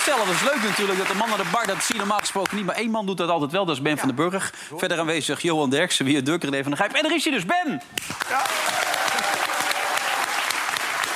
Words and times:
zelf. 0.00 0.18
Dat 0.26 0.34
is 0.34 0.42
leuk 0.42 0.62
natuurlijk, 0.68 0.98
dat 0.98 1.06
de 1.08 1.14
man 1.14 1.30
aan 1.30 1.36
de 1.38 1.44
bar... 1.52 1.66
dat 1.66 1.82
zie 1.82 1.94
je 1.94 2.00
normaal 2.00 2.18
gesproken 2.18 2.56
niet, 2.56 2.66
maar 2.66 2.74
één 2.76 2.90
man 2.90 3.06
doet 3.06 3.16
dat 3.16 3.28
altijd 3.28 3.52
wel. 3.52 3.64
Dat 3.64 3.76
is 3.76 3.82
Ben 3.82 3.98
van 3.98 4.08
den 4.08 4.16
Burg. 4.30 4.52
Verder 4.76 4.98
aanwezig 4.98 5.40
Johan 5.42 5.70
Derksen, 5.70 6.04
Wie 6.04 6.22
Durk, 6.22 6.42
René 6.44 6.62
van 6.62 6.70
der 6.70 6.80
Gijp. 6.80 6.92
En 6.92 7.04
er 7.04 7.14
is 7.14 7.24
hij 7.24 7.32
dus, 7.32 7.44
Ben! 7.46 7.82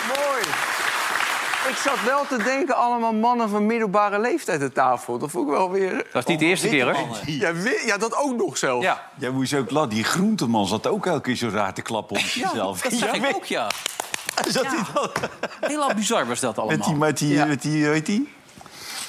Mooi. 0.09 0.43
Ik 1.69 1.77
zat 1.77 2.03
wel 2.05 2.27
te 2.29 2.43
denken, 2.43 2.77
allemaal 2.77 3.13
mannen 3.13 3.49
van 3.49 3.67
middelbare 3.67 4.21
leeftijd 4.21 4.63
aan 4.63 4.73
tafel. 4.73 5.19
Dat 5.19 5.31
vond 5.31 5.47
ik 5.49 5.55
wel 5.55 5.71
weer... 5.71 5.93
Dat 6.13 6.23
is 6.23 6.25
niet 6.25 6.39
de 6.39 6.45
eerste 6.45 6.69
keer, 6.69 6.85
hoor. 6.97 7.07
Ja, 7.27 7.53
weer- 7.53 7.87
ja 7.87 7.97
dat 7.99 8.17
ook 8.17 8.37
nog 8.37 8.59
zelf. 8.59 8.83
Ja, 8.83 9.03
Jij 9.19 9.31
moest 9.31 9.55
ook 9.55 9.71
lachen. 9.71 9.89
Die 9.91 10.05
groenteman 10.05 10.67
zat 10.67 10.87
ook 10.87 11.07
elke 11.07 11.21
keer 11.21 11.37
zo 11.37 11.49
raar 11.49 11.75
te 11.75 11.83
klappen 11.83 12.17
op 12.17 12.23
zichzelf. 12.23 12.81
dat 12.81 12.93
zag 12.93 13.13
ik 13.13 13.35
ook, 13.35 13.45
ja. 13.45 13.71
Zat? 14.49 14.67
Heel 15.61 15.95
bizar 15.95 16.27
was 16.27 16.41
dat 16.41 16.59
allemaal. 16.59 16.77
Met 16.77 16.87
die, 16.87 16.97
met 16.97 17.19
die, 17.19 17.33
Ja. 17.35 17.45
met 17.45 17.63
die, 17.63 17.87
heet 17.87 18.07
die? 18.07 18.33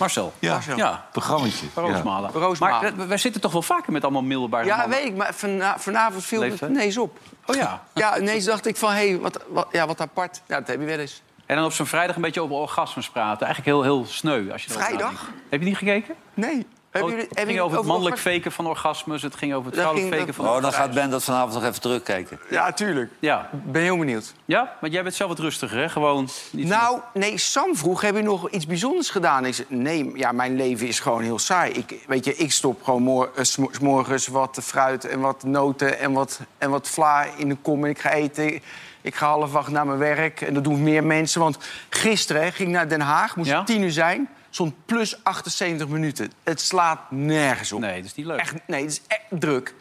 Marcel. 0.02 0.34
Ja, 0.40 0.52
Marcel. 0.54 0.78
Ja, 0.78 1.06
programmaatje. 1.12 1.66
Roosmalen. 1.76 2.32
Roosmalen. 2.32 2.96
Maar 2.98 3.08
wij 3.08 3.18
zitten 3.18 3.42
toch 3.42 3.52
wel 3.52 3.62
vaker 3.62 3.92
met 3.92 4.04
allemaal 4.04 4.22
middelbare 4.22 4.66
Ja, 4.66 4.78
mannen? 4.78 4.98
weet 4.98 5.08
ik, 5.08 5.16
maar 5.16 5.34
vana- 5.34 5.80
vanavond 5.80 6.24
viel 6.24 6.42
het 6.42 6.62
ineens 6.62 6.98
op. 6.98 7.18
Oh 7.46 7.56
ja. 7.56 7.84
Ja, 7.94 8.20
ineens 8.20 8.46
dacht 8.46 8.66
ik 8.66 8.78
van, 8.78 8.92
hé, 8.92 9.10
hey, 9.10 9.20
wat, 9.20 9.40
wat, 9.50 9.68
ja, 9.72 9.88
wat 9.88 10.02
apart. 10.02 10.42
Ja, 10.48 10.60
dat 10.60 10.68
heb 10.68 10.80
je 10.80 10.86
wel 10.86 11.00
eens. 11.00 11.22
En 11.46 11.56
dan 11.56 11.66
op 11.66 11.72
zo'n 11.72 11.86
vrijdag 11.86 12.16
een 12.16 12.22
beetje 12.22 12.42
over 12.42 12.56
orgasmes 12.56 13.10
praten. 13.10 13.46
Eigenlijk 13.46 13.66
heel, 13.78 13.84
heel 13.96 14.06
sneu. 14.06 14.52
Als 14.52 14.64
je 14.64 14.72
Vrijdag? 14.72 15.30
Heb 15.50 15.60
je 15.60 15.66
niet 15.66 15.78
gekeken? 15.78 16.16
Nee. 16.34 16.68
Hebben 16.92 17.12
Oh, 17.12 17.18
jullie, 17.18 17.32
het 17.36 17.48
ging 17.48 17.60
over 17.60 17.78
het 17.78 17.88
mannelijk 17.88 18.18
faken 18.20 18.52
van 18.52 18.68
orgasmes. 18.68 19.22
Het 19.22 19.36
ging 19.36 19.54
over 19.54 19.66
het 19.72 19.80
vrouwelijk 19.80 20.16
faken 20.16 20.34
van 20.34 20.48
Oh, 20.48 20.62
dan 20.62 20.74
gaat 20.74 20.94
Ben 20.94 21.10
dat 21.10 21.24
vanavond 21.24 21.54
nog 21.54 21.64
even 21.64 21.82
terugkijken. 21.82 22.40
Ja, 22.50 22.72
tuurlijk. 22.72 23.12
Ja. 23.20 23.50
Ik 23.54 23.72
ben 23.72 23.82
heel 23.82 23.98
benieuwd. 23.98 24.34
ja, 24.46 24.78
want 24.82 24.94
jij 24.94 25.04
bent 25.04 25.16
zelf 25.16 25.30
wat 25.30 25.40
rustiger, 25.40 25.78
hè? 25.78 25.90
Gewoon 25.90 26.30
niet 26.52 26.68
zo- 26.68 26.74
Nou, 26.76 27.00
nee, 27.14 27.38
Sam 27.38 27.76
vroeg, 27.76 28.02
heb 28.02 28.16
je 28.16 28.22
nog 28.22 28.50
iets 28.50 28.66
bijzonders 28.68 29.10
gedaan? 29.10 29.46
Ik 29.46 29.54
zei, 29.54 29.68
nee, 29.70 30.12
ja, 30.16 30.32
mijn 30.32 30.56
leven 30.56 30.88
is 30.88 31.00
gewoon 31.00 31.22
heel 31.22 31.40
saai. 31.40 31.72
Ik, 31.72 32.00
weet 32.08 32.26
je, 32.26 32.36
ik 32.36 32.52
stop 32.52 32.84
gewoon 32.84 33.02
moor, 33.02 33.32
eh, 33.36 33.46
morgens 33.82 34.28
wat 34.28 34.60
fruit 34.64 35.06
en 35.06 35.20
wat 35.20 35.44
noten 35.44 36.00
en 36.00 36.12
wat, 36.12 36.40
en 36.58 36.70
wat 36.70 36.90
vla 36.90 37.26
in 37.38 37.50
de 37.50 37.56
kom 37.62 37.84
en 37.84 37.90
ik 37.90 38.00
ga 38.00 38.12
eten. 38.12 38.62
Ik 39.02 39.16
ga 39.16 39.28
half 39.28 39.56
acht 39.56 39.70
naar 39.72 39.86
mijn 39.86 39.98
werk 40.00 40.42
en 40.42 40.54
dat 40.54 40.64
doen 40.64 40.84
meer 40.84 41.04
mensen. 41.04 41.42
Want 41.42 41.58
gisteren 41.90 42.42
hè, 42.42 42.52
ging 42.52 42.70
ik 42.70 42.76
naar 42.76 42.88
Den 42.90 43.02
Haag, 43.02 43.36
moest 43.36 43.50
Ja? 43.50 43.64
tien 43.64 43.82
uur 43.82 43.92
zijn. 43.92 44.30
Stond 44.54 44.74
plus 44.86 45.24
78 45.24 45.88
minuten. 45.88 46.32
Het 46.44 46.62
slaat 46.62 47.00
nergens 47.10 47.72
op. 47.72 47.80
Nee, 47.80 47.96
dat 47.96 48.06
is 48.06 48.16
niet 48.16 48.26
leuk. 48.26 48.40
Echt, 48.40 48.54
nee, 48.68 48.82
het 48.82 48.92
is 48.92 49.02
echt 49.08 49.24
druk. 49.30 49.74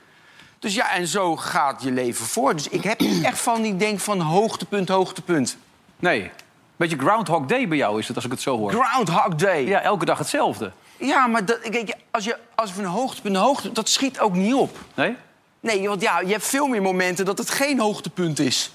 Dus 0.58 0.74
ja, 0.74 0.92
en 0.92 1.06
zo 1.06 1.36
gaat 1.36 1.82
je 1.82 1.92
leven 1.92 2.26
voor. 2.26 2.54
Dus 2.54 2.68
ik 2.68 2.82
heb 2.82 3.00
echt 3.22 3.38
van 3.38 3.62
die 3.62 3.76
denk 3.76 4.00
van 4.00 4.20
hoogtepunt, 4.20 4.88
hoogtepunt. 4.88 5.56
Nee. 5.98 6.30
Beetje 6.76 6.98
Groundhog 6.98 7.46
Day 7.46 7.68
bij 7.68 7.76
jou 7.76 7.98
is 7.98 8.06
het, 8.06 8.16
als 8.16 8.24
ik 8.24 8.30
het 8.30 8.41
zo 8.41 8.56
hoor. 8.56 8.72
Groundhog 8.72 9.34
Day. 9.34 9.66
Ja, 9.66 9.80
elke 9.80 10.04
dag 10.04 10.18
hetzelfde. 10.18 10.72
Ja, 10.96 11.26
maar 11.26 11.44
dat, 11.44 11.58
kijk, 11.60 11.94
als 12.10 12.24
je 12.24 12.38
als 12.54 12.70
van 12.72 12.84
hoogtepunt 12.84 13.34
naar 13.34 13.42
hoogtepunt... 13.42 13.74
dat 13.74 13.88
schiet 13.88 14.20
ook 14.20 14.34
niet 14.34 14.54
op. 14.54 14.78
Nee? 14.94 15.16
Nee, 15.60 15.88
want 15.88 16.02
ja, 16.02 16.20
je 16.20 16.32
hebt 16.32 16.46
veel 16.46 16.66
meer 16.66 16.82
momenten 16.82 17.24
dat 17.24 17.38
het 17.38 17.50
geen 17.50 17.80
hoogtepunt 17.80 18.38
is. 18.38 18.72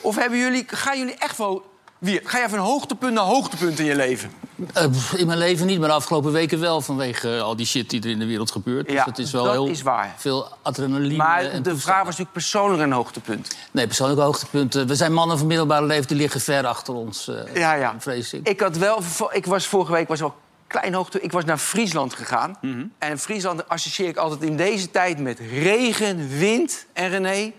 Of 0.00 0.16
hebben 0.16 0.38
jullie, 0.38 0.64
gaan 0.66 0.98
jullie 0.98 1.14
echt 1.14 1.38
wel... 1.38 1.71
Wie, 2.02 2.20
ga 2.24 2.38
je 2.38 2.48
van 2.48 2.58
hoogtepunt 2.58 3.14
naar 3.14 3.24
hoogtepunt 3.24 3.78
in 3.78 3.84
je 3.84 3.96
leven? 3.96 4.30
Eh, 4.72 4.84
in 5.16 5.26
mijn 5.26 5.38
leven 5.38 5.66
niet, 5.66 5.78
maar 5.78 5.88
de 5.88 5.94
afgelopen 5.94 6.32
weken 6.32 6.60
wel. 6.60 6.80
Vanwege 6.80 7.36
eh, 7.36 7.42
al 7.42 7.56
die 7.56 7.66
shit 7.66 7.90
die 7.90 8.02
er 8.02 8.10
in 8.10 8.18
de 8.18 8.26
wereld 8.26 8.50
gebeurt. 8.50 8.86
Ja, 8.90 8.94
dus 8.94 9.04
dat 9.04 9.18
is 9.18 9.32
wel 9.32 9.44
dat 9.44 9.52
heel 9.52 9.66
is 9.66 9.82
waar. 9.82 10.14
veel 10.16 10.48
adrenaline. 10.62 11.16
Maar 11.16 11.42
de 11.42 11.48
toestanden. 11.48 11.78
vraag 11.78 11.96
was 11.96 12.04
natuurlijk 12.06 12.32
persoonlijk 12.32 12.82
een 12.82 12.92
hoogtepunt. 12.92 13.56
Nee, 13.70 13.86
persoonlijk 13.86 14.20
hoogtepunten. 14.20 14.86
We 14.86 14.94
zijn 14.94 15.12
mannen 15.12 15.38
van 15.38 15.46
middelbare 15.46 15.86
leeftijd, 15.86 16.08
die 16.08 16.16
liggen 16.16 16.40
ver 16.40 16.66
achter 16.66 16.94
ons. 16.94 17.28
eh, 17.28 17.54
Ja, 17.54 17.74
ja. 17.74 17.94
Vrees 17.98 18.32
ik. 18.32 18.48
Ik 18.48 18.60
had 18.60 18.76
wel... 18.76 19.02
Ik 19.30 19.46
was 19.46 19.66
vorige 19.66 19.92
week 19.92 20.08
was 20.08 20.20
wel 20.20 20.34
klein 20.66 20.94
hoogte. 20.94 21.20
Ik 21.20 21.32
was 21.32 21.44
naar 21.44 21.58
Friesland 21.58 22.14
gegaan. 22.14 22.56
Mhm. 22.60 22.84
En 22.98 23.18
Friesland 23.18 23.68
associeer 23.68 24.08
ik 24.08 24.16
altijd 24.16 24.42
in 24.42 24.56
deze 24.56 24.90
tijd 24.90 25.18
met 25.18 25.38
regen, 25.38 26.28
wind 26.38 26.86
en 26.92 27.08
René, 27.08 27.52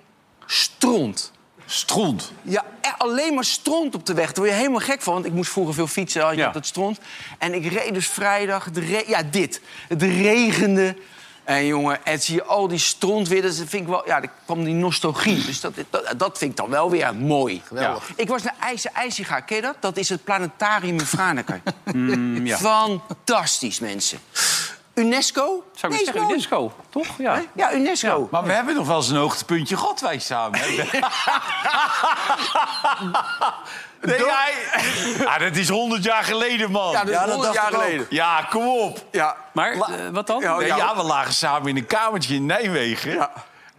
stront. 0.45 1.31
Stront. 1.73 2.31
Ja, 2.41 2.65
alleen 2.97 3.33
maar 3.33 3.43
stront 3.45 3.95
op 3.95 4.05
de 4.05 4.13
weg. 4.13 4.25
Daar 4.25 4.35
word 4.35 4.49
je 4.49 4.55
helemaal 4.55 4.79
gek 4.79 5.01
van. 5.01 5.13
Want 5.13 5.25
ik 5.25 5.31
moest 5.33 5.51
vroeger 5.51 5.73
veel 5.73 5.87
fietsen, 5.87 6.21
had 6.21 6.31
je 6.31 6.37
Ja. 6.37 6.49
dat 6.51 6.65
stront. 6.65 6.99
En 7.37 7.53
ik 7.53 7.71
reed 7.73 7.93
dus 7.93 8.07
vrijdag. 8.07 8.67
Re- 8.73 9.03
ja, 9.07 9.23
dit. 9.31 9.61
Het 9.87 10.01
regende. 10.01 10.95
En 11.43 11.65
jongen, 11.65 12.05
en 12.05 12.21
zie 12.21 12.35
je 12.35 12.43
al 12.43 12.67
die 12.67 12.77
stront 12.77 13.27
weer. 13.27 13.41
Dat 13.41 13.55
vind 13.55 13.73
ik 13.73 13.87
wel... 13.87 14.03
Ja, 14.05 14.19
dan 14.19 14.29
kwam 14.45 14.63
die 14.63 14.73
nostalgie. 14.73 15.45
Dus 15.45 15.59
dat, 15.61 15.73
dat, 15.89 16.13
dat 16.17 16.37
vind 16.37 16.51
ik 16.51 16.57
dan 16.57 16.69
wel 16.69 16.89
weer 16.89 17.15
mooi. 17.15 17.61
Geweldig. 17.65 18.11
Ik 18.15 18.27
was 18.27 18.43
naar 18.43 18.55
IJzer 18.59 18.91
IJsiga. 18.93 19.39
Ken 19.39 19.55
je 19.55 19.61
dat? 19.61 19.75
Dat 19.79 19.97
is 19.97 20.09
het 20.09 20.23
planetarium 20.23 20.99
in 20.99 21.05
Franeker. 21.05 21.61
Mm, 21.93 22.45
ja. 22.45 22.57
Fantastisch, 22.57 23.79
mensen. 23.79 24.19
UNESCO? 24.93 25.63
Zou 25.73 25.93
ik 25.93 26.01
zeggen. 26.05 26.29
UNESCO, 26.29 26.73
toch? 26.89 27.07
Ja. 27.17 27.41
Ja, 27.55 27.73
UNESCO. 27.73 28.27
Maar 28.31 28.43
we 28.43 28.51
hebben 28.51 28.75
nog 28.75 28.87
wel 28.87 28.95
eens 28.95 29.09
een 29.09 29.17
hoogtepuntje 29.17 29.77
gehad, 29.77 29.99
wij 29.99 30.19
samen. 30.19 30.59
nee, 34.01 34.17
jij... 34.17 34.53
Ah, 35.25 35.39
dat 35.39 35.55
is 35.55 35.69
100 35.69 36.03
jaar 36.03 36.23
geleden, 36.23 36.71
man. 36.71 36.91
Ja, 36.91 37.03
dat 37.03 37.27
is 37.27 37.33
100 37.33 37.53
jaar 37.53 37.71
geleden. 37.71 38.05
Ja, 38.09 38.47
kom 38.49 38.67
op. 38.67 39.05
Ja. 39.11 39.35
Maar, 39.51 39.71
eh, 39.71 39.79
wat 40.11 40.27
dan? 40.27 40.41
Ja, 40.41 40.57
Nee, 40.57 40.67
ja, 40.67 40.95
we 40.95 41.03
lagen 41.03 41.33
samen 41.33 41.67
in 41.67 41.77
een 41.77 41.85
kamertje 41.85 42.35
in 42.35 42.45
Nijmegen. 42.45 43.13
Ja. 43.13 43.31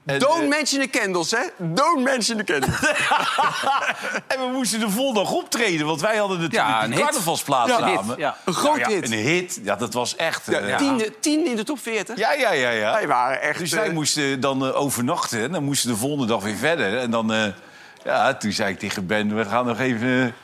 En, 0.07 0.19
Don't 0.19 0.43
eh, 0.43 0.49
mention 0.49 0.81
the 0.81 0.89
candles, 0.99 1.31
hè? 1.31 1.39
Don't 1.59 2.03
mention 2.03 2.37
the 2.37 2.45
candles. 2.45 2.79
en 4.33 4.39
we 4.41 4.49
moesten 4.53 4.81
de 4.81 4.91
volgende 4.91 5.21
dag 5.21 5.33
optreden, 5.33 5.87
want 5.87 6.01
wij 6.01 6.17
hadden 6.17 6.41
natuurlijk 6.41 6.69
Ja, 6.69 6.77
ja, 6.77 6.85
een 6.85 6.91
een 6.91 6.97
hit. 6.97 7.05
carnavalsplaats 7.07 7.71
Ja, 7.71 7.79
samen. 7.79 8.07
hit, 8.07 8.17
ja. 8.17 8.37
Een 8.45 8.55
groot 8.55 8.77
Ja, 8.79 8.89
ja, 8.89 8.95
hit. 8.95 9.11
Een 9.11 9.19
hit, 9.19 9.61
ja, 9.63 9.77
dat 9.77 9.93
was 9.93 10.17
echt... 10.17 10.43
Ja, 10.47 10.59
eh, 10.59 10.69
ja. 10.69 10.77
tiende, 10.77 11.19
tiende 11.21 11.51
in 11.51 11.57
de 11.57 11.65
top 11.65 11.79
40. 11.79 12.17
Ja, 12.19 12.33
ja, 12.33 12.53
ja, 12.53 12.71
ja. 12.71 12.93
Wij 12.93 13.07
waren 13.07 13.41
echt... 13.41 13.59
Dus 13.59 13.73
eh, 13.73 13.79
wij 13.81 13.91
moesten 13.93 14.41
dan 14.41 14.67
eh, 14.67 14.81
overnachten 14.81 15.43
en 15.43 15.53
dan 15.53 15.65
moesten 15.65 15.89
we 15.89 15.95
de 15.95 16.01
volgende 16.01 16.27
dag 16.27 16.43
weer 16.43 16.57
verder. 16.57 16.99
En 16.99 17.11
dan, 17.11 17.33
eh, 17.33 17.47
ja, 18.05 18.35
toen 18.35 18.53
zei 18.53 18.73
ik 18.73 18.79
tegen 18.79 19.07
Ben, 19.07 19.37
we 19.37 19.45
gaan 19.45 19.67
nog 19.67 19.79
even... 19.79 20.35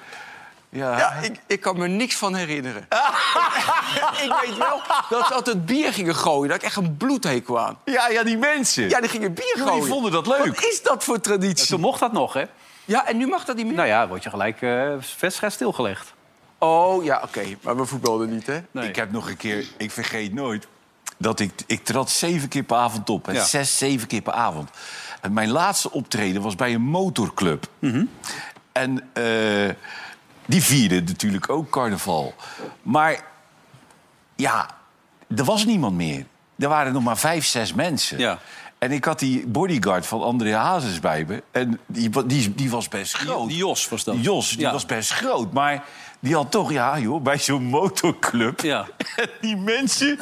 ja, 0.70 0.98
Ja, 0.98 1.12
ik, 1.12 1.40
ik 1.46 1.60
kan 1.60 1.78
me 1.78 1.88
niks 1.88 2.16
van 2.16 2.34
herinneren. 2.34 2.86
ik 4.24 4.34
weet 4.42 4.56
wel 4.56 4.80
dat 5.08 5.26
ze 5.26 5.34
altijd 5.34 5.66
bier 5.66 5.92
gingen 5.92 6.14
gooien. 6.16 6.48
Dat 6.48 6.56
ik 6.56 6.62
echt 6.62 6.76
een 6.76 6.96
bloedhekel 6.96 7.60
aan. 7.60 7.78
ja, 7.84 8.08
ja, 8.08 8.22
die 8.22 8.38
mensen. 8.38 8.88
Ja, 8.88 9.00
die 9.00 9.08
gingen 9.08 9.34
bier 9.34 9.52
die 9.54 9.64
gooien. 9.64 9.86
vonden 9.86 10.12
dat 10.12 10.26
leuk. 10.26 10.46
Wat 10.46 10.64
is 10.64 10.82
dat 10.82 11.04
voor 11.04 11.20
traditie? 11.20 11.66
Toen 11.66 11.80
mocht 11.80 12.00
dat 12.00 12.12
nog, 12.12 12.32
hè? 12.32 12.44
Ja, 12.84 13.06
en 13.06 13.16
nu 13.16 13.26
mag 13.26 13.44
dat 13.44 13.56
niet 13.56 13.66
meer? 13.66 13.74
Nou 13.74 13.88
ja, 13.88 14.08
word 14.08 14.22
je 14.22 14.30
gelijk 14.30 14.62
eh 14.62 14.92
wedstrijd 15.20 15.52
stilgelegd. 15.52 16.12
Oh, 16.58 17.04
ja, 17.04 17.20
oké. 17.24 17.42
Maar 17.62 17.76
we 17.76 17.84
voetbalden 17.86 18.30
niet, 18.30 18.46
hè? 18.46 18.58
Nee. 18.70 18.88
Ik 18.88 18.96
heb 18.96 19.12
nog 19.12 19.28
een 19.28 19.36
keer, 19.36 19.66
ik 19.76 19.90
vergeet 19.90 20.34
nooit, 20.34 20.66
dat 21.18 21.40
ik, 21.40 21.52
ik 21.66 21.84
trad 21.84 22.10
zeven 22.10 22.48
keer 22.48 22.62
per 22.62 22.76
avond 22.76 23.10
op. 23.10 23.26
hè. 23.26 23.32
Ja. 23.32 23.44
Zes, 23.44 23.78
zeven 23.78 24.08
keer 24.08 24.22
per 24.22 24.32
avond. 24.32 24.70
En 25.20 25.32
mijn 25.32 25.50
laatste 25.50 25.90
optreden 25.92 26.42
was 26.42 26.54
bij 26.54 26.74
een 26.74 26.82
motorclub. 26.82 27.66
Mhm. 27.78 28.04
En 28.72 29.08
eh, 29.12 29.68
die 30.50 30.62
vierden 30.62 31.04
natuurlijk 31.04 31.48
ook 31.50 31.70
carnaval. 31.70 32.34
Maar 32.82 33.20
ja, 34.36 34.70
er 35.36 35.44
was 35.44 35.64
niemand 35.64 35.96
meer. 35.96 36.26
Er 36.58 36.68
waren 36.68 36.92
nog 36.92 37.02
maar 37.02 37.18
vijf, 37.18 37.46
zes 37.46 37.72
mensen. 37.74 38.18
Ja. 38.18 38.38
En 38.78 38.92
ik 38.92 39.04
had 39.04 39.18
die 39.18 39.46
bodyguard 39.46 40.06
van 40.06 40.22
André 40.22 40.54
Hazes 40.56 41.00
bij 41.00 41.24
me. 41.28 41.42
En 41.50 41.80
die, 41.86 42.26
die, 42.26 42.54
die 42.54 42.70
was 42.70 42.88
best 42.88 43.14
groot. 43.16 43.48
Die 43.48 43.56
Jos 43.56 43.88
was 43.88 44.04
dat. 44.04 44.14
Die 44.14 44.22
Jos, 44.24 44.48
die 44.50 44.60
Ja. 44.60 44.72
was 44.72 44.86
best 44.86 45.12
groot. 45.12 45.52
Maar 45.52 45.84
die 46.20 46.34
had 46.34 46.50
toch, 46.50 46.72
ja 46.72 46.98
joh, 46.98 47.22
bij 47.22 47.38
zo'n 47.38 47.64
motorclub... 47.64 48.60
Ja. 48.60 48.86
En 49.16 49.28
die 49.40 49.56
mensen... 49.56 50.18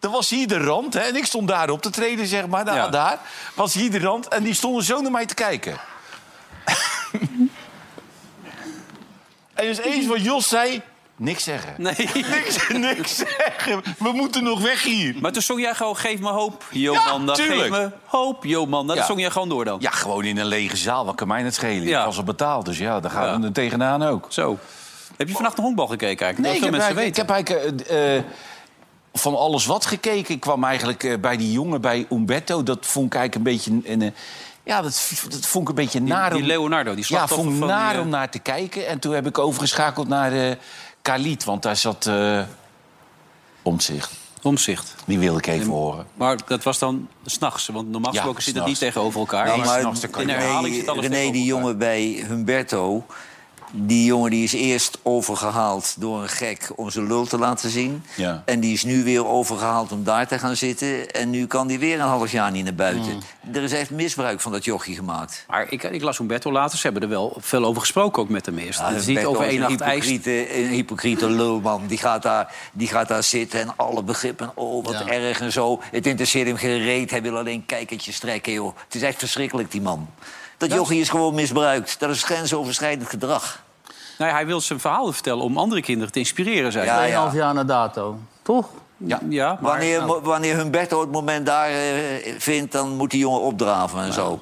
Er 0.00 0.10
was 0.10 0.30
hier 0.30 0.48
de 0.48 0.58
rand, 0.58 0.94
hè, 0.94 1.00
en 1.00 1.16
ik 1.16 1.24
stond 1.24 1.48
daar 1.48 1.70
op 1.70 1.82
te 1.82 1.90
treden, 1.90 2.26
zeg 2.26 2.46
maar. 2.46 2.64
Daar, 2.64 2.76
Ja. 2.76 2.88
daar 2.88 3.18
was 3.54 3.74
hier 3.74 3.90
de 3.90 3.98
rand, 3.98 4.28
en 4.28 4.42
die 4.42 4.54
stonden 4.54 4.84
zo 4.84 5.00
naar 5.00 5.10
mij 5.10 5.26
te 5.26 5.34
kijken. 5.34 5.76
en 9.62 9.68
dus 9.68 9.80
eens 9.80 10.06
wat 10.06 10.24
Jos 10.24 10.48
zei... 10.48 10.82
Niks 11.16 11.44
zeggen. 11.44 11.74
Nee. 11.78 11.94
Niks, 12.34 12.68
niks 12.68 13.16
zeggen. 13.16 13.82
We 13.98 14.12
moeten 14.12 14.42
nog 14.44 14.60
weg 14.60 14.82
hier. 14.82 15.14
Maar 15.20 15.32
toen 15.32 15.42
zong 15.42 15.60
jij 15.60 15.74
gewoon, 15.74 15.96
geef 15.96 16.20
me 16.20 16.28
hoop, 16.28 16.64
Ja, 16.70 16.80
Jomanda. 16.80 17.34
geef 17.34 17.46
tuurlijk. 17.46 17.70
me 17.70 17.90
hoop, 18.06 18.44
Jomanda. 18.44 18.86
Dat 18.94 19.02
Ja. 19.02 19.06
zong 19.08 19.20
jij 19.20 19.30
gewoon 19.30 19.48
door 19.48 19.64
dan? 19.64 19.76
Ja, 19.80 19.90
gewoon 19.90 20.24
in 20.24 20.38
een 20.38 20.46
lege 20.46 20.76
zaal. 20.76 21.04
Wat 21.04 21.14
kan 21.14 21.28
mij 21.28 21.42
het 21.42 21.54
schelen? 21.54 21.82
Ja. 21.88 21.98
Ik 22.00 22.04
was 22.06 22.16
al 22.16 22.22
betaald, 22.24 22.64
dus 22.64 22.78
ja, 22.78 23.00
daar 23.00 23.10
gaan 23.10 23.26
Ja. 23.26 23.40
we 23.40 23.46
er 23.46 23.52
tegenaan 23.52 24.02
ook. 24.02 24.26
Zo. 24.28 24.58
Heb 25.16 25.28
je 25.28 25.34
vannacht 25.34 25.56
de 25.56 25.62
honkbal 25.62 25.86
gekeken 25.86 26.26
eigenlijk? 26.26 26.38
Nee, 26.38 26.54
ik 26.68 26.72
Dat 26.72 26.80
heb, 26.80 26.80
eigenlijk, 26.80 27.08
ik 27.08 27.16
heb 27.16 27.30
eigenlijk 27.30 27.80
eh, 27.88 28.16
eh, 28.16 28.22
van 29.12 29.36
alles 29.36 29.66
wat 29.66 29.86
gekeken. 29.86 30.34
Ik 30.34 30.40
kwam 30.40 30.64
eigenlijk 30.64 31.04
eh, 31.04 31.18
bij 31.20 31.36
die 31.36 31.52
jongen, 31.52 31.80
bij 31.80 32.06
Umberto. 32.10 32.62
Dat 32.62 32.86
vond 32.86 33.06
ik 33.06 33.14
eigenlijk 33.20 33.46
een 33.46 33.52
beetje... 33.52 33.92
Een, 33.92 34.02
eh, 34.02 34.10
ja, 34.64 34.82
dat, 34.82 35.12
dat 35.28 35.46
vond 35.46 35.62
ik 35.62 35.68
een 35.68 35.84
beetje 35.84 36.00
naar 36.00 36.30
die 36.30 36.40
om... 36.40 36.46
Leonardo, 36.46 36.94
die 36.94 37.04
Ja, 37.08 37.28
vond 37.28 37.52
ik 37.52 37.58
naar 37.58 37.88
die, 37.88 37.98
eh, 37.98 38.04
om 38.04 38.10
naar 38.10 38.30
te 38.30 38.38
kijken. 38.38 38.86
En 38.86 38.98
toen 38.98 39.14
heb 39.14 39.26
ik 39.26 39.38
overgeschakeld 39.38 40.08
naar 40.08 40.32
eh 40.32 40.56
Khalid, 41.02 41.44
want 41.44 41.62
daar 41.62 41.76
zat 41.76 42.06
eh 42.06 42.42
Omtzigt. 43.62 44.10
Omzicht. 44.42 44.94
Die 45.04 45.18
wilde 45.18 45.38
ik 45.38 45.46
even 45.46 45.72
horen. 45.72 46.06
Maar 46.14 46.38
dat 46.46 46.62
was 46.62 46.78
dan 46.78 47.08
s'nachts, 47.24 47.66
want 47.66 47.88
normaal 47.88 48.12
Ja, 48.12 48.16
gesproken 48.16 48.42
zit 48.42 48.54
het 48.54 48.64
niet 48.64 48.78
tegenover 48.78 49.20
elkaar. 49.20 49.46
Nou, 49.46 49.64
maar 49.64 49.80
in 50.20 50.28
herhaling 50.28 50.74
zit 50.74 50.88
alles 50.88 51.06
René, 51.06 51.32
die 51.32 51.44
jongen 51.44 51.78
bij 51.78 52.24
Humberto... 52.28 53.06
Die 53.74 54.04
jongen 54.04 54.30
die 54.30 54.44
is 54.44 54.52
eerst 54.52 54.98
overgehaald 55.02 55.94
door 55.98 56.22
een 56.22 56.28
gek 56.28 56.72
om 56.76 56.90
zijn 56.90 57.06
lul 57.06 57.26
te 57.26 57.38
laten 57.38 57.70
zien. 57.70 58.04
Ja. 58.16 58.42
En 58.46 58.60
die 58.60 58.72
is 58.72 58.84
nu 58.84 59.04
weer 59.04 59.26
overgehaald 59.26 59.92
om 59.92 60.04
daar 60.04 60.26
te 60.28 60.38
gaan 60.38 60.56
zitten. 60.56 61.10
En 61.10 61.30
nu 61.30 61.46
kan 61.46 61.66
die 61.66 61.78
weer 61.78 61.94
een 61.94 62.06
half 62.06 62.32
jaar 62.32 62.50
niet 62.50 62.64
naar 62.64 62.74
buiten. 62.74 63.20
Er 63.52 63.62
is 63.62 63.72
echt 63.72 63.90
misbruik 63.90 64.40
van 64.40 64.52
dat 64.52 64.64
jochie 64.64 64.94
gemaakt. 64.94 65.44
Maar 65.48 65.66
ik, 65.72 65.82
ik 65.82 66.02
las 66.02 66.18
Humberto 66.18 66.52
later, 66.52 66.78
ze 66.78 66.82
hebben 66.84 67.02
er 67.02 67.08
wel 67.08 67.36
veel 67.40 67.64
over 67.64 67.80
gesproken 67.80 68.22
ook 68.22 68.28
met 68.28 68.46
hem 68.46 68.58
eerst. 68.58 68.80
het 68.80 68.96
is 68.96 69.06
niet 69.06 69.24
over 69.24 69.44
één 69.44 69.54
een 69.54 69.60
nacht 69.60 69.80
ijs. 69.80 70.06
hypocriete, 70.06 70.58
een 70.58 70.68
hypocriete 70.68 71.30
lulman. 71.30 71.86
Die 71.86 71.98
gaat, 71.98 72.22
daar, 72.22 72.54
die 72.72 72.88
gaat 72.88 73.08
daar 73.08 73.22
zitten 73.22 73.60
en 73.60 73.72
alle 73.76 74.02
begrippen. 74.02 74.50
Oh, 74.54 74.84
wat 74.84 74.92
Ja. 74.92 75.06
erg 75.08 75.40
en 75.40 75.52
zo. 75.52 75.80
Het 75.90 76.06
interesseert 76.06 76.46
hem 76.46 76.56
gereed. 76.56 77.10
Hij 77.10 77.22
wil 77.22 77.36
alleen 77.38 77.66
kijkertjes 77.66 78.18
trekken, 78.18 78.52
joh. 78.52 78.76
Het 78.84 78.94
is 78.94 79.02
echt 79.02 79.18
verschrikkelijk, 79.18 79.70
die 79.70 79.80
man. 79.80 80.08
Dat 80.68 80.78
jochie 80.78 81.00
is 81.00 81.08
gewoon 81.08 81.34
misbruikt. 81.34 82.00
Dat 82.00 82.10
is 82.10 82.22
grensoverschrijdend 82.22 83.08
gedrag. 83.08 83.62
Nee, 84.18 84.30
hij 84.30 84.46
wil 84.46 84.60
zijn 84.60 84.80
verhalen 84.80 85.12
vertellen 85.14 85.44
om 85.44 85.58
andere 85.58 85.80
kinderen 85.80 86.12
te 86.12 86.18
inspireren, 86.18 86.72
zei 86.72 86.84
Ja, 86.84 86.94
hij. 86.94 87.02
Tweeënhalf 87.02 87.32
jaar 87.32 87.54
na 87.54 87.64
dato. 87.64 88.18
Toch? 88.42 88.68
Ja, 88.96 89.20
ja 89.28 89.58
maar 89.60 89.70
Wanneer, 89.70 90.04
mo- 90.04 90.20
wanneer 90.20 90.56
Humberto 90.56 91.00
het 91.00 91.10
moment 91.10 91.46
daar 91.46 91.68
eh, 91.70 92.34
vindt, 92.38 92.72
dan 92.72 92.96
moet 92.96 93.10
die 93.10 93.20
jongen 93.20 93.40
opdraven 93.40 94.02
en 94.02 94.12
zo. 94.12 94.40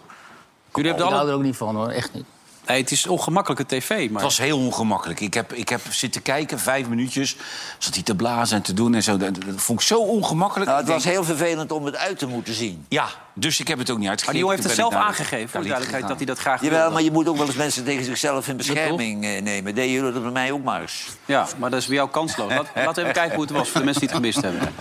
jullie 0.75 0.91
Ik 0.91 0.99
hebben 0.99 1.19
alle... 1.19 1.29
er 1.31 1.35
ook 1.37 1.43
niet 1.43 1.57
van, 1.57 1.77
hoor. 1.77 1.89
Echt 1.89 2.15
niet. 2.15 2.25
Nee, 2.67 2.81
het 2.81 2.91
is 2.91 3.07
ongemakkelijke 3.07 3.67
tv, 3.67 3.89
maar... 3.89 3.99
Het 4.13 4.23
was 4.23 4.39
heel 4.39 4.59
ongemakkelijk. 4.59 5.21
Ik 5.21 5.35
heb, 5.35 5.53
ik 5.53 5.69
heb 5.69 5.81
zitten 5.91 6.23
kijken, 6.23 6.59
vijf 6.59 6.87
minuutjes. 6.89 7.37
Zat 7.79 7.95
hij 7.95 8.03
te 8.03 8.15
blazen 8.15 8.57
en 8.57 8.63
te 8.63 8.75
doen 8.75 8.95
en 8.95 9.03
zo. 9.03 9.17
Dat, 9.17 9.35
dat 9.35 9.45
vond 9.57 9.81
ik 9.81 9.87
zo 9.87 9.99
ongemakkelijk. 10.01 10.71
Nou, 10.71 10.81
Ik 10.81 10.87
het 10.87 10.95
was 10.95 11.05
denk, 11.05 11.15
heel 11.17 11.25
vervelend 11.25 11.73
om 11.73 11.85
het 11.85 11.97
uit 11.97 12.19
te 12.19 12.27
moeten 12.27 12.55
zien. 12.55 12.85
Ja, 12.89 13.07
dus 13.35 13.61
ik 13.61 13.69
heb 13.69 13.79
het 13.79 13.91
ook 13.91 13.97
niet 13.99 14.09
Maar 14.09 14.17
uitgekeken. 14.17 14.33
die 14.47 14.51
jongen 14.51 14.57
heeft 14.57 14.77
het 14.77 14.89
zelf 14.91 14.93
ik 15.03 15.09
aangegeven, 15.09 15.49
voor 15.49 15.61
de 15.61 15.67
duidelijkheid, 15.67 16.09
dat 16.09 16.17
hij 16.17 16.27
dat 16.27 16.39
graag 16.39 16.61
Jawel, 16.63 16.79
wilde. 16.79 16.95
maar 16.95 17.03
je 17.03 17.11
moet 17.11 17.29
ook 17.29 17.37
wel 17.37 17.47
eens 17.47 17.55
mensen 17.57 17.85
tegen 17.85 18.05
zichzelf 18.05 18.49
in 18.49 18.57
bescherming 18.57 19.25
eh, 19.25 19.43
nemen. 19.43 19.75
Deden 19.75 19.93
jullie 19.93 20.13
dat 20.13 20.23
bij 20.23 20.33
mij 20.33 20.53
ook 20.53 20.65
maar 20.65 20.81
eens? 20.81 21.07
Ja, 21.25 21.47
maar 21.59 21.71
dat 21.71 21.81
is 21.81 21.87
bij 21.87 21.97
jou 21.97 22.11
kansloos. 22.11 22.51
Laat, 22.51 22.67
laten 22.75 22.95
we 22.95 23.01
even 23.01 23.13
kijken 23.13 23.35
hoe 23.35 23.45
het 23.45 23.53
was, 23.53 23.69
voor 23.69 23.81
de 23.81 23.87
mensen 23.87 24.07
die 24.07 24.11
het 24.17 24.19
gemist 24.19 24.43
hebben. 24.43 24.75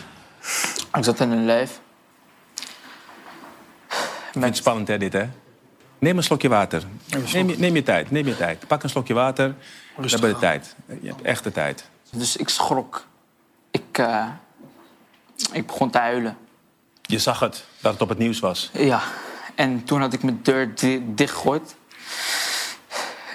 Ik 0.97 1.03
zat 1.03 1.19
in 1.19 1.31
een 1.31 1.45
lijf. 1.45 1.79
Ik 3.89 4.31
vind 4.31 4.43
het 4.43 4.57
spannend, 4.57 4.87
hè, 4.87 4.97
dit, 4.97 5.13
hè? 5.13 5.29
Neem 5.99 6.17
een 6.17 6.23
slokje 6.23 6.49
water. 6.49 6.83
Neem 7.33 7.49
je, 7.49 7.57
neem 7.57 7.75
je 7.75 7.83
tijd, 7.83 8.11
neem 8.11 8.27
je 8.27 8.37
tijd. 8.37 8.67
Pak 8.67 8.83
een 8.83 8.89
slokje 8.89 9.13
water. 9.13 9.55
We 9.95 10.09
hebben 10.09 10.33
de 10.33 10.39
tijd. 10.39 10.75
Je 11.01 11.07
hebt 11.07 11.21
echt 11.21 11.43
de 11.43 11.51
tijd. 11.51 11.89
Dus 12.11 12.37
ik 12.37 12.49
schrok. 12.49 13.05
Ik, 13.71 13.97
eh, 13.97 14.27
ik 15.51 15.67
begon 15.67 15.89
te 15.89 15.97
huilen. 15.97 16.37
Je 17.01 17.19
zag 17.19 17.39
het, 17.39 17.65
dat 17.81 17.93
het 17.93 18.01
op 18.01 18.09
het 18.09 18.17
nieuws 18.17 18.39
was. 18.39 18.69
Ja. 18.73 19.01
En 19.55 19.83
toen 19.83 20.01
had 20.01 20.13
ik 20.13 20.23
mijn 20.23 20.39
deur 20.43 20.75
di 20.75 21.03
dichtgegooid. 21.13 21.75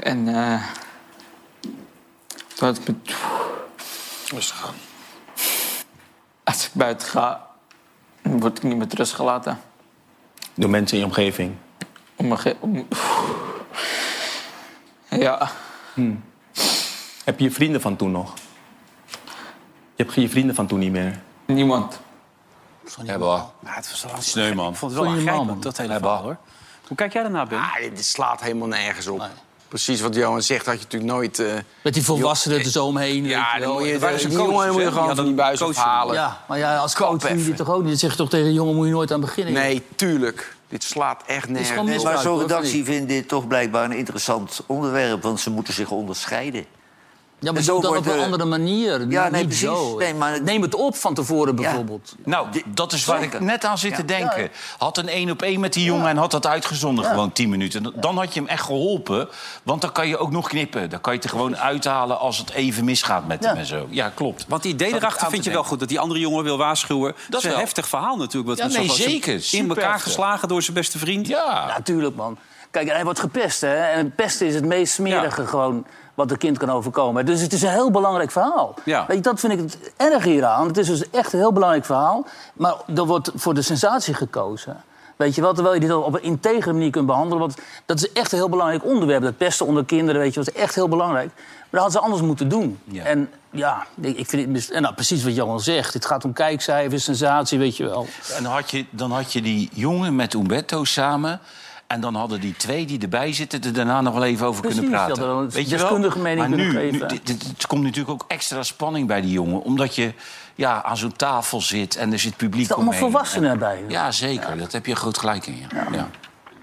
En 0.00 0.28
eh 0.28 0.62
toen 2.55 2.69
had 2.69 2.78
ik 2.78 2.87
mijn... 2.87 3.02
Als 6.44 6.66
ik 6.66 6.70
buiten 6.72 7.08
ga, 7.08 7.46
word 8.22 8.56
ik 8.56 8.62
niet 8.62 8.76
met 8.76 8.94
rust 8.94 9.12
gelaten. 9.12 9.61
Door 10.55 10.70
mensen 10.70 10.96
in 10.96 11.02
je 11.02 11.08
omgeving. 11.08 11.55
Om 12.16 12.37
ge- 12.37 12.56
om... 12.61 12.87
Ja. 15.11 15.50
Heb 17.25 17.38
je 17.38 17.44
je 17.44 17.50
vrienden 17.50 17.81
van 17.81 17.96
toen 17.96 18.11
nog? 18.11 18.32
Je 19.96 20.02
hebt 20.02 20.14
je 20.14 20.28
vrienden 20.28 20.55
van 20.55 20.66
toen 20.66 20.78
niet 20.78 20.93
meer. 20.93 21.20
Niemand. 21.46 22.00
Ja. 23.05 23.19
Maar 23.19 23.75
het 23.76 23.90
was 23.90 24.05
wel 24.05 24.12
Sneu, 24.22 24.55
man. 24.55 24.70
Ik 24.72 24.76
vond 24.76 24.93
het 24.93 25.00
wel 25.00 25.11
aangrijpend, 25.11 25.62
dat 25.62 25.76
hele 25.76 25.93
Ja, 25.93 25.99
verhaal, 25.99 26.22
hoor. 26.22 26.37
Hoe 26.88 26.96
kijk 26.96 27.12
jij 27.12 27.22
daarna, 27.22 27.46
Ben? 27.46 27.58
Ah, 27.58 27.75
dit 27.94 28.05
slaat 28.05 28.40
helemaal 28.40 28.69
nergens 28.69 29.06
op. 29.06 29.28
Precies 29.69 30.00
wat 30.00 30.14
Johan 30.14 30.43
zegt, 30.43 30.66
had 30.66 30.75
je 30.75 30.82
natuurlijk 30.82 31.12
nooit... 31.12 31.38
eh, 31.38 31.52
Met 31.82 31.94
die 31.94 32.05
volwassenen 32.05 32.58
er 32.58 32.64
zo 32.64 32.84
omheen. 32.87 33.22
weet 33.22 33.31
ja, 33.31 33.55
je 33.55 33.61
dan 33.61 33.69
wel. 33.69 33.78
moet 33.78 33.88
je, 33.88 34.28
die 34.28 34.37
jongen 34.37 34.72
moet 34.72 34.82
je 34.82 34.88
gewoon 34.93 35.06
Die 35.06 35.14
van 35.16 35.25
die 35.25 35.34
buis 35.34 35.62
afhalen. 35.62 36.14
Ja, 36.14 36.44
maar 36.49 36.58
ja, 36.58 36.76
als 36.76 36.94
coach 36.94 37.22
vind 37.22 37.44
je 37.46 37.55
toch 37.55 37.70
ook 37.70 37.81
niet? 37.81 37.88
Dan 37.88 37.96
zeg 37.99 38.11
je 38.11 38.16
toch 38.16 38.28
tegen 38.28 38.46
een 38.46 38.52
jongen, 38.52 38.75
moet 38.75 38.87
je 38.87 38.93
nooit 38.93 39.12
aan 39.12 39.20
beginnen. 39.20 39.52
joh. 39.52 39.62
Nee, 39.62 39.82
tuurlijk. 39.96 40.56
Dit 40.75 40.85
slaat 40.85 41.23
echt 41.26 41.49
nergens 41.49 42.03
Maar 42.05 42.19
zo'n 42.19 42.38
redactie 42.38 42.85
vindt 42.85 43.09
dit 43.09 43.29
toch 43.29 43.47
blijkbaar 43.47 43.85
een 43.85 43.97
interessant 43.97 44.62
onderwerp. 44.67 45.23
Want 45.23 45.41
ze 45.41 45.50
moeten 45.50 45.75
zich 45.75 45.91
onderscheiden. 45.91 46.65
Ja, 47.44 47.52
maar 47.52 47.62
zo 47.62 47.81
dan 47.81 47.96
op 47.96 48.06
een 48.06 48.20
andere 48.20 48.44
manier. 48.44 49.11
ja, 49.11 49.23
niet 49.23 49.32
nee, 49.32 49.44
precies. 49.44 49.61
zo. 49.61 49.96
Nee, 49.99 50.14
maar- 50.14 50.43
Neem 50.43 50.62
het 50.62 50.75
op 50.75 50.96
van 50.96 51.14
tevoren 51.14 51.56
bijvoorbeeld. 51.56 52.14
Nou, 52.25 52.46
dat 52.67 52.93
is 52.93 53.05
waar 53.05 53.23
ik 53.23 53.41
net 53.41 53.64
aan 53.64 53.79
zit 53.79 53.94
te 53.94 54.05
denken. 54.05 54.50
Had 54.79 54.99
een 54.99 55.08
één 55.08 55.31
op 55.31 55.43
één 55.43 55.61
met 55.61 55.73
die 55.73 55.85
jongen 55.85 56.08
en 56.08 56.17
had 56.17 56.31
dat 56.31 56.46
uitgezonden 56.46 57.05
gewoon 57.05 57.32
tien 57.32 57.49
minuten. 57.49 57.93
Dan 58.00 58.17
had 58.19 58.35
je 58.35 58.41
hem 58.41 58.49
echt 58.49 58.64
geholpen. 58.64 59.29
Want 59.62 59.81
dan 59.81 59.93
kan 59.93 60.08
je 60.08 60.19
ook 60.19 60.31
nog 60.31 60.49
knippen. 60.49 60.91
Dan 60.91 61.00
kan 61.00 61.12
je 61.12 61.19
het 61.19 61.29
er 61.29 61.35
gewoon 61.35 61.56
uithalen 61.56 62.19
als 62.19 62.38
het 62.38 62.50
even 62.50 62.85
misgaat 62.85 63.26
met 63.26 63.43
Ja. 63.43 63.49
hem 63.49 63.56
en 63.58 63.67
zo. 63.67 63.87
Ja, 63.90 64.08
klopt. 64.14 64.44
Want 64.49 64.62
die 64.62 64.73
idee 64.73 64.94
erachter 64.94 65.31
vind 65.31 65.44
je 65.44 65.50
wel 65.50 65.64
goed. 65.64 65.79
Dat 65.81 65.88
die 65.88 66.00
andere 66.00 66.20
jongen 66.20 66.44
wil 66.44 66.56
waarschuwen. 66.58 67.14
Dat 67.29 67.44
is 67.44 67.50
een 67.50 67.58
heftig 67.58 67.88
verhaal 67.88 68.17
natuurlijk. 68.17 68.49
Wat 68.61 68.73
Ja, 68.73 68.79
nee, 68.79 68.90
zeker. 68.90 69.49
In 69.50 69.69
elkaar 69.69 70.00
geslagen 70.00 70.49
door 70.49 70.62
zijn 70.62 70.76
beste 70.76 70.99
vriend. 70.99 71.26
Ja. 71.26 71.67
Natuurlijk, 71.67 72.17
man. 72.17 72.38
Kijk, 72.70 72.88
hij 72.90 73.05
wordt 73.05 73.20
gepest, 73.20 73.61
hè. 73.61 73.75
En 73.75 74.14
pesten 74.14 74.47
is 74.47 74.55
het 74.55 74.64
meest 74.64 74.94
smerige 74.94 75.40
Ja. 75.43 75.49
gewoon 75.49 75.87
wat 76.14 76.31
een 76.31 76.38
kind 76.38 76.58
kan 76.58 76.70
overkomen. 76.70 77.26
Dus 77.26 77.40
het 77.40 77.52
is 77.52 77.62
een 77.62 77.70
heel 77.70 77.90
belangrijk 77.90 78.31
verhaal. 78.31 78.75
Ja. 78.84 79.05
Weet 79.06 79.16
je, 79.16 79.22
dat 79.22 79.40
vind 79.40 79.52
ik 79.52 79.58
het 79.58 79.93
erg 79.96 80.25
hieraan. 80.25 80.66
Het 80.66 80.76
is 80.76 80.87
dus 80.87 81.11
echt 81.11 81.32
een 81.32 81.38
heel 81.38 81.52
belangrijk 81.52 81.84
verhaal. 81.84 82.26
Maar 82.55 82.75
er 82.94 83.06
wordt 83.06 83.31
voor 83.34 83.55
de 83.55 83.62
sensatie 83.62 84.14
gekozen. 84.14 84.82
Weet 85.16 85.34
je 85.34 85.40
wel, 85.40 85.55
terwijl 85.55 85.75
je 85.75 85.81
dit 85.81 85.93
op 85.93 86.14
een 86.14 86.22
integere 86.22 86.72
manier 86.72 86.90
kunt 86.90 87.06
behandelen. 87.06 87.38
Want 87.38 87.56
dat 87.87 87.96
is 87.96 88.12
echt 88.12 88.32
een 88.32 88.38
heel 88.38 88.49
belangrijk 88.49 88.84
onderwerp. 88.84 89.22
Dat 89.22 89.37
pesten 89.37 89.66
onder 89.66 89.84
kinderen, 89.84 90.20
weet 90.20 90.34
je, 90.34 90.44
dat 90.44 90.55
is 90.55 90.61
echt 90.61 90.75
heel 90.75 90.88
belangrijk. 90.88 91.31
Maar 91.34 91.82
dat 91.82 91.93
hadden 91.93 91.93
ze 91.93 92.06
anders 92.06 92.22
moeten 92.22 92.49
doen. 92.49 92.78
Ja. 92.84 93.05
En 93.05 93.31
ja, 93.50 93.87
ik 94.00 94.28
vind 94.28 94.56
het... 94.56 94.70
En 94.70 94.82
nou, 94.82 94.94
precies 94.94 95.25
wat 95.25 95.34
Johan 95.34 95.61
zegt. 95.61 95.94
Het 95.94 96.06
gaat 96.06 96.25
om 96.25 96.32
kijkcijfers, 96.32 97.05
sensatie, 97.05 97.58
weet 97.58 97.76
je 97.76 97.84
wel. 97.84 98.06
En 98.37 98.43
dan 98.43 98.52
had, 98.52 98.70
je, 98.70 98.85
dan 98.90 99.11
had 99.11 99.33
je 99.33 99.42
die 99.42 99.71
jongen 99.73 100.16
met 100.16 100.35
Umberto 100.35 100.85
samen. 100.85 101.40
En 101.87 102.00
dan 102.00 102.14
hadden 102.14 102.41
die 102.41 102.57
twee 102.57 102.87
die 102.87 102.99
erbij 103.00 103.33
zitten 103.33 103.62
er 103.62 103.73
daarna 103.73 104.00
nog 104.00 104.14
wel 104.14 104.25
even 104.25 104.47
over 104.47 104.61
Precies, 104.62 104.81
kunnen 104.81 104.99
praten. 104.99 105.26
wel 105.26 105.38
een 105.38 105.45
je 105.50 105.53
wel? 105.53 105.79
deskundige 105.79 106.19
mening 106.19 106.38
maar 106.38 106.49
kunnen 106.49 106.67
nu, 106.67 106.73
geven. 106.73 106.99
Nu, 107.00 107.07
dit, 107.07 107.26
dit- 107.26 107.47
het 107.47 107.67
komt 107.67 107.83
natuurlijk 107.83 108.11
ook 108.11 108.25
extra 108.29 108.62
spanning 108.62 109.07
bij 109.07 109.21
die 109.21 109.31
jongen. 109.31 109.62
Omdat 109.62 109.95
je 109.95 110.12
ja, 110.55 110.83
aan 110.83 110.97
zo'n 110.97 111.17
tafel 111.17 111.61
zit 111.61 111.97
en 111.97 112.12
er 112.12 112.19
zit 112.19 112.37
publiek 112.37 112.53
Er 112.53 112.59
zitten 112.59 112.76
allemaal 112.76 112.95
omheen. 112.95 113.11
volwassenen 113.11 113.50
erbij. 113.50 113.85
Ja, 113.88 114.11
zeker. 114.11 114.59
Dat 114.59 114.73
heb 114.73 114.87
je 114.87 114.95
groot 114.97 115.19
gelijk 115.19 115.47
in. 115.47 115.57
Ja. 115.73 115.87
Ja. 115.93 116.09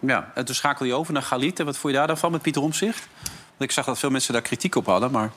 Ja, 0.02 0.32
en 0.36 0.46
toen 0.46 0.56
schakelde 0.56 0.92
je 0.92 0.98
over 0.98 1.14
naar 1.14 1.22
Galit. 1.22 1.60
En 1.60 1.66
wat 1.66 1.78
vond 1.78 1.94
je 1.94 2.00
daar 2.00 2.08
dan 2.08 2.18
van 2.18 2.32
met 2.32 2.42
Pieter 2.42 2.62
Omzicht? 2.62 3.08
Want 3.22 3.70
ik 3.70 3.72
zag 3.72 3.86
dat 3.86 4.00
veel 4.00 4.10
mensen 4.10 4.34
daar 4.34 4.42
kritiek 4.42 4.76
op 4.76 4.86
hadden, 4.86 5.12
maar... 5.12 5.30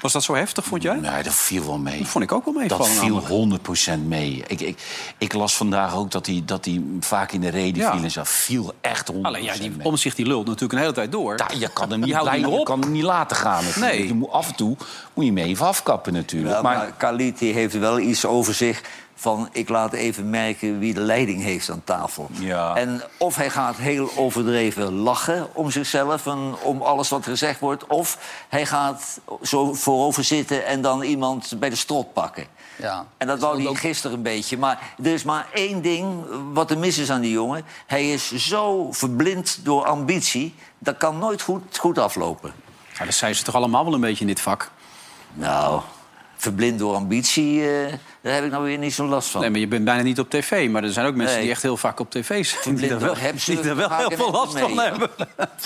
Was 0.00 0.12
dat 0.12 0.22
zo 0.22 0.34
heftig, 0.34 0.64
vond 0.64 0.82
jij? 0.82 0.96
Nee, 0.96 1.22
dat 1.22 1.34
viel 1.34 1.66
wel 1.66 1.78
mee. 1.78 1.98
Dat 1.98 2.08
vond 2.08 2.24
ik 2.24 2.32
ook 2.32 2.44
wel 2.44 2.54
Dat 2.54 2.62
meevallen. 2.62 2.92
viel 2.92 3.38
namelijk. 3.38 3.98
100% 4.02 4.06
mee. 4.06 4.44
Ik, 4.46 4.60
ik, 4.60 4.82
ik 5.18 5.32
las 5.32 5.56
vandaag 5.56 5.94
ook 5.96 6.10
dat 6.10 6.26
hij, 6.26 6.42
dat 6.44 6.64
hij 6.64 6.82
vaak 7.00 7.32
in 7.32 7.40
de 7.40 7.48
reden 7.48 7.82
Ja. 7.82 7.92
viel 7.92 8.02
en 8.02 8.10
zo. 8.10 8.22
Viel 8.24 8.72
echt 8.80 9.12
100% 9.12 9.16
Alleen 9.22 9.42
ja, 9.44 9.54
die 9.54 9.70
mee. 9.70 9.86
Omzicht 9.86 10.16
die 10.16 10.26
lult 10.26 10.46
natuurlijk 10.46 10.72
een 10.72 10.78
hele 10.78 10.92
tijd 10.92 11.12
door. 11.12 11.34
Ja, 11.36 11.46
je 11.58 11.68
kan 11.72 11.90
hem 11.90 12.00
niet, 12.00 12.18
blij- 12.20 12.38
je 12.38 12.48
op. 12.48 12.64
kan 12.64 12.80
hem 12.80 12.92
niet 12.92 13.02
laten 13.02 13.36
gaan. 13.36 13.64
natuurlijk. 13.64 13.92
Nee. 13.94 14.06
Je 14.06 14.14
moet, 14.14 14.30
af 14.30 14.48
en 14.48 14.54
toe 14.54 14.76
moet 15.14 15.24
je 15.24 15.30
hem 15.32 15.38
even 15.40 15.66
afkappen 15.66 16.12
natuurlijk. 16.12 16.54
Ja, 16.54 16.62
maar, 16.62 16.76
maar 16.76 16.92
Khalid 16.96 17.38
heeft 17.38 17.78
wel 17.78 17.98
iets 17.98 18.24
over 18.26 18.54
zich 18.54 18.82
van... 19.20 19.48
ik 19.52 19.68
laat 19.68 19.92
even 19.92 20.30
merken 20.30 20.78
wie 20.78 20.94
de 20.94 21.00
leiding 21.00 21.42
heeft 21.42 21.70
aan 21.70 21.84
tafel. 21.84 22.28
Ja. 22.32 22.74
En 22.74 23.02
of 23.18 23.36
hij 23.36 23.50
gaat 23.50 23.76
heel 23.76 24.10
overdreven 24.16 24.92
lachen 24.92 25.54
om 25.54 25.70
zichzelf... 25.70 26.26
en 26.26 26.54
om 26.62 26.82
alles 26.82 27.08
wat 27.08 27.24
gezegd 27.24 27.60
wordt... 27.60 27.86
of 27.86 28.18
hij 28.48 28.66
gaat 28.66 29.20
zo 29.42 29.74
voorover 29.74 30.24
zitten 30.24 30.66
en 30.66 30.80
dan 30.82 31.02
iemand 31.02 31.52
bij 31.58 31.70
de 31.70 31.76
strot 31.76 32.12
pakken. 32.12 32.46
Ja. 32.76 33.06
En 33.16 33.26
dat 33.26 33.40
wou 33.40 33.56
hij 33.56 33.66
ook- 33.66 33.78
gisteren 33.78 34.16
een 34.16 34.22
beetje. 34.22 34.58
Maar 34.58 34.94
er 35.02 35.12
is 35.12 35.22
maar 35.24 35.46
één 35.52 35.82
ding 35.82 36.24
wat 36.52 36.70
er 36.70 36.78
mis 36.78 36.98
is 36.98 37.10
aan 37.10 37.20
die 37.20 37.32
jongen. 37.32 37.64
Hij 37.86 38.12
is 38.12 38.34
zo 38.34 38.92
verblind 38.92 39.64
door 39.64 39.84
ambitie... 39.84 40.54
dat 40.78 40.96
kan 40.96 41.18
nooit 41.18 41.42
goed, 41.42 41.78
goed 41.78 41.98
aflopen. 41.98 42.52
Ja, 42.98 43.04
dat 43.04 43.14
zijn 43.14 43.34
ze 43.34 43.42
toch 43.42 43.54
allemaal 43.54 43.84
wel 43.84 43.94
een 43.94 44.00
beetje 44.00 44.20
in 44.20 44.26
dit 44.26 44.40
vak. 44.40 44.70
Nou, 45.32 45.80
verblind 46.36 46.78
door 46.78 46.94
ambitie, 46.94 47.68
eh, 47.70 47.92
daar 48.22 48.34
heb 48.34 48.44
ik 48.44 48.50
nou 48.50 48.64
weer 48.64 48.78
niet 48.78 48.94
zo 48.94 49.06
last 49.06 49.28
van. 49.28 49.40
Nee, 49.40 49.50
maar 49.50 49.60
je 49.60 49.66
bent 49.68 49.84
bijna 49.84 50.02
niet 50.02 50.18
op 50.18 50.30
tv. 50.30 50.68
Maar 50.70 50.84
er 50.84 50.92
zijn 50.92 51.06
ook 51.06 51.14
mensen 51.14 51.34
Nee. 51.34 51.44
die 51.44 51.52
echt 51.52 51.62
heel 51.62 51.76
vaak 51.76 52.00
op 52.00 52.10
tv 52.10 52.44
zijn. 52.46 52.74
Die 52.74 52.88
er 52.90 52.98
wel, 52.98 53.14
die 53.44 53.60
er 53.60 53.76
wel 53.76 53.90
heel 53.90 54.10
veel 54.10 54.30
last 54.30 54.54
mee. 54.54 54.62
van 54.62 54.78
hebben. 54.78 55.10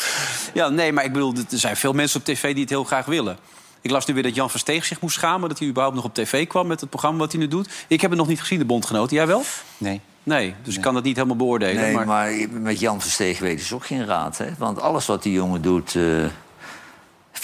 ja, 0.55 0.69
nee, 0.69 0.93
maar 0.93 1.05
ik 1.05 1.13
bedoel, 1.13 1.33
er 1.35 1.59
zijn 1.59 1.77
veel 1.77 1.93
mensen 1.93 2.21
op 2.21 2.27
tv 2.27 2.53
die 2.53 2.61
het 2.61 2.71
heel 2.71 2.85
graag 2.85 3.07
willen. 3.07 3.39
Ik 3.81 3.91
las 3.91 4.07
nu 4.07 4.15
weer 4.15 4.23
dat 4.23 4.35
Jan 4.35 4.51
Versteeg 4.51 4.85
zich 4.85 5.01
moest 5.01 5.15
schamen... 5.15 5.49
dat 5.49 5.59
hij 5.59 5.69
überhaupt 5.69 5.97
nog 5.97 6.05
op 6.05 6.15
tv 6.15 6.47
kwam 6.47 6.67
met 6.67 6.81
het 6.81 6.91
programma 6.91 7.19
wat 7.19 7.33
hij 7.33 7.41
nu 7.41 7.49
doet. 7.49 7.69
Ik 7.89 8.01
heb 8.01 8.11
het 8.11 8.19
nog 8.19 8.29
niet 8.29 8.41
gezien, 8.41 8.59
de 8.59 8.65
Bondgenoten. 8.65 9.17
Jij 9.17 9.27
wel? 9.27 9.43
nee. 9.79 10.01
Nee, 10.23 10.55
dus 10.63 10.75
ik 10.77 10.81
kan 10.81 10.95
dat 10.95 11.05
niet 11.05 11.17
helemaal 11.17 11.37
beoordelen. 11.37 11.83
Nee, 11.83 11.95
maar... 11.95 12.07
maar... 12.07 12.33
met 12.51 12.81
Jan 12.81 13.01
Versteeg 13.01 13.39
weten 13.39 13.67
ze 13.67 13.75
ook 13.75 13.87
geen 13.87 14.07
raad. 14.07 14.39
Hè? 14.39 14.47
Want 14.59 14.81
alles 14.81 15.07
wat 15.07 15.23
die 15.23 15.33
jongen 15.33 15.63
doet... 15.63 15.95
eh, 15.95 16.03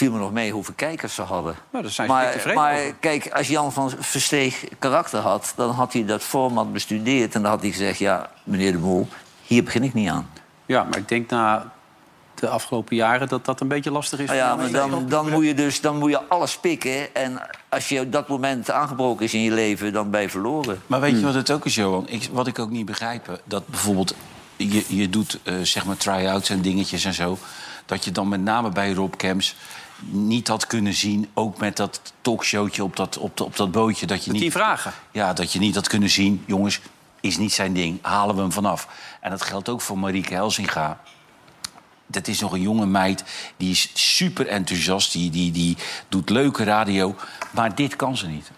viel 0.00 0.12
me 0.12 0.18
nog 0.18 0.32
mee 0.32 0.50
hoeveel 0.50 0.74
kijkers 0.76 1.14
ze 1.14 1.22
hadden. 1.22 1.54
Nou, 1.70 1.82
daar 1.84 1.92
zijn 1.92 2.08
ze 2.08 2.12
maar 2.12 2.32
tevreden 2.32 2.62
maar 2.62 2.74
over. 2.74 2.94
kijk, 3.00 3.30
als 3.32 3.48
Jan 3.48 3.72
van 3.72 3.92
Versteeg 3.98 4.64
karakter 4.78 5.20
had... 5.20 5.52
dan 5.56 5.70
had 5.70 5.92
hij 5.92 6.04
dat 6.04 6.22
format 6.22 6.72
bestudeerd 6.72 7.34
en 7.34 7.42
dan 7.42 7.50
had 7.50 7.60
hij 7.60 7.70
gezegd... 7.70 7.98
ja, 7.98 8.30
meneer 8.44 8.72
de 8.72 8.78
Mol, 8.78 9.08
hier 9.42 9.64
begin 9.64 9.82
ik 9.82 9.94
niet 9.94 10.08
aan. 10.08 10.30
Ja, 10.66 10.84
maar 10.84 10.98
ik 10.98 11.08
denk 11.08 11.30
na 11.30 11.72
de 12.34 12.48
afgelopen 12.48 12.96
jaren 12.96 13.28
dat 13.28 13.44
dat 13.44 13.60
een 13.60 13.68
beetje 13.68 13.90
lastig 13.90 14.18
is. 14.18 14.26
Nou 14.26 14.38
ja, 14.38 14.56
maar 14.56 14.70
dan, 14.70 15.08
dan 15.08 15.30
moet 15.30 15.44
je 15.44 15.54
dus 15.54 15.80
dan 15.80 15.98
moet 15.98 16.10
je 16.10 16.28
alles 16.28 16.58
pikken. 16.58 17.14
En 17.14 17.40
als 17.68 17.88
je 17.88 18.00
op 18.00 18.12
dat 18.12 18.28
moment 18.28 18.70
aangebroken 18.70 19.24
is 19.24 19.34
in 19.34 19.42
je 19.42 19.52
leven, 19.52 19.92
dan 19.92 20.10
ben 20.10 20.20
je 20.20 20.28
verloren. 20.28 20.82
Maar 20.86 21.00
weet 21.00 21.18
je 21.18 21.24
wat 21.24 21.34
het 21.34 21.50
ook 21.50 21.66
is, 21.66 21.74
Johan? 21.74 22.08
Ik, 22.08 22.28
wat 22.32 22.46
ik 22.46 22.58
ook 22.58 22.70
niet 22.70 22.86
begrijp, 22.86 23.40
dat 23.44 23.66
bijvoorbeeld 23.66 24.14
je, 24.56 24.84
je 24.88 25.08
doet 25.08 25.38
eh, 25.42 25.54
zeg 25.62 25.84
maar 25.84 25.96
try-outs 25.96 26.50
en 26.50 26.60
dingetjes 26.60 27.04
en 27.04 27.14
zo. 27.14 27.38
Dat 27.86 28.04
je 28.04 28.10
dan 28.10 28.28
met 28.28 28.40
name 28.40 28.70
bij 28.70 28.92
Rob 28.92 29.14
Camps 29.16 29.56
niet 30.04 30.48
had 30.48 30.66
kunnen 30.66 30.94
zien, 30.94 31.30
ook 31.34 31.58
met 31.58 31.76
dat 31.76 32.00
talkshowtje 32.20 32.84
op 32.84 32.96
dat, 32.96 33.18
op, 33.18 33.36
de- 33.36 33.44
op 33.44 33.56
dat 33.56 33.70
bootje. 33.70 34.06
Dat 34.06 34.18
je 34.18 34.24
De 34.26 34.32
niet, 34.32 34.40
tien 34.42 34.52
vragen. 34.52 34.92
Ja, 35.10 35.32
dat 35.32 35.52
je 35.52 35.58
niet 35.58 35.74
had 35.74 35.88
kunnen 35.88 36.10
zien, 36.10 36.42
jongens, 36.46 36.80
is 37.20 37.38
niet 37.38 37.52
zijn 37.52 37.72
ding, 37.72 37.98
halen 38.02 38.34
we 38.34 38.40
hem 38.40 38.52
vanaf. 38.52 38.88
En 39.20 39.30
dat 39.30 39.42
geldt 39.42 39.68
ook 39.68 39.80
voor 39.80 39.98
Marieke 39.98 40.34
Helsinga. 40.34 41.00
Dat 42.06 42.28
is 42.28 42.40
nog 42.40 42.52
een 42.52 42.60
jonge 42.60 42.86
meid, 42.86 43.24
die 43.56 43.70
is 43.70 43.90
super 43.94 44.46
enthousiast, 44.46 45.12
die, 45.12 45.30
die, 45.30 45.50
die 45.52 45.76
doet 46.08 46.30
leuke 46.30 46.64
radio. 46.64 47.14
Maar 47.50 47.74
dit 47.74 47.96
kan 47.96 48.16
ze 48.16 48.26
niet. 48.26 48.50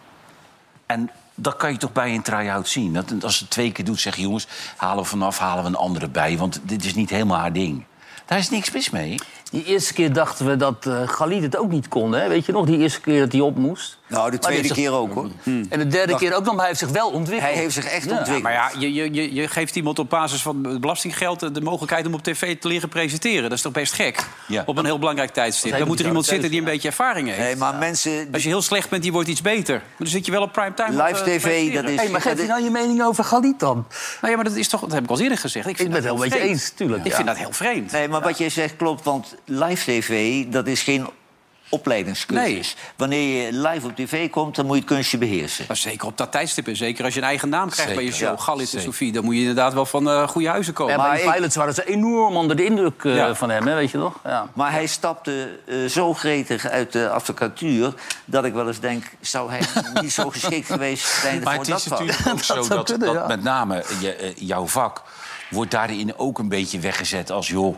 En 0.86 1.10
dat 1.34 1.56
kan 1.56 1.72
je 1.72 1.78
toch 1.78 1.92
bij 1.92 2.14
een 2.14 2.22
try-out 2.22 2.68
zien. 2.68 2.92
Dat, 2.92 3.24
als 3.24 3.36
ze 3.36 3.42
het 3.42 3.52
twee 3.52 3.72
keer 3.72 3.84
doet, 3.84 4.00
zeg 4.00 4.16
je 4.16 4.22
jongens, 4.22 4.46
halen 4.76 5.02
we 5.02 5.08
vanaf, 5.08 5.38
halen 5.38 5.62
we 5.62 5.68
een 5.68 5.76
andere 5.76 6.08
bij. 6.08 6.38
Want 6.38 6.60
dit 6.62 6.84
is 6.84 6.94
niet 6.94 7.10
helemaal 7.10 7.38
haar 7.38 7.52
ding. 7.52 7.84
Daar 8.26 8.38
is 8.38 8.50
niks 8.50 8.70
mis 8.70 8.90
mee. 8.90 9.18
Die 9.52 9.64
eerste 9.64 9.92
keer 9.92 10.12
dachten 10.12 10.46
we 10.46 10.56
dat 10.56 10.86
eh 10.86 11.08
Galit 11.08 11.42
het 11.42 11.56
ook 11.56 11.70
niet 11.70 11.88
kon. 11.88 12.12
Hè? 12.12 12.28
Weet 12.28 12.46
je 12.46 12.52
nog, 12.52 12.66
die 12.66 12.78
eerste 12.78 13.00
keer 13.00 13.20
dat 13.20 13.32
hij 13.32 13.40
op 13.40 13.56
moest. 13.56 13.98
Nou, 14.08 14.30
de 14.30 14.38
tweede 14.38 14.68
keer 14.72 14.92
ook, 14.92 15.14
hoor. 15.14 15.28
En 15.44 15.78
de 15.78 15.86
derde 15.86 16.16
keer 16.16 16.34
ook 16.34 16.44
nog, 16.44 16.50
maar 16.54 16.56
hij 16.58 16.66
heeft 16.66 16.78
zich 16.78 16.88
wel 16.88 17.08
ontwikkeld. 17.10 17.52
Hij 17.52 17.60
heeft 17.60 17.74
zich 17.74 17.84
echt 17.84 18.04
Ja. 18.04 18.10
ontwikkeld. 18.10 18.42
Maar 18.42 18.52
ja, 18.52 18.70
je, 18.78 18.92
je, 18.92 19.12
je, 19.14 19.34
je 19.34 19.48
geeft 19.48 19.76
iemand 19.76 19.98
op 19.98 20.10
basis 20.10 20.42
van 20.42 20.80
belastinggeld 20.80 21.54
de 21.54 21.60
mogelijkheid 21.60 22.06
om 22.06 22.14
op 22.14 22.22
tv 22.22 22.56
te 22.58 22.68
leren 22.68 22.88
presenteren. 22.88 23.42
Dat 23.42 23.52
is 23.52 23.62
toch 23.62 23.72
best 23.72 23.92
gek? 23.92 24.26
Ja. 24.48 24.62
Op 24.66 24.78
een 24.78 24.84
heel 24.84 24.98
belangrijk 24.98 25.30
tijdstip. 25.30 25.78
Dan 25.78 25.86
moet 25.86 26.00
er 26.00 26.06
iemand 26.06 26.24
zitten 26.24 26.50
die 26.50 26.58
een 26.58 26.64
beetje 26.64 26.88
ervaring 26.88 27.26
heeft. 27.28 27.38
Nee, 27.40 27.56
maar 27.56 27.74
mensen... 27.74 28.28
Als 28.32 28.42
je 28.42 28.48
heel 28.48 28.62
slecht 28.62 28.88
bent, 28.90 29.02
die 29.02 29.12
wordt 29.12 29.28
iets 29.28 29.42
beter. 29.42 29.74
Maar 29.74 29.84
dan 29.98 30.06
zit 30.06 30.26
je 30.26 30.32
wel 30.32 30.42
op 30.42 30.52
primetime. 30.52 31.02
Live 31.02 31.24
eh, 31.24 31.36
tv, 31.36 31.74
dat 31.74 31.84
is... 31.88 31.96
Hey, 32.00 32.08
maar 32.08 32.20
geef 32.20 32.34
je 32.36 32.42
is- 32.42 32.48
nou 32.48 32.62
je 32.64 32.70
mening 32.70 33.02
over 33.02 33.24
Galit 33.24 33.58
dan? 33.60 33.74
Nou 34.20 34.30
ja, 34.30 34.34
maar 34.34 34.44
dat 34.44 34.56
is 34.56 34.68
toch, 34.68 34.80
dat 34.80 34.92
heb 34.92 35.04
ik 35.04 35.10
al 35.10 35.20
eerder 35.20 35.38
gezegd. 35.38 35.66
Ik, 35.68 35.76
vind 35.76 35.88
Ik 35.88 35.94
ben 35.94 36.02
het 36.04 36.04
wel 36.12 36.14
heel 36.14 36.22
met 36.24 36.32
je 36.32 36.38
vreemd. 36.38 36.60
eens, 36.60 36.70
tuurlijk. 36.70 37.04
Ik 37.04 37.12
vind 37.14 37.26
dat 37.26 37.36
heel 37.36 37.52
vreemd. 37.52 37.92
Nee, 37.92 38.08
maar 38.08 38.20
wat 38.20 38.38
jij 38.38 38.48
zegt 38.50 38.76
klopt, 38.76 39.04
want 39.04 39.34
live 39.44 39.84
tv, 39.90 40.44
dat 40.46 40.66
is 40.66 40.82
geen 40.82 41.06
opleidingscursus. 41.68 42.76
Wanneer 42.96 43.44
je 43.46 43.52
live 43.52 43.86
op 43.86 43.96
tv 43.96 44.30
komt, 44.30 44.54
dan 44.56 44.66
moet 44.66 44.74
je 44.74 44.80
het 44.82 44.90
kunstje 44.92 45.18
beheersen. 45.18 45.64
Maar 45.68 45.76
zeker 45.76 46.06
op 46.06 46.18
dat 46.18 46.32
tijdstip. 46.32 46.66
En 46.66 46.76
zeker 46.76 47.04
als 47.04 47.14
je 47.14 47.20
een 47.20 47.26
eigen 47.26 47.48
naam 47.48 47.70
krijgt 47.70 47.94
bij 47.94 48.04
je 48.04 48.12
show. 48.12 48.28
ja, 48.36 48.42
Galit 48.42 48.74
en. 48.74 48.80
Sofie. 48.80 49.12
Dan 49.12 49.24
moet 49.24 49.34
je 49.34 49.40
inderdaad 49.40 49.72
wel 49.74 49.86
van 49.86 50.08
eh 50.10 50.28
goede 50.28 50.48
huizen 50.48 50.72
komen. 50.74 50.92
Ja, 50.92 50.98
Maar 50.98 51.10
bij 51.10 51.24
ik- 51.24 51.32
pilots 51.32 51.56
waren 51.56 51.74
ze 51.74 51.84
enorm 51.84 52.36
onder 52.36 52.56
de 52.56 52.64
indruk 52.64 53.04
eh, 53.04 53.16
Ja. 53.16 53.34
van 53.34 53.50
hem, 53.50 53.66
hè, 53.66 53.74
weet 53.74 53.90
je 53.90 53.98
nog? 53.98 54.18
Ja. 54.24 54.48
Maar 54.54 54.72
hij 54.72 54.86
stapte 54.86 55.58
eh, 55.66 55.84
zo 55.84 56.14
gretig 56.14 56.66
uit 56.68 56.92
de 56.92 57.08
advocatuur... 57.10 57.94
dat 58.24 58.44
ik 58.44 58.52
wel 58.52 58.66
eens 58.66 58.80
denk, 58.80 59.04
zou 59.20 59.50
hij 59.50 59.60
niet 60.02 60.12
zo 60.12 60.30
geschikt 60.30 60.66
geweest 60.66 61.04
zijn 61.06 61.42
Maar 61.42 61.54
voor 61.54 61.62
het 61.62 61.70
dat 61.72 61.78
is 61.78 61.84
vak? 61.86 61.98
natuurlijk 61.98 62.28
ook 62.28 62.42
zo 62.66 62.68
dat, 62.68 62.84
kunnen, 62.90 63.06
dat 63.06 63.16
ja. 63.16 63.26
met 63.26 63.42
name 63.42 63.84
je, 64.00 64.32
jouw 64.36 64.66
vak 64.66 65.02
wordt 65.50 65.70
daarin 65.70 66.18
ook 66.18 66.38
een 66.38 66.48
beetje 66.48 66.78
weggezet 66.78 67.30
als... 67.30 67.48
joh, 67.48 67.76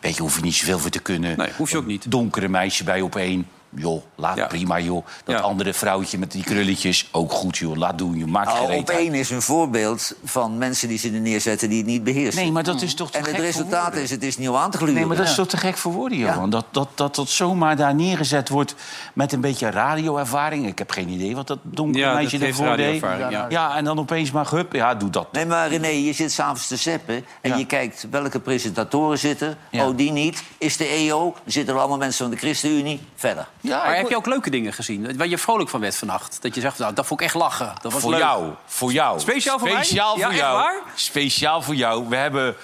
weet 0.00 0.16
je, 0.16 0.22
hoef 0.22 0.36
je 0.36 0.42
niet 0.42 0.54
zoveel 0.54 0.78
voor 0.78 0.90
te 0.90 0.98
kunnen. 0.98 1.38
Nee, 1.38 1.50
hoef 1.56 1.70
je 1.70 1.76
ook 1.76 1.86
niet. 1.86 2.10
Donkere 2.10 2.48
meisje 2.48 2.84
bij 2.84 3.00
op 3.00 3.16
één. 3.16 3.46
Joh, 3.76 4.02
laat 4.14 4.36
Ja. 4.36 4.46
prima, 4.46 4.78
joh. 4.80 5.06
Dat 5.24 5.34
Ja. 5.36 5.40
andere 5.42 5.74
vrouwtje 5.74 6.18
met 6.18 6.32
die 6.32 6.44
krulletjes, 6.44 7.08
ook 7.12 7.32
goed, 7.32 7.56
joh. 7.56 7.76
Laat 7.76 7.98
doen, 7.98 8.18
je 8.18 8.26
maakt 8.26 8.46
Nou, 8.52 8.76
op 8.76 8.90
één 8.90 9.14
is 9.14 9.30
een 9.30 9.42
voorbeeld 9.42 10.14
van 10.24 10.58
mensen 10.58 10.88
die 10.88 10.98
ze 10.98 11.10
er 11.12 11.20
neerzetten 11.20 11.68
die 11.68 11.78
het 11.78 11.86
niet 11.86 12.04
beheersen. 12.04 12.42
Nee, 12.42 12.52
maar 12.52 12.62
dat 12.62 12.82
is 12.82 12.94
toch 12.94 13.10
te 13.10 13.18
en 13.18 13.24
het 13.24 13.30
gek 13.32 13.38
voor 13.38 13.46
resultaat 13.46 13.82
woorden? 13.82 14.02
is, 14.02 14.10
het 14.10 14.22
is 14.22 14.38
niet 14.38 14.48
om 14.48 14.56
aan 14.56 14.70
te 14.70 14.76
gluren. 14.76 14.94
Nee, 14.96 15.06
maar 15.06 15.16
dat 15.16 15.26
is 15.26 15.34
toch 15.34 15.48
te 15.48 15.56
gek 15.56 15.76
voor 15.76 15.92
woorden, 15.92 16.18
Johan? 16.18 16.50
Dat, 16.50 16.64
dat, 16.70 16.88
dat 16.94 17.14
dat 17.14 17.28
zomaar 17.28 17.76
daar 17.76 17.94
neergezet 17.94 18.48
wordt 18.48 18.74
met 19.14 19.32
een 19.32 19.40
beetje 19.40 19.70
radioervaring. 19.70 20.66
Ik 20.66 20.78
heb 20.78 20.90
geen 20.90 21.08
idee 21.08 21.34
wat 21.34 21.46
dat 21.46 21.58
donkere 21.62 22.14
meisje 22.14 22.38
ervoor 22.38 22.66
deed. 22.76 23.02
radioervaring, 23.02 23.30
ja. 23.30 23.46
Ja, 23.48 23.76
en 23.76 23.84
dan 23.84 23.98
opeens 23.98 24.30
maar, 24.30 24.50
hup, 24.50 24.72
ja, 24.72 24.94
doe 24.94 25.10
dat. 25.10 25.32
Nee, 25.32 25.46
maar 25.46 25.68
René, 25.68 25.86
je 25.88 26.12
zit 26.12 26.32
s'avonds 26.32 26.66
te 26.66 26.76
zeppen 26.76 27.24
en 27.40 27.50
Ja. 27.50 27.56
je 27.56 27.66
kijkt 27.66 28.06
welke 28.10 28.40
presentatoren 28.40 29.18
zitten. 29.18 29.56
Ja. 29.70 29.88
Oh, 29.88 29.96
die 29.96 30.12
niet. 30.12 30.42
Is 30.58 30.76
de 30.76 30.86
EO. 30.88 31.22
Dan 31.32 31.52
zitten 31.52 31.74
er 31.74 31.80
allemaal 31.80 31.98
mensen 31.98 32.24
van 32.26 32.34
de 32.34 32.40
ChristenUnie. 32.40 33.00
Verder. 33.14 33.48
Ja, 33.66 33.84
Maar 33.84 33.96
heb 33.96 34.08
je 34.08 34.16
ook 34.16 34.26
leuke 34.26 34.50
dingen 34.50 34.72
gezien? 34.72 35.16
Waar 35.16 35.26
je 35.26 35.38
vrolijk 35.38 35.68
van 35.70 35.80
werd 35.80 35.96
vannacht? 35.96 36.38
Dat 36.42 36.54
je 36.54 36.60
zegt, 36.60 36.78
nou, 36.78 36.94
dat 36.94 37.06
vond 37.06 37.20
ik 37.20 37.26
echt 37.26 37.34
lachen. 37.34 37.72
Dat 37.82 37.92
was 37.92 38.02
voor 38.02 38.10
leuk. 38.10 38.20
jou, 38.20 38.44
voor 38.66 38.92
jou. 38.92 39.20
Speciaal 39.20 39.58
voor 39.58 39.68
mij? 39.68 39.84
Speciaal 39.84 40.16
Ja, 40.16 40.22
voor 40.22 40.30
echt 40.32 40.40
jou. 40.40 40.56
waar? 40.56 40.80
Speciaal 40.94 41.62
voor 41.62 41.74
jou. 41.74 42.08
We 42.08 42.16
hebben... 42.16 42.56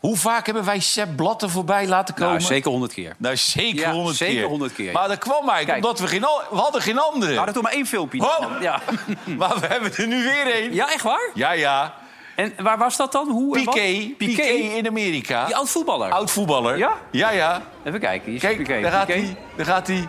Hoe 0.00 0.16
vaak 0.16 0.46
hebben 0.46 0.64
wij 0.64 0.80
Sepp 0.80 1.16
Blatter 1.16 1.50
voorbij 1.50 1.86
laten 1.86 2.14
komen? 2.14 2.32
Nou, 2.32 2.44
zeker 2.44 2.70
honderd 2.70 2.92
keer. 2.92 3.14
Nou, 3.18 3.36
zeker 3.36 3.80
Ja, 3.80 3.92
honderd 3.92 4.16
zeker 4.16 4.34
keer. 4.36 4.44
100 4.46 4.74
keer, 4.74 4.84
ja. 4.86 4.92
Maar 4.92 5.08
dat 5.08 5.18
kwam 5.18 5.48
eigenlijk 5.48 5.66
Kijk. 5.66 5.84
omdat 5.84 5.98
we 6.00 6.06
geen... 6.06 6.24
al- 6.24 6.42
We 6.50 6.56
hadden 6.56 6.82
geen 6.82 6.98
andere. 6.98 7.32
Nou, 7.32 7.44
dat 7.44 7.54
doe 7.54 7.62
maar 7.62 7.72
één 7.72 7.86
filmpje. 7.86 8.20
Oh. 8.22 8.46
Ja. 8.60 8.80
Maar 9.38 9.58
we 9.60 9.66
hebben 9.66 9.94
er 9.96 10.06
nu 10.06 10.22
weer 10.22 10.52
één. 10.54 10.74
ja, 10.74 10.92
echt 10.92 11.02
waar? 11.02 11.30
Ja, 11.34 11.50
ja. 11.52 11.94
En 12.36 12.52
waar 12.58 12.78
was 12.78 12.96
dat 12.96 13.12
dan? 13.12 13.28
Hoe? 13.30 13.54
Piqué. 13.64 14.14
Piqué 14.18 14.42
in 14.42 14.86
Amerika. 14.88 15.44
Die 15.44 15.56
oud 15.56 15.70
voetballer. 15.70 16.10
Oud 16.10 16.30
voetballer. 16.30 16.78
Ja? 16.78 16.92
Ja, 17.10 17.30
ja. 17.30 17.62
Even 17.84 18.00
kijken. 18.00 18.24
Hier 18.26 18.34
is 18.34 18.40
Kijk, 18.40 18.56
Piqué. 18.56 18.80
daar 18.80 18.92
gaat 18.92 19.08
hij. 19.08 19.36
Daar 19.56 19.66
gaat 19.66 19.86
hij. 19.86 20.08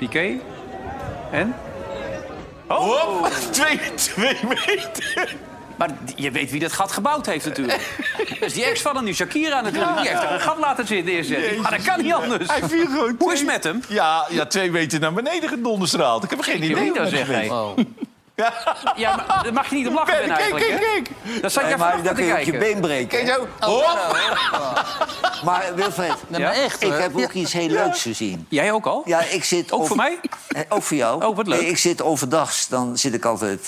Piqué. 0.00 0.38
En? 1.30 1.54
Hop, 2.66 3.26
twee, 3.50 3.80
twee 3.94 4.36
meter. 4.48 5.36
Maar 5.76 5.90
je 6.16 6.30
weet 6.30 6.50
wie 6.50 6.60
dat 6.60 6.72
gat 6.72 6.92
gebouwd 6.92 7.26
heeft 7.26 7.44
natuurlijk. 7.46 7.96
Dat 8.28 8.48
is 8.48 8.52
die 8.58 8.64
ex 8.64 8.80
van 8.80 8.96
hem, 8.96 9.04
die 9.04 9.14
Shakira 9.14 9.60
natuurlijk. 9.60 9.96
Die 10.00 10.08
heeft 10.08 10.22
er 10.22 10.32
een 10.32 10.40
gat 10.40 10.58
laten 10.58 10.86
zitten 10.86 11.12
neerzetten. 11.14 11.60
Maar 11.60 11.70
dat 11.70 11.82
kan 11.82 12.02
niet 12.02 12.12
anders. 12.12 12.48
Hij 12.50 12.68
viel 12.68 12.86
gewoon 12.86 13.14
Hoe 13.18 13.32
is 13.32 13.38
het 13.38 13.48
met 13.48 13.64
hem? 13.64 13.82
Ja, 13.88 14.26
ja, 14.30 14.46
twee 14.46 14.70
meter 14.70 15.00
naar 15.00 15.12
beneden 15.12 15.48
gedonderstraald. 15.48 16.24
Ik 16.24 16.30
heb 16.30 16.40
geen 16.40 16.62
Ik 16.62 16.70
idee. 16.70 16.82
niet 16.84 16.98
gebeurt. 16.98 17.50
Oh. 17.50 17.76
Ja, 18.96 19.16
maar 19.16 19.40
daar 19.42 19.52
mag 19.52 19.70
je 19.70 19.76
niet 19.76 19.86
om 19.88 19.94
lachen 19.94 20.14
Kijk, 20.14 20.26
ben 20.26 20.36
kijk, 20.36 20.52
eigenlijk. 20.52 20.80
kijk, 20.80 20.80
hè? 20.96 21.02
kijk. 21.32 21.42
Dat 21.42 21.52
zat 21.52 21.62
Nee, 21.62 21.72
je 21.72 21.78
maar 21.78 22.02
dan 22.02 22.02
te 22.02 22.12
kun 22.14 22.24
je 22.24 22.32
ook 22.32 22.40
je 22.40 22.58
been 22.58 22.80
breken. 22.80 23.08
Kijk 23.24 23.28
zo. 23.28 23.46
Hop. 23.60 23.98
Maar 25.44 25.72
Wilfred, 25.74 26.14
echt, 26.32 26.82
ik 26.82 26.92
heb 26.92 27.16
ook 27.16 27.32
iets 27.32 27.52
heel 27.52 27.68
leuks 27.68 28.02
gezien. 28.02 28.46
Jij 28.48 28.72
ook 28.72 28.86
al? 28.86 29.02
Ja, 29.04 29.20
ik 29.22 29.44
zit 29.44 29.72
Ook 29.72 29.80
over- 29.80 29.86
voor 29.86 29.96
mij? 29.96 30.18
Eh, 30.48 30.60
Ook 30.68 30.82
voor 30.82 30.96
jou. 30.96 31.24
Oh, 31.24 31.36
wat 31.36 31.46
leuk. 31.46 31.60
Nee, 31.60 31.70
Ik 31.70 31.78
zit 31.78 32.02
overdags, 32.02 32.68
dan 32.68 32.98
zit 32.98 33.14
ik 33.14 33.24
altijd 33.24 33.58
eh, 33.60 33.64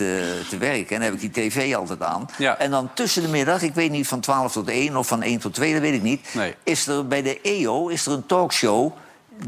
te 0.49 0.57
werken. 0.59 0.89
En 0.97 1.03
dan 1.03 1.13
heb 1.13 1.21
ik 1.21 1.35
die 1.35 1.49
tv 1.51 1.75
altijd 1.75 2.03
aan. 2.03 2.27
Ja. 2.39 2.59
En 2.59 2.71
dan 2.71 2.91
tussen 2.95 3.23
de 3.23 3.29
middag, 3.29 3.63
ik 3.63 3.75
weet 3.75 3.91
niet 3.91 4.09
van 4.09 4.21
12 4.21 4.53
tot 4.53 4.69
1 4.69 4.97
of 4.97 5.07
van 5.07 5.23
1 5.23 5.39
tot 5.39 5.55
2, 5.55 5.73
dat 5.73 5.81
weet 5.83 5.95
ik 5.95 6.03
niet. 6.03 6.29
Nee. 6.35 6.55
Is 6.63 6.87
er 6.87 7.07
bij 7.07 7.23
de 7.23 7.41
EO 7.43 7.89
is 7.89 8.07
er 8.07 8.13
een 8.13 8.27
talkshow. 8.27 8.93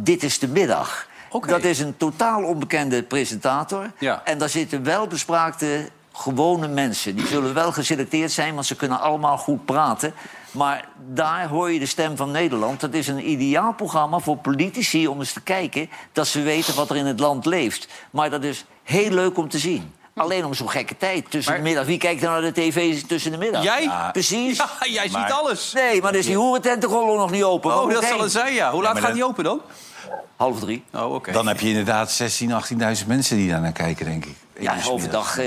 Dit 0.01 0.23
is 0.23 0.39
de 0.39 0.49
middag. 0.49 1.07
Dat 1.47 1.65
is 1.65 1.79
een 1.81 1.97
totaal 1.97 2.43
onbekende 2.45 3.03
presentator. 3.03 3.91
Ja. 3.99 4.23
En 4.25 4.39
daar 4.39 4.49
zitten 4.49 4.85
wel 4.85 5.07
bespraakte 5.07 5.89
gewone 6.13 6.69
mensen. 6.69 7.17
Die 7.17 7.27
zullen 7.27 7.55
wel 7.55 7.73
geselecteerd 7.73 8.33
zijn, 8.33 8.55
want 8.55 8.67
ze 8.67 8.77
kunnen 8.77 9.01
allemaal 9.01 9.39
goed 9.39 9.65
praten. 9.65 10.15
Maar 10.51 10.89
daar 11.13 11.49
hoor 11.49 11.71
je 11.73 11.79
de 11.79 11.87
stem 11.87 12.17
van 12.17 12.31
Nederland. 12.31 12.81
Dat 12.81 12.95
is 12.95 13.09
een 13.09 13.31
ideaal 13.31 13.73
programma 13.75 14.19
voor 14.19 14.37
politici 14.37 15.09
om 15.09 15.19
eens 15.19 15.33
te 15.33 15.41
kijken... 15.41 15.91
dat 16.13 16.27
ze 16.27 16.43
weten 16.43 16.75
wat 16.75 16.91
er 16.91 16.97
in 16.97 17.07
het 17.07 17.21
land 17.21 17.45
leeft. 17.47 17.89
Maar 18.11 18.31
dat 18.31 18.45
is 18.45 18.65
heel 18.83 19.11
leuk 19.11 19.37
om 19.39 19.49
te 19.49 19.59
zien. 19.59 19.93
Alleen 20.17 20.45
om 20.45 20.55
zo'n 20.55 20.71
gekke 20.71 20.97
tijd 20.97 21.31
tussen 21.31 21.53
Maar- 21.53 21.63
de 21.63 21.69
middag. 21.69 21.87
Wie 21.87 21.99
kijkt 21.99 22.23
er 22.23 22.29
naar 22.29 22.41
de 22.41 22.53
tv 22.53 23.03
tussen 23.03 23.31
de 23.31 23.39
middag? 23.39 23.63
Jij? 23.63 23.91
Precies. 24.13 24.57
Ja, 24.57 24.69
jij 24.81 25.09
Maar- 25.13 25.23
ziet 25.27 25.37
alles. 25.37 25.73
Nee, 25.73 26.03
maar 26.03 26.11
dan 26.13 26.21
is 26.21 26.27
die 26.27 26.37
hoerententenrollo 26.37 27.17
nog 27.17 27.31
niet 27.31 27.43
open. 27.45 27.81
Oh, 27.83 27.93
dat 27.93 28.05
zal 28.05 28.21
het 28.21 28.33
zijn, 28.33 28.55
ja. 28.55 28.71
Hoe 28.71 28.83
laat 28.83 28.95
gaat 28.95 29.03
dat- 29.03 29.15
die 29.15 29.25
open 29.25 29.45
dan? 29.45 29.61
Half 30.37 30.61
drie. 30.61 30.85
Oh, 30.93 31.15
oké. 31.15 31.33
Dan 31.33 31.47
heb 31.47 31.61
je 31.61 31.69
inderdaad 31.69 32.11
16, 32.11 32.51
18.000 33.01 33.07
mensen 33.07 33.37
die 33.37 33.51
daar 33.51 33.61
naar 33.61 33.73
kijken, 33.73 34.05
denk 34.07 34.25
ik. 34.25 34.35
Ja, 34.59 34.77
overdag... 34.89 35.39
eh 35.39 35.47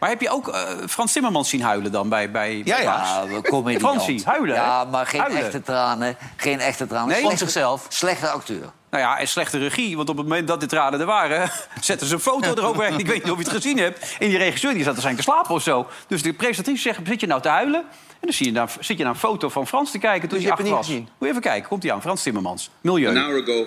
Maar 0.00 0.08
heb 0.08 0.20
je 0.20 0.30
ook 0.30 0.48
eh, 0.48 0.60
Frans 0.88 1.12
Timmermans 1.12 1.48
zien 1.48 1.62
huilen 1.62 1.92
dan 1.92 2.08
bij... 2.08 2.30
bij 2.30 2.62
Ja, 2.64 2.80
ja. 2.80 2.82
Ja, 2.82 3.26
we 3.26 3.40
komen 3.40 3.72
in 3.72 3.78
Fransie, 3.80 4.22
huilen? 4.24 4.54
Ja, 4.54 4.84
maar 4.84 5.06
geen 5.06 5.20
Huilen. 5.20 5.42
echte 5.44 5.62
tranen. 5.62 6.16
Geen 6.36 6.60
echte 6.60 6.86
tranen. 6.86 7.08
Nee? 7.08 7.18
Slechte- 7.18 7.38
zichzelf. 7.38 7.86
Slechte 7.88 8.28
acteur. 8.28 8.70
Nou 8.90 9.04
ja, 9.04 9.18
en 9.18 9.28
slechte 9.28 9.58
regie. 9.58 9.96
Want 9.96 10.08
op 10.08 10.16
het 10.16 10.26
moment 10.26 10.48
dat 10.48 10.60
de 10.60 10.66
tranen 10.66 11.00
er 11.00 11.06
waren... 11.06 11.50
zetten 11.80 12.06
ze 12.06 12.14
een 12.14 12.20
foto 12.20 12.54
eroverheen. 12.54 12.98
Ik 13.04 13.06
weet 13.06 13.22
niet 13.24 13.32
of 13.32 13.38
je 13.38 13.44
het 13.44 13.52
gezien 13.52 13.78
hebt. 13.78 14.16
En 14.18 14.28
die 14.28 14.38
regisseur 14.38 14.74
die 14.74 14.84
zat 14.84 14.96
er 14.96 15.02
zijn 15.02 15.16
te 15.16 15.22
slapen 15.22 15.54
of 15.54 15.62
zo. 15.62 15.86
Dus 16.06 16.22
de 16.22 16.32
presentatrice 16.32 16.82
zegt, 16.82 17.00
zit 17.04 17.20
je 17.20 17.26
nou 17.26 17.40
te 17.40 17.48
huilen? 17.48 17.80
En 17.80 18.28
dan 18.28 18.32
zie 18.32 18.46
je 18.46 18.52
naar, 18.52 18.70
zit 18.80 18.96
je 18.98 19.04
naar 19.04 19.12
een 19.12 19.18
foto 19.18 19.48
van 19.48 19.66
Frans 19.66 19.90
te 19.90 19.98
kijken 19.98 20.28
toen 20.28 20.38
Dus 20.38 20.46
hij 20.48 20.56
je 20.56 20.62
acht 20.62 20.62
hebt 20.62 20.76
was. 20.76 20.86
het 20.86 20.96
niet 20.96 21.06
Moet 21.08 21.14
je 21.18 21.28
even 21.28 21.40
kijken. 21.40 21.68
Komt 21.68 21.82
hij 21.82 21.92
aan. 21.92 22.00
Frans 22.02 22.22
Timmermans. 22.22 22.70
Milieu. 22.80 23.08
An 23.08 23.16
hour 23.16 23.42
ago, 23.42 23.66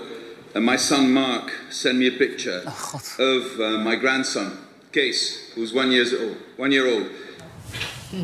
uh, 0.55 0.61
my 0.61 0.77
son 0.77 1.11
Mark 1.11 1.51
sent 1.69 1.97
me 1.97 2.07
a 2.07 2.17
picture 2.17 2.61
of 3.17 3.59
uh, 3.59 3.83
my 3.83 3.95
grandson, 3.99 4.51
Case, 4.91 5.37
who's 5.55 5.73
one, 5.73 5.91
years 5.91 6.13
old, 6.13 6.35
one 6.57 6.71
year 6.71 6.87
old. 6.93 7.05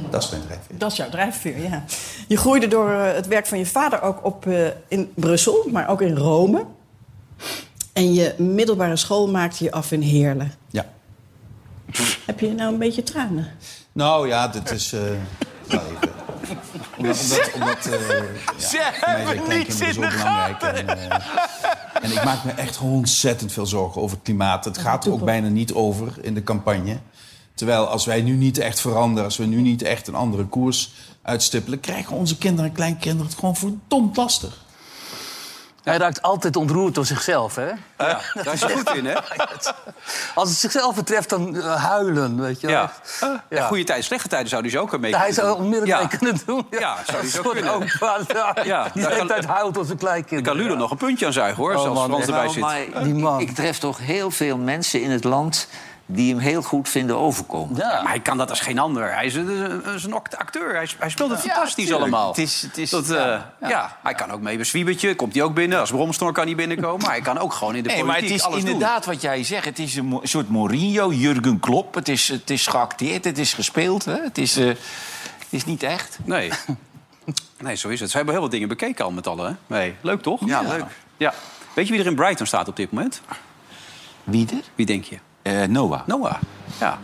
Dat 0.10 0.24
is 0.24 0.30
mijn 0.30 0.42
drijfveer. 0.46 0.78
Dat 0.78 0.92
is 0.92 0.98
jouw 0.98 1.10
drijfveer, 1.10 1.60
ja. 1.62 1.84
Je 2.28 2.38
groeide 2.38 2.68
door 2.68 2.92
eh, 2.92 3.14
het 3.14 3.28
werk 3.28 3.48
van 3.48 3.58
je 3.58 3.66
vader 3.66 4.02
ook 4.02 4.26
op 4.26 4.48
eh, 4.48 4.68
in 4.88 5.12
Brussel, 5.16 5.68
maar 5.72 5.90
ook 5.90 6.02
in 6.02 6.16
Rome. 6.16 6.66
En 7.94 8.14
je 8.14 8.34
middelbare 8.38 8.96
school 8.96 9.28
maakte 9.28 9.64
je 9.64 9.72
af 9.72 9.92
in 9.92 10.02
Heerlen. 10.02 10.54
Ja. 10.70 10.86
Heb 12.26 12.40
je 12.40 12.52
nou 12.52 12.74
een 12.74 12.80
beetje 12.80 13.04
tranen? 13.04 13.48
Nou 13.92 14.28
ja, 14.28 14.48
dit 14.48 14.72
is... 14.72 14.94
eh, 14.94 15.02
nou, 15.68 15.82
even. 15.96 16.10
Omdat, 16.98 17.52
omdat, 17.54 17.54
omdat 17.54 17.86
eh, 17.86 18.20
ja, 18.58 18.68
Ze 18.68 18.92
hebben 19.06 19.58
niets 19.58 19.82
in 19.82 19.94
zo 19.94 20.02
de 20.02 20.08
belangrijk. 20.08 20.62
En, 20.62 20.88
eh, 20.88 21.18
en 22.02 22.12
ik 22.12 22.24
maak 22.24 22.44
me 22.44 22.52
echt 22.52 22.80
ontzettend 22.80 23.52
veel 23.52 23.66
zorgen 23.66 24.02
over 24.02 24.16
het 24.16 24.26
klimaat. 24.26 24.66
Het 24.66 24.78
gaat 24.78 25.06
er 25.06 25.12
ook 25.12 25.26
bijna 25.26 25.48
niet 25.48 25.74
over 25.74 26.14
in 26.22 26.34
de 26.34 26.44
campagne. 26.44 27.00
Terwijl 27.54 27.88
als 27.88 28.06
wij 28.06 28.22
nu 28.22 28.36
niet 28.36 28.58
echt 28.58 28.80
veranderen, 28.80 29.24
als 29.24 29.38
we 29.38 29.46
nu 29.46 29.62
niet 29.62 29.82
echt 29.82 30.08
een 30.08 30.16
andere 30.16 30.46
koers 30.46 30.92
uitstippelen, 31.22 31.80
krijgen 31.80 32.16
onze 32.16 32.38
kinderen 32.38 32.70
en 32.70 32.76
kleinkinderen 32.76 33.26
het 33.26 33.40
gewoon 33.40 33.56
verdomd 33.56 34.18
lastig. 34.18 34.64
Hij 35.84 35.98
raakt 35.98 36.22
altijd 36.22 36.56
ontroerd 36.56 36.96
door 36.96 37.06
zichzelf, 37.06 37.56
hè? 37.56 37.68
Ja, 37.98 38.20
daar 38.44 38.54
is 38.54 38.62
hij 38.64 38.74
goed 38.76 38.90
in, 38.96 39.06
hè? 39.06 39.14
Als 40.36 40.50
het 40.50 40.58
zichzelf 40.58 40.96
betreft, 40.96 41.30
dan 41.30 41.56
eh, 41.56 41.84
huilen, 41.86 42.42
weet 42.42 42.62
je 42.62 42.68
wel. 42.68 42.76
Ja. 42.76 42.92
Ja. 43.50 43.68
Goede 43.68 43.84
tijden, 43.84 44.04
slechte 44.06 44.28
tijden 44.28 44.50
zou 44.50 44.62
hij 44.62 44.72
ze 44.72 44.80
ook 44.80 44.94
een 44.94 45.02
beetje 45.02 45.18
Hij 45.18 45.32
zou 45.32 45.48
doen. 45.48 45.56
onmiddellijk 45.56 45.92
Ja. 45.92 45.98
mee 46.00 46.18
kunnen 46.18 46.42
doen. 46.46 46.68
Ja, 46.80 46.98
zou 47.06 47.18
hij 47.18 47.30
zo 47.30 47.42
kunnen. 47.42 47.74
opa, 47.74 48.18
ja, 48.34 48.56
Ja, 48.64 48.90
die 48.94 49.04
de 49.08 49.14
hele 49.14 49.28
tijd 49.28 49.46
huilt 49.46 49.78
als 49.78 49.90
een 49.90 49.98
kleinkind. 49.98 50.46
Dan 50.46 50.54
kan 50.56 50.64
Ludo 50.64 50.76
nog 50.76 50.92
een 50.92 50.98
puntje 50.98 51.26
aan 51.26 51.34
zuigen, 51.34 51.58
hoor. 51.64 51.74
Oh, 51.76 51.82
Zelfs 51.82 52.08
man, 52.08 52.22
erbij 52.22 52.36
Nou, 52.36 52.50
zit. 52.52 52.62
maar 52.94 53.04
Die 53.04 53.14
man. 53.14 53.40
ik 53.40 53.56
tref 53.56 53.78
toch 53.78 53.98
heel 53.98 54.32
veel 54.32 54.58
mensen 54.58 55.02
in 55.02 55.12
het 55.12 55.24
land 55.24 55.68
die 56.14 56.30
hem 56.34 56.40
heel 56.44 56.62
goed 56.62 56.90
vinden 56.90 57.18
overkomen. 57.18 57.78
Ja. 57.78 58.02
Maar 58.02 58.12
hij 58.12 58.20
kan 58.20 58.38
dat 58.38 58.50
als 58.50 58.60
geen 58.60 58.80
ander. 58.80 59.14
Hij 59.14 59.26
is 59.26 59.36
een, 59.36 59.48
een- 59.72 59.94
is 59.96 60.04
een 60.04 60.14
act- 60.14 60.38
acteur. 60.38 60.76
Hij, 60.76 60.90
hij 61.00 61.10
speelt 61.10 61.30
het 61.32 61.40
fantastisch 61.40 61.74
tuurlijk. 61.86 62.02
allemaal. 62.02 62.28
Het 62.28 62.38
is- 62.38 62.62
het 62.62 62.78
is- 62.78 62.90
dat, 62.90 63.10
eh, 63.10 63.16
ja, 63.18 63.54
ja, 63.60 63.98
hij 64.04 64.14
kan 64.14 64.32
ook 64.32 64.42
mee 64.42 64.56
bij 64.56 64.66
Zwiebertje. 64.66 65.16
Komt 65.16 65.34
hij 65.34 65.44
ook 65.44 65.54
binnen. 65.54 65.80
Als 65.80 65.90
Bromstor 65.92 66.32
kan 66.32 66.46
hij 66.46 66.56
binnenkomen. 66.56 67.02
Maar 67.02 67.12
hij 67.12 67.22
kan 67.22 67.38
ook 67.38 67.54
gewoon 67.54 67.76
in 67.76 67.84
de 67.84 67.90
Nee, 67.90 67.98
politiek 68.00 68.22
maar 68.22 68.30
het 68.30 68.40
is 68.40 68.46
alles 68.46 68.62
doen. 68.64 68.72
inderdaad 68.72 69.06
wat 69.06 69.22
jij 69.22 69.44
zegt. 69.44 69.66
Het 69.66 69.80
is 69.80 69.96
een 69.96 70.20
soort 70.24 70.50
Mourinho, 70.50 71.12
Jurgen 71.14 71.60
Klopp. 71.60 71.96
Het 71.96 72.10
is, 72.10 72.28
het 72.28 72.50
is 72.50 72.68
geacteerd, 72.68 73.24
het 73.26 73.38
is 73.38 73.54
gespeeld. 73.54 74.06
Hè? 74.06 74.22
Het, 74.24 74.38
is, 74.38 74.58
eh, 74.58 74.66
het 74.68 74.78
is 75.50 75.66
niet 75.66 75.84
echt. 75.84 76.20
Nee. 76.24 76.52
nee, 77.60 77.76
zo 77.76 77.88
is 77.90 78.00
het. 78.00 78.10
Ze 78.10 78.16
hebben 78.16 78.34
heel 78.34 78.44
wat 78.44 78.52
dingen 78.52 78.68
bekeken 78.68 79.06
al 79.06 79.12
met 79.12 79.28
allen. 79.28 79.46
Hè? 79.68 79.76
Nee, 79.76 79.96
leuk 80.02 80.22
toch? 80.22 80.40
Ja, 80.46 80.62
leuk. 80.62 80.84
Ja. 81.18 81.34
Weet 81.74 81.86
je 81.88 81.92
wie 81.94 82.02
er 82.02 82.08
in 82.08 82.16
Brighton 82.16 82.46
staat 82.46 82.68
op 82.68 82.76
dit 82.76 82.92
moment? 82.92 83.22
Wie 84.24 84.48
er? 84.52 84.62
Wie 84.76 84.86
denk 84.86 85.04
je? 85.04 85.18
Eh, 85.42 85.64
Noah. 85.64 86.08
Noah. 86.08 86.36
Ja. 86.80 87.00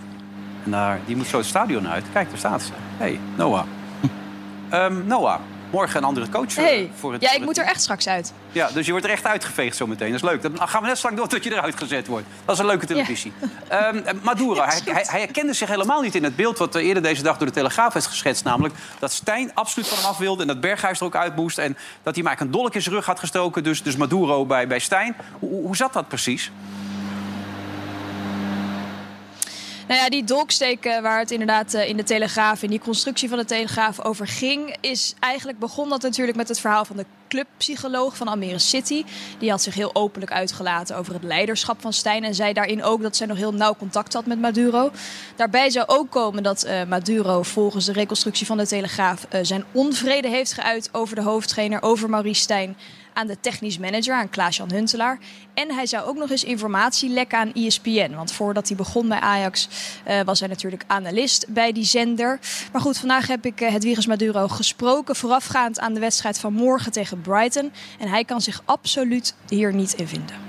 En 0.64 0.72
daar, 0.72 1.00
die 1.06 1.16
moet 1.16 1.28
zo 1.28 1.38
het 1.38 1.46
stadion 1.46 1.88
uit. 1.88 2.06
Kijk, 2.14 2.30
daar 2.30 2.38
staat 2.38 2.62
ze. 2.62 2.72
Hé, 2.98 3.06
hey, 3.06 3.20
Noah. 3.36 3.64
Ehm, 4.70 5.08
Noah, 5.08 5.40
morgen 5.72 5.98
een 5.98 6.04
andere 6.04 6.30
coach 6.30 6.58
eh, 6.58 6.64
Hey, 6.64 6.92
voor 6.96 7.14
het 7.14 7.22
ja, 7.22 7.34
ik 7.34 7.44
moet 7.44 7.58
er 7.58 7.66
echt 7.66 7.82
straks 7.82 8.08
uit. 8.08 8.34
Ja, 8.52 8.70
dus 8.74 8.86
je 8.86 8.92
wordt 8.92 9.06
er 9.06 9.12
echt 9.12 9.26
uitgeveegd 9.26 9.76
zometeen. 9.76 10.12
Dat 10.12 10.24
is 10.24 10.30
leuk. 10.30 10.42
Dan 10.42 10.68
gaan 10.68 10.82
we 10.82 10.88
net 10.88 10.98
straks 10.98 11.16
door 11.16 11.28
tot 11.28 11.44
je 11.44 11.52
eruit 11.52 11.78
gezet 11.78 12.08
wordt. 12.08 12.26
Dat 12.46 12.56
is 12.56 12.62
een 12.62 12.68
leuke 12.68 12.86
televisie. 12.86 13.34
Ehm, 13.68 13.98
eh, 13.98 14.14
Maduro, 14.22 14.62
hij, 14.70 14.82
hij, 14.86 15.06
hij 15.08 15.20
herkende 15.20 15.54
zich 15.54 15.70
helemaal 15.70 16.02
niet 16.02 16.16
in 16.16 16.24
het 16.24 16.36
beeld... 16.36 16.58
wat 16.58 16.76
eerder 16.76 17.04
deze 17.04 17.24
dag 17.24 17.38
door 17.38 17.48
de 17.48 17.54
Telegraaf 17.54 17.96
is 17.96 18.06
geschetst. 18.06 18.44
Namelijk 18.44 18.76
dat 19.00 19.12
Stijn 19.12 19.52
absoluut 19.54 19.88
van 19.88 19.98
hem 19.98 20.08
af 20.08 20.18
wilde... 20.18 20.42
en 20.42 20.48
dat 20.48 20.60
Berghuis 20.60 21.00
er 21.00 21.06
ook 21.06 21.16
uit 21.16 21.36
moest. 21.36 21.58
En 21.58 21.78
dat 22.04 22.16
hij 22.16 22.24
maar 22.24 22.42
een 22.42 22.52
dolk 22.52 22.76
in 22.76 22.82
zijn 22.82 22.96
rug 22.96 23.06
had 23.06 23.20
gestoken. 23.20 23.64
Dus, 23.64 23.84
dus 23.84 23.96
Maduro 23.96 24.46
bij, 24.46 24.68
bij 24.68 24.80
Stijn. 24.80 25.16
Hoe, 25.40 25.62
hoe 25.62 25.76
zat 25.76 25.94
dat 25.94 26.08
precies? 26.08 26.52
Nou 29.88 30.00
ja, 30.00 30.10
die 30.10 30.24
dolksteek 30.24 30.86
eh, 30.86 31.02
waar 31.02 31.20
het 31.20 31.32
inderdaad 31.32 31.74
eh, 31.74 31.90
in 31.90 31.98
de 31.98 32.04
Telegraaf, 32.04 32.64
in 32.64 32.70
die 32.70 32.80
constructie 32.80 33.30
van 33.30 33.38
de 33.38 33.46
Telegraaf 33.46 34.02
over 34.02 34.28
ging, 34.28 34.76
is 34.82 35.14
eigenlijk 35.20 35.60
begon 35.60 35.90
dat 35.90 36.02
natuurlijk 36.02 36.38
met 36.38 36.48
het 36.48 36.60
verhaal 36.60 36.86
van 36.86 36.96
de 36.96 37.06
clubpsycholoog 37.28 38.18
van 38.18 38.28
Almere 38.28 38.60
City. 38.60 39.04
Die 39.40 39.50
had 39.50 39.62
zich 39.62 39.74
heel 39.74 39.96
openlijk 39.96 40.32
uitgelaten 40.32 40.98
over 40.98 41.14
het 41.14 41.24
leiderschap 41.24 41.82
van 41.82 41.94
Stijn 41.94 42.24
en 42.24 42.36
zei 42.36 42.54
daarin 42.54 42.84
ook 42.84 43.02
dat 43.02 43.16
zij 43.16 43.28
nog 43.28 43.38
heel 43.38 43.54
nauw 43.54 43.76
contact 43.76 44.14
had 44.14 44.26
met 44.26 44.40
Maduro. 44.40 44.92
Daarbij 45.36 45.70
zou 45.70 45.88
ook 45.88 46.10
komen 46.12 46.44
dat 46.44 46.64
eh, 46.64 46.84
Maduro 46.84 47.44
volgens 47.44 47.86
de 47.86 47.94
reconstructie 47.94 48.46
van 48.46 48.58
de 48.58 48.68
Telegraaf 48.68 49.28
zijn 49.42 49.64
onvrede 49.72 50.28
heeft 50.28 50.54
geuit 50.54 50.90
over 50.92 51.16
de 51.16 51.22
hoofdtrainer, 51.22 51.82
over 51.82 52.10
Maurice 52.10 52.42
Stijn 52.42 52.78
aan 53.18 53.28
de 53.28 53.40
technisch 53.40 53.78
manager, 53.78 54.14
aan 54.14 54.30
Klaas-Jan 54.30 54.72
Huntelaar. 54.72 55.20
En 55.54 55.74
hij 55.74 55.86
zou 55.86 56.06
ook 56.06 56.16
nog 56.16 56.30
eens 56.30 56.44
informatie 56.44 57.10
lekken 57.10 57.38
aan 57.38 57.54
ESPN. 57.54 58.14
Want 58.16 58.32
voordat 58.32 58.68
hij 58.68 58.78
begon 58.78 59.08
bij 59.08 59.20
Ajax 59.20 59.70
eh, 60.04 60.22
was 60.22 60.40
hij 60.40 60.50
natuurlijk 60.50 60.84
analist 60.88 61.46
bij 61.48 61.72
die 61.72 61.86
zender. 61.86 62.40
Maar 62.72 62.82
goed, 62.82 62.98
vandaag 62.98 63.28
heb 63.28 63.46
ik 63.46 63.62
uh, 63.62 63.70
Hedwiges 63.70 64.06
Maduro 64.06 64.48
gesproken... 64.48 65.16
voorafgaand 65.16 65.80
aan 65.80 65.94
de 65.94 66.00
wedstrijd 66.00 66.40
van 66.40 66.54
morgen 66.54 66.92
tegen 66.92 67.22
Brighton. 67.22 67.72
En 68.00 68.08
hij 68.08 68.24
kan 68.24 68.42
zich 68.42 68.62
absoluut 68.66 69.36
hier 69.48 69.74
niet 69.74 69.94
in 69.94 70.08
vinden. 70.08 70.47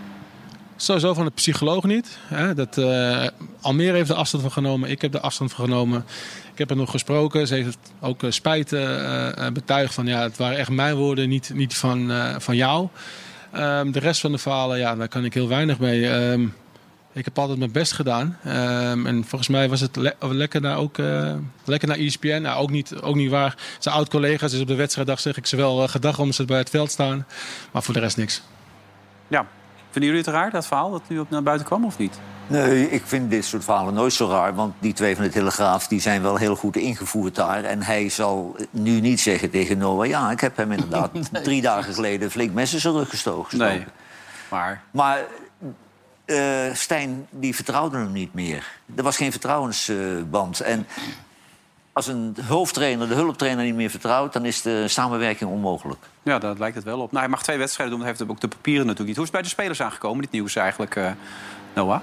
Sowieso 0.80 1.14
van 1.14 1.24
de 1.24 1.30
psycholoog 1.30 1.84
niet. 1.84 2.18
Hè? 2.20 2.54
Dat, 2.54 2.76
uh, 2.76 3.26
Almere 3.60 3.96
heeft 3.96 4.08
de 4.08 4.14
afstand 4.14 4.42
van 4.42 4.52
genomen. 4.52 4.90
Ik 4.90 5.02
heb 5.02 5.12
de 5.12 5.20
afstand 5.20 5.52
van 5.52 5.64
genomen. 5.64 6.04
Ik 6.52 6.58
heb 6.58 6.70
er 6.70 6.76
nog 6.76 6.90
gesproken. 6.90 7.46
Ze 7.46 7.54
heeft 7.54 7.78
ook 8.00 8.22
uh, 8.22 8.30
spijt 8.30 8.72
uh, 8.72 9.46
betuigd 9.52 9.94
van 9.94 10.06
ja, 10.06 10.22
het 10.22 10.36
waren 10.36 10.58
echt 10.58 10.70
mijn 10.70 10.94
woorden, 10.94 11.28
niet, 11.28 11.50
niet 11.54 11.76
van, 11.76 12.12
van 12.38 12.56
jou. 12.56 12.88
Um, 13.56 13.92
de 13.92 13.98
rest 13.98 14.20
van 14.20 14.32
de 14.32 14.38
verhalen, 14.38 14.78
ja, 14.78 14.96
daar 14.96 15.08
kan 15.08 15.24
ik 15.24 15.34
heel 15.34 15.48
weinig 15.48 15.78
mee. 15.78 16.06
Um, 16.06 16.54
ik 17.12 17.24
heb 17.24 17.38
altijd 17.38 17.58
mijn 17.58 17.72
best 17.72 17.92
gedaan. 17.92 18.38
Um, 18.46 19.06
en 19.06 19.24
volgens 19.24 19.48
mij 19.48 19.68
was 19.68 19.80
het 19.80 19.96
le 19.96 20.14
lekker 20.20 20.60
naar, 20.60 20.76
ook, 20.76 20.98
lekker 21.64 21.88
naar 21.88 21.96
ESPN. 21.96 22.40
Nou, 22.42 22.60
ook, 22.60 22.70
niet, 22.70 22.94
ook 23.00 23.14
niet 23.14 23.30
waar. 23.30 23.56
Zijn 23.78 23.94
oud-collega's, 23.94 24.50
dus 24.50 24.60
op 24.60 24.66
de 24.66 24.74
wedstrijddag 24.74 25.20
zeg 25.20 25.36
ik 25.36 25.46
ze 25.46 25.56
wel 25.56 25.88
gedag 25.88 26.18
om 26.18 26.32
ze 26.32 26.44
bij 26.44 26.58
het 26.58 26.70
veld 26.70 26.90
staan. 26.90 27.26
Maar 27.72 27.82
voor 27.82 27.94
de 27.94 28.00
rest 28.00 28.16
niks. 28.16 28.42
Ja, 29.28 29.46
Vinden 29.98 30.16
jullie 30.16 30.32
het 30.32 30.42
raar, 30.42 30.50
dat 30.50 30.66
verhaal, 30.66 30.90
dat 30.90 31.02
nu 31.08 31.18
op 31.18 31.30
naar 31.30 31.42
buiten 31.42 31.66
kwam 31.66 31.84
of 31.84 31.98
niet? 31.98 32.18
Nee, 32.46 32.90
ik 32.90 33.02
vind 33.04 33.30
dit 33.30 33.44
soort 33.44 33.64
verhalen 33.64 33.94
nooit 33.94 34.12
zo 34.12 34.28
raar. 34.28 34.54
Want 34.54 34.74
die 34.78 34.92
twee 34.92 35.14
van 35.14 35.24
de 35.24 35.30
Telegraaf 35.30 35.86
die 35.86 36.00
zijn 36.00 36.22
wel 36.22 36.36
heel 36.36 36.56
goed 36.56 36.76
ingevoerd 36.76 37.34
daar. 37.34 37.64
En 37.64 37.82
hij 37.82 38.08
zal 38.08 38.56
nu 38.70 39.00
niet 39.00 39.20
zeggen 39.20 39.50
tegen 39.50 39.78
Noah... 39.78 40.06
ja, 40.06 40.30
ik 40.30 40.40
heb 40.40 40.56
hem 40.56 40.72
inderdaad 40.72 41.12
nee. 41.32 41.42
drie 41.42 41.62
dagen 41.62 41.94
geleden 41.94 42.30
flink 42.30 42.52
messen 42.52 42.80
zijn 42.80 42.94
rug 42.94 43.08
gestoken. 43.08 43.58
Nee, 43.58 43.84
maar... 44.50 44.82
Maar 44.90 45.24
uh, 46.26 46.38
Stijn, 46.72 47.26
die 47.30 47.54
vertrouwde 47.54 47.96
hem 47.96 48.12
niet 48.12 48.34
meer. 48.34 48.66
Er 48.94 49.02
was 49.02 49.16
geen 49.16 49.30
vertrouwensband. 49.30 50.62
Uh, 50.62 50.68
en 50.68 50.86
als 51.98 52.06
een 52.06 52.36
hoofdtrainer 52.46 53.08
de 53.08 53.14
hulptrainer 53.14 53.64
niet 53.64 53.74
meer 53.74 53.90
vertrouwt... 53.90 54.32
dan 54.32 54.44
is 54.44 54.62
de 54.62 54.88
samenwerking 54.88 55.50
onmogelijk. 55.50 56.00
Ja, 56.22 56.38
daar 56.38 56.54
lijkt 56.58 56.76
het 56.76 56.84
wel 56.84 57.00
op. 57.00 57.10
Nou, 57.10 57.22
hij 57.22 57.28
mag 57.28 57.42
twee 57.42 57.58
wedstrijden 57.58 57.96
doen, 57.96 58.06
dat 58.06 58.16
heeft 58.16 58.30
ook 58.30 58.40
de 58.40 58.48
papieren 58.48 58.86
natuurlijk 58.86 59.08
niet. 59.08 59.16
Hoe 59.16 59.26
is 59.26 59.32
het 59.32 59.40
bij 59.40 59.48
de 59.48 59.54
spelers 59.54 59.82
aangekomen, 59.82 60.22
dit 60.22 60.30
nieuws 60.30 60.56
eigenlijk, 60.56 60.96
uh, 60.96 61.10
Noah? 61.74 62.00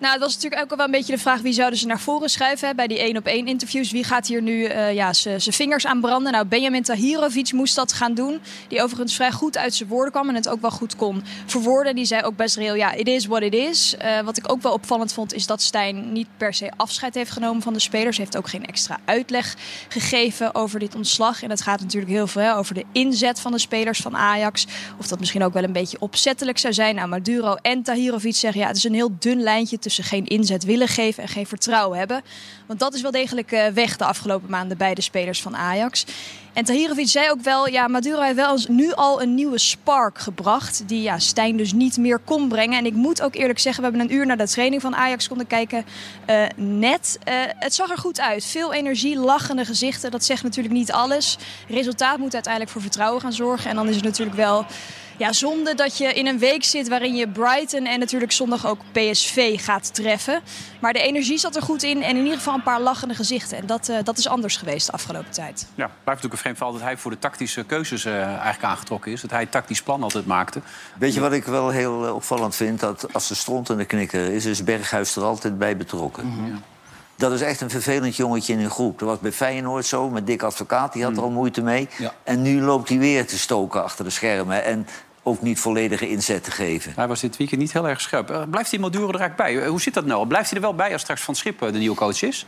Nou, 0.00 0.12
het 0.12 0.22
was 0.22 0.34
natuurlijk 0.34 0.62
ook 0.62 0.76
wel 0.76 0.86
een 0.86 0.92
beetje 0.92 1.12
de 1.12 1.18
vraag... 1.18 1.40
wie 1.40 1.52
zouden 1.52 1.78
ze 1.78 1.86
naar 1.86 2.00
voren 2.00 2.28
schuiven 2.28 2.68
hè, 2.68 2.74
bij 2.74 2.86
die 2.86 2.98
één-op-één 2.98 3.46
interviews. 3.46 3.90
Wie 3.90 4.04
gaat 4.04 4.26
hier 4.26 4.42
nu 4.42 4.52
uh, 4.52 4.94
ja, 4.94 5.12
zijn 5.12 5.40
vingers 5.40 5.86
aan 5.86 6.00
branden? 6.00 6.32
Nou, 6.32 6.44
Benjamin 6.44 6.82
Tahirovic 6.82 7.52
moest 7.52 7.74
dat 7.74 7.92
gaan 7.92 8.14
doen. 8.14 8.40
Die 8.68 8.82
overigens 8.82 9.14
vrij 9.14 9.32
goed 9.32 9.56
uit 9.56 9.74
zijn 9.74 9.88
woorden 9.88 10.12
kwam... 10.12 10.28
en 10.28 10.34
het 10.34 10.48
ook 10.48 10.60
wel 10.60 10.70
goed 10.70 10.96
kon 10.96 11.22
verwoorden. 11.46 11.94
Die 11.94 12.04
zei 12.04 12.22
ook 12.22 12.36
best 12.36 12.56
reëel, 12.56 12.74
ja, 12.74 12.92
it 12.92 13.08
is 13.08 13.26
what 13.26 13.42
it 13.42 13.54
is. 13.54 13.94
Uh, 14.02 14.20
wat 14.20 14.36
ik 14.36 14.52
ook 14.52 14.62
wel 14.62 14.72
opvallend 14.72 15.12
vond... 15.12 15.34
is 15.34 15.46
dat 15.46 15.62
Stijn 15.62 16.12
niet 16.12 16.28
per 16.36 16.54
se 16.54 16.70
afscheid 16.76 17.14
heeft 17.14 17.30
genomen 17.30 17.62
van 17.62 17.72
de 17.72 17.80
spelers. 17.80 18.16
Heeft 18.16 18.36
ook 18.36 18.48
geen 18.48 18.66
extra 18.66 18.98
uitleg 19.04 19.56
gegeven 19.88 20.54
over 20.54 20.78
dit 20.78 20.94
ontslag. 20.94 21.42
En 21.42 21.50
het 21.50 21.60
gaat 21.60 21.80
natuurlijk 21.80 22.12
heel 22.12 22.26
veel 22.26 22.54
over 22.54 22.74
de 22.74 22.84
inzet 22.92 23.40
van 23.40 23.52
de 23.52 23.58
spelers 23.58 24.00
van 24.00 24.16
Ajax. 24.16 24.66
Of 24.98 25.06
dat 25.06 25.18
misschien 25.18 25.42
ook 25.42 25.52
wel 25.52 25.64
een 25.64 25.72
beetje 25.72 26.00
opzettelijk 26.00 26.58
zou 26.58 26.74
zijn. 26.74 26.94
Nou, 26.94 27.08
Maduro 27.08 27.54
en 27.54 27.82
Tahirovic 27.82 28.34
zeggen... 28.34 28.60
ja, 28.60 28.66
het 28.66 28.76
is 28.76 28.84
een 28.84 28.94
heel 28.94 29.16
dun 29.18 29.42
lijntje 29.42 29.78
tussen 29.78 29.88
geen 29.98 30.26
inzet 30.26 30.64
willen 30.64 30.88
geven 30.88 31.22
en 31.22 31.28
geen 31.28 31.46
vertrouwen 31.46 31.98
hebben. 31.98 32.22
Want 32.66 32.80
dat 32.80 32.94
is 32.94 33.02
wel 33.02 33.10
degelijk 33.10 33.52
uh, 33.52 33.66
weg 33.66 33.96
de 33.96 34.04
afgelopen 34.04 34.50
maanden 34.50 34.76
bij 34.76 34.94
de 34.94 35.00
spelers 35.00 35.42
van 35.42 35.56
Ajax. 35.56 36.04
En 36.52 36.64
Tahirovic 36.64 37.08
zei 37.08 37.30
ook 37.30 37.40
wel, 37.40 37.68
ja, 37.68 37.88
Maduro 37.88 38.20
heeft 38.20 38.36
wel 38.36 38.58
nu 38.68 38.92
al 38.92 39.22
een 39.22 39.34
nieuwe 39.34 39.58
spark 39.58 40.18
gebracht. 40.18 40.82
Die 40.88 41.02
ja, 41.02 41.18
Stijn 41.18 41.56
dus 41.56 41.72
niet 41.72 41.96
meer 41.96 42.18
kon 42.18 42.48
brengen. 42.48 42.78
En 42.78 42.86
ik 42.86 42.94
moet 42.94 43.22
ook 43.22 43.34
eerlijk 43.34 43.58
zeggen, 43.58 43.82
we 43.82 43.88
hebben 43.88 44.08
een 44.08 44.16
uur 44.16 44.26
naar 44.26 44.36
de 44.36 44.48
training 44.48 44.82
van 44.82 44.96
Ajax 44.96 45.28
konden 45.28 45.46
kijken. 45.46 45.84
Uh, 46.30 46.44
net, 46.56 47.18
uh, 47.28 47.34
het 47.46 47.74
zag 47.74 47.90
er 47.90 47.98
goed 47.98 48.20
uit. 48.20 48.44
Veel 48.44 48.72
energie, 48.72 49.16
lachende 49.16 49.64
gezichten. 49.64 50.10
Dat 50.10 50.24
zegt 50.24 50.42
natuurlijk 50.42 50.74
niet 50.74 50.92
alles. 50.92 51.38
Resultaat 51.68 52.18
moet 52.18 52.34
uiteindelijk 52.34 52.72
voor 52.72 52.82
vertrouwen 52.82 53.20
gaan 53.20 53.32
zorgen. 53.32 53.70
En 53.70 53.76
dan 53.76 53.88
is 53.88 53.94
het 53.94 54.04
natuurlijk 54.04 54.36
wel 54.36 54.66
ja, 55.20 55.32
zonde 55.32 55.74
dat 55.74 55.98
je 55.98 56.14
in 56.14 56.26
een 56.26 56.38
week 56.38 56.64
zit 56.64 56.88
waarin 56.88 57.14
je 57.14 57.28
Brighton 57.28 57.86
en 57.86 57.98
natuurlijk 57.98 58.32
zondag 58.32 58.66
ook 58.66 58.80
PSV 58.92 59.64
gaat 59.64 59.94
treffen. 59.94 60.40
Maar 60.80 60.92
de 60.92 61.02
energie 61.02 61.38
zat 61.38 61.56
er 61.56 61.62
goed 61.62 61.82
in 61.82 62.02
en 62.02 62.16
in 62.16 62.22
ieder 62.22 62.36
geval 62.36 62.54
een 62.54 62.62
paar 62.62 62.80
lachende 62.80 63.14
gezichten. 63.14 63.58
En 63.58 63.66
dat, 63.66 63.88
uh, 63.88 63.96
dat 64.02 64.18
is 64.18 64.28
anders 64.28 64.56
geweest 64.56 64.86
de 64.86 64.92
afgelopen 64.92 65.30
tijd. 65.30 65.66
Ja, 65.74 65.86
blijft 65.86 66.22
natuurlijk 66.22 66.39
vreemd 66.40 66.56
verhaal 66.56 66.74
dat 66.74 66.82
hij 66.82 66.96
voor 66.96 67.10
de 67.10 67.18
tactische 67.18 67.64
keuzes 67.64 68.04
uh, 68.04 68.24
eigenlijk 68.24 68.64
aangetrokken 68.64 69.12
is. 69.12 69.20
Dat 69.20 69.30
hij 69.30 69.46
tactisch 69.46 69.82
plan 69.82 70.02
altijd 70.02 70.26
maakte. 70.26 70.60
Weet 70.98 71.14
je 71.14 71.20
wat 71.20 71.32
ik 71.32 71.44
wel 71.44 71.68
heel 71.68 72.04
uh, 72.04 72.14
opvallend 72.14 72.56
vind? 72.56 72.80
Dat 72.80 73.12
als 73.12 73.28
de 73.28 73.34
stront 73.34 73.70
en 73.70 73.76
de 73.76 73.84
knikker 73.84 74.32
is, 74.32 74.44
is 74.44 74.64
Berghuis 74.64 75.16
er 75.16 75.22
altijd 75.22 75.58
bij 75.58 75.76
betrokken. 75.76 76.26
Mm 76.26 76.34
-hmm. 76.34 76.62
Dat 77.16 77.32
is 77.32 77.40
echt 77.40 77.60
een 77.60 77.70
vervelend 77.70 78.16
jongetje 78.16 78.52
in 78.52 78.58
een 78.58 78.70
groep. 78.70 78.98
Dat 78.98 79.08
was 79.08 79.18
bij 79.18 79.32
Feyenoord 79.32 79.86
zo, 79.86 80.10
met 80.10 80.26
Dick 80.26 80.42
Advocaat, 80.42 80.92
die 80.92 81.04
had 81.04 81.16
er 81.16 81.22
al 81.22 81.30
moeite 81.30 81.62
mee. 81.62 81.88
Ja. 81.98 82.12
En 82.22 82.42
nu 82.42 82.62
loopt 82.62 82.88
hij 82.88 82.98
weer 82.98 83.26
te 83.26 83.38
stoken 83.38 83.82
achter 83.82 84.04
de 84.04 84.10
schermen. 84.10 84.64
En 84.64 84.86
ook 85.22 85.42
niet 85.42 85.60
volledige 85.60 86.08
inzet 86.08 86.44
te 86.44 86.50
geven. 86.50 86.92
Hij 86.96 87.08
was 87.08 87.20
dit 87.20 87.36
weekend 87.36 87.60
niet 87.60 87.72
heel 87.72 87.88
erg 87.88 88.00
scherp. 88.00 88.30
Uh, 88.30 88.42
blijft 88.50 88.70
die 88.70 88.80
Maduro 88.80 89.08
er 89.08 89.20
eigenlijk 89.20 89.36
bij? 89.36 89.66
Hoe 89.66 89.80
zit 89.80 89.94
dat 89.94 90.04
nou? 90.04 90.26
Blijft 90.26 90.50
hij 90.50 90.58
er 90.58 90.64
wel 90.64 90.74
bij 90.74 90.92
als 90.92 91.02
straks 91.02 91.22
Van 91.22 91.34
Schip 91.34 91.58
de 91.58 91.72
nieuwe 91.78 91.96
coach 91.96 92.22
is? 92.22 92.46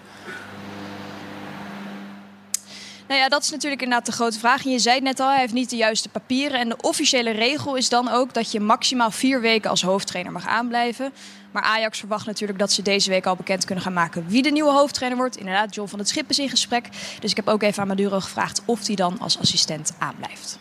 Nou, 3.12 3.25
ja, 3.25 3.31
dat 3.31 3.42
is 3.42 3.51
natuurlijk 3.51 3.83
inderdaad 3.83 4.07
de 4.07 4.12
grote 4.12 4.38
vraag. 4.38 4.64
En 4.64 4.70
je 4.70 4.79
zei 4.79 5.01
net 5.01 5.20
al, 5.20 5.29
hij 5.29 5.40
heeft 5.40 5.53
niet 5.53 5.70
de 5.70 5.77
juiste 5.77 6.09
papieren. 6.09 6.61
En 6.61 6.68
de 6.68 6.77
officiële 6.81 7.31
regel 7.31 7.77
is 7.77 7.88
dan 7.88 8.09
ook 8.09 8.35
dat 8.35 8.53
je 8.53 8.61
maximaal 8.61 9.11
vier 9.11 9.40
weken 9.40 9.70
als 9.70 9.83
hoofdtrainer 9.83 10.33
mag 10.33 10.46
aanblijven. 10.46 11.12
Maar 11.51 11.62
Ajax 11.62 11.98
verwacht 11.98 12.27
natuurlijk 12.27 12.59
dat 12.59 12.72
ze 12.72 12.83
deze 12.83 13.11
week 13.11 13.27
al 13.27 13.37
bekend 13.37 13.64
kunnen 13.64 13.85
gaan 13.85 13.92
maken 13.92 14.25
wie 14.29 14.42
de 14.42 14.51
nieuwe 14.51 14.72
hoofdtrainer 14.72 15.18
wordt. 15.18 15.37
Inderdaad, 15.37 15.75
John 15.75 15.88
van 15.88 15.98
het 15.98 16.09
Schip 16.09 16.31
is 16.31 16.38
in 16.38 16.48
gesprek. 16.48 16.88
Dus 17.20 17.31
ik 17.31 17.37
heb 17.37 17.48
ook 17.48 17.62
even 17.62 17.83
aan 17.83 17.88
Maduro 17.88 18.20
gevraagd 18.20 18.62
of 18.64 18.87
hij 18.87 18.94
dan 18.94 19.18
als 19.18 19.38
assistent 19.38 19.94
aanblijft. 19.98 20.59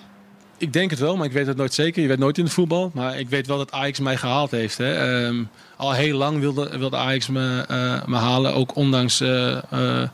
Ik 0.58 0.74
denk 0.74 0.90
het 0.90 1.00
wel, 1.00 1.18
maar 1.18 1.26
ik 1.26 1.34
weet 1.34 1.48
het 1.48 1.58
nooit 1.58 1.74
zeker. 1.74 2.02
Je 2.02 2.08
weet 2.08 2.20
nooit 2.20 2.38
in 2.38 2.44
het 2.44 2.54
voetbal. 2.54 2.92
Maar 2.94 3.20
ik 3.20 3.30
weet 3.30 3.48
wel 3.48 3.58
dat 3.58 3.72
Ajax 3.72 4.00
mij 4.00 4.18
gehaald 4.18 4.52
heeft. 4.52 4.78
Hè. 4.78 5.24
Ehm, 5.26 5.44
al 5.78 5.92
heel 5.92 6.18
lang 6.18 6.40
wilde, 6.40 6.78
wilde 6.78 6.98
Ajax 6.98 7.28
me, 7.28 7.66
eh, 7.68 8.06
me 8.06 8.18
halen. 8.18 8.54
Ook 8.54 8.76
ondanks 8.76 9.22
eh, 9.22 9.58
eh, 9.72 10.10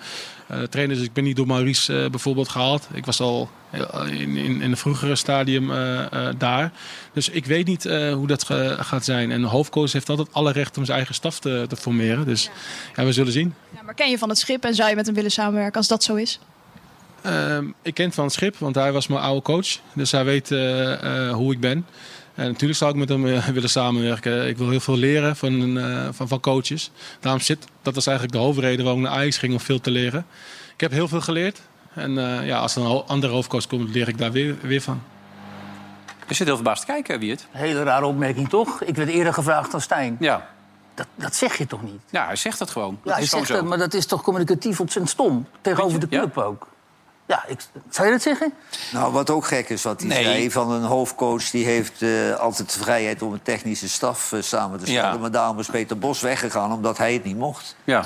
eh, 0.47 0.61
trainers. 0.61 0.99
Ik 0.99 1.13
ben 1.13 1.23
niet 1.23 1.35
door 1.35 1.47
Maurice 1.47 2.03
eh, 2.03 2.09
bijvoorbeeld 2.09 2.49
gehaald. 2.49 2.87
Ik 2.93 3.05
was 3.05 3.19
al 3.19 3.49
in, 4.09 4.37
in, 4.37 4.37
in 4.37 4.61
een 4.61 4.77
vroegere 4.77 5.15
stadium 5.15 5.71
eh, 5.71 6.05
eh, 6.27 6.33
daar. 6.37 6.71
Dus 7.13 7.29
ik 7.29 7.45
weet 7.45 7.67
niet 7.67 7.85
eh, 7.85 8.13
hoe 8.13 8.27
dat 8.27 8.43
ge- 8.43 8.75
gaat 8.79 9.05
zijn. 9.05 9.31
En 9.31 9.41
de 9.41 9.47
hoofdcoach 9.47 9.91
heeft 9.91 10.09
altijd 10.09 10.33
alle 10.33 10.51
recht 10.51 10.77
om 10.77 10.83
zijn 10.85 10.97
eigen 10.97 11.15
staf 11.15 11.39
te, 11.39 11.65
te 11.69 11.75
formeren. 11.75 12.25
Dus 12.25 12.49
ja, 12.95 13.05
we 13.05 13.11
zullen 13.13 13.31
zien. 13.31 13.53
Ja, 13.75 13.81
maar 13.81 13.93
ken 13.93 14.09
je 14.09 14.17
van 14.17 14.29
het 14.29 14.37
Schip 14.37 14.63
en 14.63 14.75
zou 14.75 14.89
je 14.89 14.95
met 14.95 15.05
hem 15.05 15.15
willen 15.15 15.31
samenwerken 15.31 15.77
als 15.77 15.87
dat 15.87 16.03
zo 16.03 16.15
is? 16.15 16.39
Ehm, 17.21 17.65
ik 17.81 17.93
ken 17.93 18.11
van 18.11 18.23
het 18.23 18.33
schip, 18.33 18.57
want 18.57 18.75
hij 18.75 18.91
was 18.91 19.07
mijn 19.07 19.21
oude 19.21 19.41
coach. 19.41 19.67
Dus 19.93 20.11
hij 20.11 20.25
weet 20.25 20.51
eh, 20.51 21.27
eh, 21.27 21.33
hoe 21.33 21.53
ik 21.53 21.59
ben. 21.59 21.85
En 22.37 22.47
natuurlijk 22.47 22.79
zou 22.79 22.91
ik 22.91 22.97
met 22.97 23.09
hem 23.09 23.27
eh, 23.27 23.45
willen 23.57 23.69
samenwerken. 23.69 24.47
Ik 24.47 24.57
wil 24.57 24.69
heel 24.69 24.79
veel 24.79 24.97
leren 24.97 25.35
van, 25.35 25.77
eh, 25.77 26.07
van, 26.11 26.27
van 26.27 26.39
coaches. 26.39 26.91
Daarom 27.19 27.41
zit, 27.41 27.67
dat 27.81 27.95
was 27.95 28.07
eigenlijk 28.07 28.37
de 28.37 28.43
hoofdreden 28.43 28.85
waarom 28.85 29.03
ik 29.03 29.09
naar 29.09 29.17
Ajax 29.17 29.37
ging 29.37 29.53
om 29.53 29.59
veel 29.59 29.81
te 29.81 29.91
leren. 29.91 30.25
Ik 30.73 30.79
heb 30.79 30.91
heel 30.91 31.07
veel 31.07 31.21
geleerd. 31.21 31.61
En 31.93 32.17
eh, 32.17 32.47
ja, 32.47 32.59
als 32.59 32.75
er 32.75 32.81
een 32.81 33.03
andere 33.07 33.33
hoofdcoach 33.33 33.67
komt, 33.67 33.89
leer 33.89 34.07
ik 34.07 34.17
daar 34.17 34.31
weer, 34.31 34.55
weer 34.61 34.81
van. 34.81 35.01
Je 36.27 36.33
zit 36.33 36.47
heel 36.47 36.55
verbaasd 36.55 36.85
te 36.85 36.91
kijken, 36.91 37.19
Wiert. 37.19 37.47
Hele 37.51 37.83
rare 37.83 38.05
opmerking, 38.05 38.49
toch? 38.49 38.83
Ik 38.83 38.95
werd 38.95 39.09
eerder 39.09 39.33
gevraagd 39.33 39.71
dan 39.71 39.81
Stijn. 39.81 40.17
Ja. 40.19 40.49
Dat, 40.93 41.07
dat 41.15 41.35
zeg 41.35 41.57
je 41.57 41.65
toch 41.65 41.83
niet? 41.83 42.01
Ja, 42.09 42.25
hij 42.25 42.35
zegt 42.35 42.59
dat 42.59 42.69
gewoon. 42.69 42.99
Dat 43.03 43.05
ja, 43.05 43.13
gewoon 43.13 43.27
zegt 43.29 43.47
zo. 43.47 43.53
dat, 43.53 43.63
maar 43.65 43.77
dat 43.77 43.93
is 43.93 44.05
toch 44.05 44.21
communicatief 44.21 44.79
ontzettend 44.79 45.09
stom. 45.13 45.47
Tegenover 45.61 45.99
de 45.99 46.07
club 46.07 46.37
ook. 46.37 46.67
Ja, 47.27 47.43
ik, 47.47 47.59
zou 47.89 48.07
je 48.07 48.13
dat 48.13 48.21
zeggen? 48.21 48.53
Nou, 48.91 49.11
wat 49.13 49.29
ook 49.29 49.45
gek 49.45 49.69
is 49.69 49.83
wat 49.83 49.99
hij 49.99 50.09
Nee. 50.09 50.23
zei 50.23 50.51
van 50.51 50.71
een 50.71 50.83
hoofdcoach... 50.83 51.49
die 51.49 51.65
heeft 51.65 52.01
eh, 52.01 52.35
altijd 52.35 52.73
de 52.73 52.79
vrijheid 52.79 53.21
om 53.21 53.33
een 53.33 53.41
technische 53.41 53.89
staf 53.89 54.31
eh, 54.31 54.41
samen 54.41 54.79
te 54.79 54.85
stellen. 54.85 55.11
Ja. 55.13 55.17
Maar 55.17 55.31
daarom 55.31 55.59
is 55.59 55.67
Peter 55.67 55.97
Bos 55.97 56.21
weggegaan 56.21 56.71
omdat 56.71 56.97
hij 56.97 57.13
het 57.13 57.23
niet 57.23 57.37
mocht. 57.37 57.75
Ja. 57.83 58.05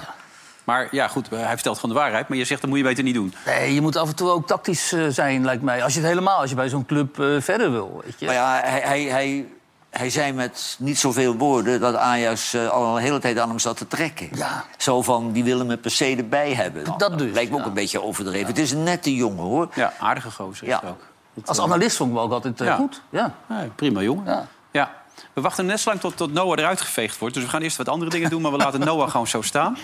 Maar 0.64 0.88
ja, 0.92 1.08
goed, 1.08 1.30
hij 1.30 1.54
vertelt 1.54 1.80
gewoon 1.80 1.96
de 1.96 2.02
waarheid. 2.02 2.28
Maar 2.28 2.38
je 2.38 2.46
zegt, 2.46 2.62
dat 2.62 2.70
moet 2.70 2.80
je 2.80 2.86
beter 2.86 3.04
niet 3.04 3.14
doen. 3.14 3.34
Nee, 3.46 3.74
je 3.74 3.82
moet 3.82 3.96
af 3.96 4.10
en 4.10 4.16
toe 4.16 4.30
ook 4.30 4.48
tactisch 4.48 4.92
eh, 4.92 5.06
zijn, 5.10 5.46
lijkt 5.46 5.64
mij. 5.64 5.84
Als 5.84 5.94
je 5.94 6.00
het 6.00 6.08
helemaal, 6.10 6.40
als 6.40 6.50
je 6.50 6.56
bij 6.56 6.70
zo'n 6.70 6.86
club 6.86 7.20
eh, 7.20 7.36
verder 7.40 7.72
wil. 7.72 8.02
Weet 8.04 8.20
je. 8.20 8.26
Maar 8.26 8.36
ja, 8.36 8.60
hij, 8.64 8.82
hij, 8.82 9.02
hij, 9.04 9.46
hij 9.92 10.10
zei 10.10 10.32
met 10.34 10.76
niet 10.80 11.00
zoveel 11.00 11.36
woorden... 11.36 11.80
dat 11.80 11.96
Ajax 11.96 12.54
eh, 12.54 12.68
al 12.70 12.96
een 12.98 13.02
hele 13.04 13.20
tijd 13.20 13.40
aan 13.40 13.50
hem 13.50 13.60
zat 13.60 13.78
te 13.78 13.88
trekken. 13.88 14.30
Ja. 14.34 14.64
Zo 14.78 15.02
van, 15.02 15.32
die 15.32 15.44
willen 15.44 15.66
me 15.66 15.78
per 15.78 15.92
se 15.92 16.16
erbij 16.18 16.54
hebben. 16.54 16.84
Nou, 16.84 16.98
Dat 16.98 17.18
dus, 17.18 17.34
lijkt 17.34 17.52
me 17.52 17.58
ook 17.60 17.66
een 17.66 17.74
beetje 17.74 18.02
overdreven. 18.02 18.48
Het 18.48 18.58
is 18.58 18.72
een 18.72 18.84
nette 18.84 19.16
jongen, 19.16 19.44
hoor. 19.44 19.68
Ja, 19.76 19.94
aardige 20.00 20.32
gozer 20.32 20.68
is 20.68 20.74
het 20.74 20.84
ook. 20.90 21.02
Als 21.46 21.60
analist 21.60 21.98
vond 21.98 22.10
ik 22.12 22.16
hem 22.16 22.26
ook 22.26 22.32
altijd 22.32 22.62
eh, 22.62 22.68
Ja. 22.68 22.76
goed. 22.76 23.02
Ja. 23.10 23.34
Ja, 23.50 23.68
prima 23.76 24.02
jongen. 24.02 24.26
Ja. 24.26 24.48
Ja. 24.72 24.92
We 25.34 25.42
wachten 25.42 25.66
net 25.66 25.80
zo 25.80 25.90
lang 25.90 26.02
tot, 26.02 26.18
tot 26.18 26.34
Noah 26.34 26.60
eruit 26.60 26.82
geveegd 26.82 27.18
wordt. 27.18 27.34
Dus 27.36 27.44
we 27.44 27.50
gaan 27.50 27.62
eerst 27.62 27.78
wat 27.78 27.90
andere 27.90 28.12
dingen 28.12 28.30
doen, 28.30 28.42
maar 28.42 28.52
we 28.52 28.58
laten 28.66 28.80
Noah 28.80 29.10
gewoon 29.10 29.28
zo 29.28 29.42
staan. 29.42 29.78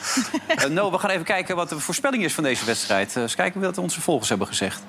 Eh, 0.47 0.65
Noah, 0.69 0.91
we 0.91 0.99
gaan 0.99 1.09
even 1.09 1.25
kijken 1.25 1.55
wat 1.55 1.69
de 1.69 1.79
voorspelling 1.79 2.23
is 2.23 2.33
van 2.33 2.43
deze 2.43 2.65
wedstrijd. 2.65 3.15
Eh, 3.15 3.21
eens 3.21 3.35
kijken 3.35 3.61
wat 3.61 3.77
onze 3.77 4.01
volgers 4.01 4.29
hebben 4.29 4.47
gezegd. 4.47 4.81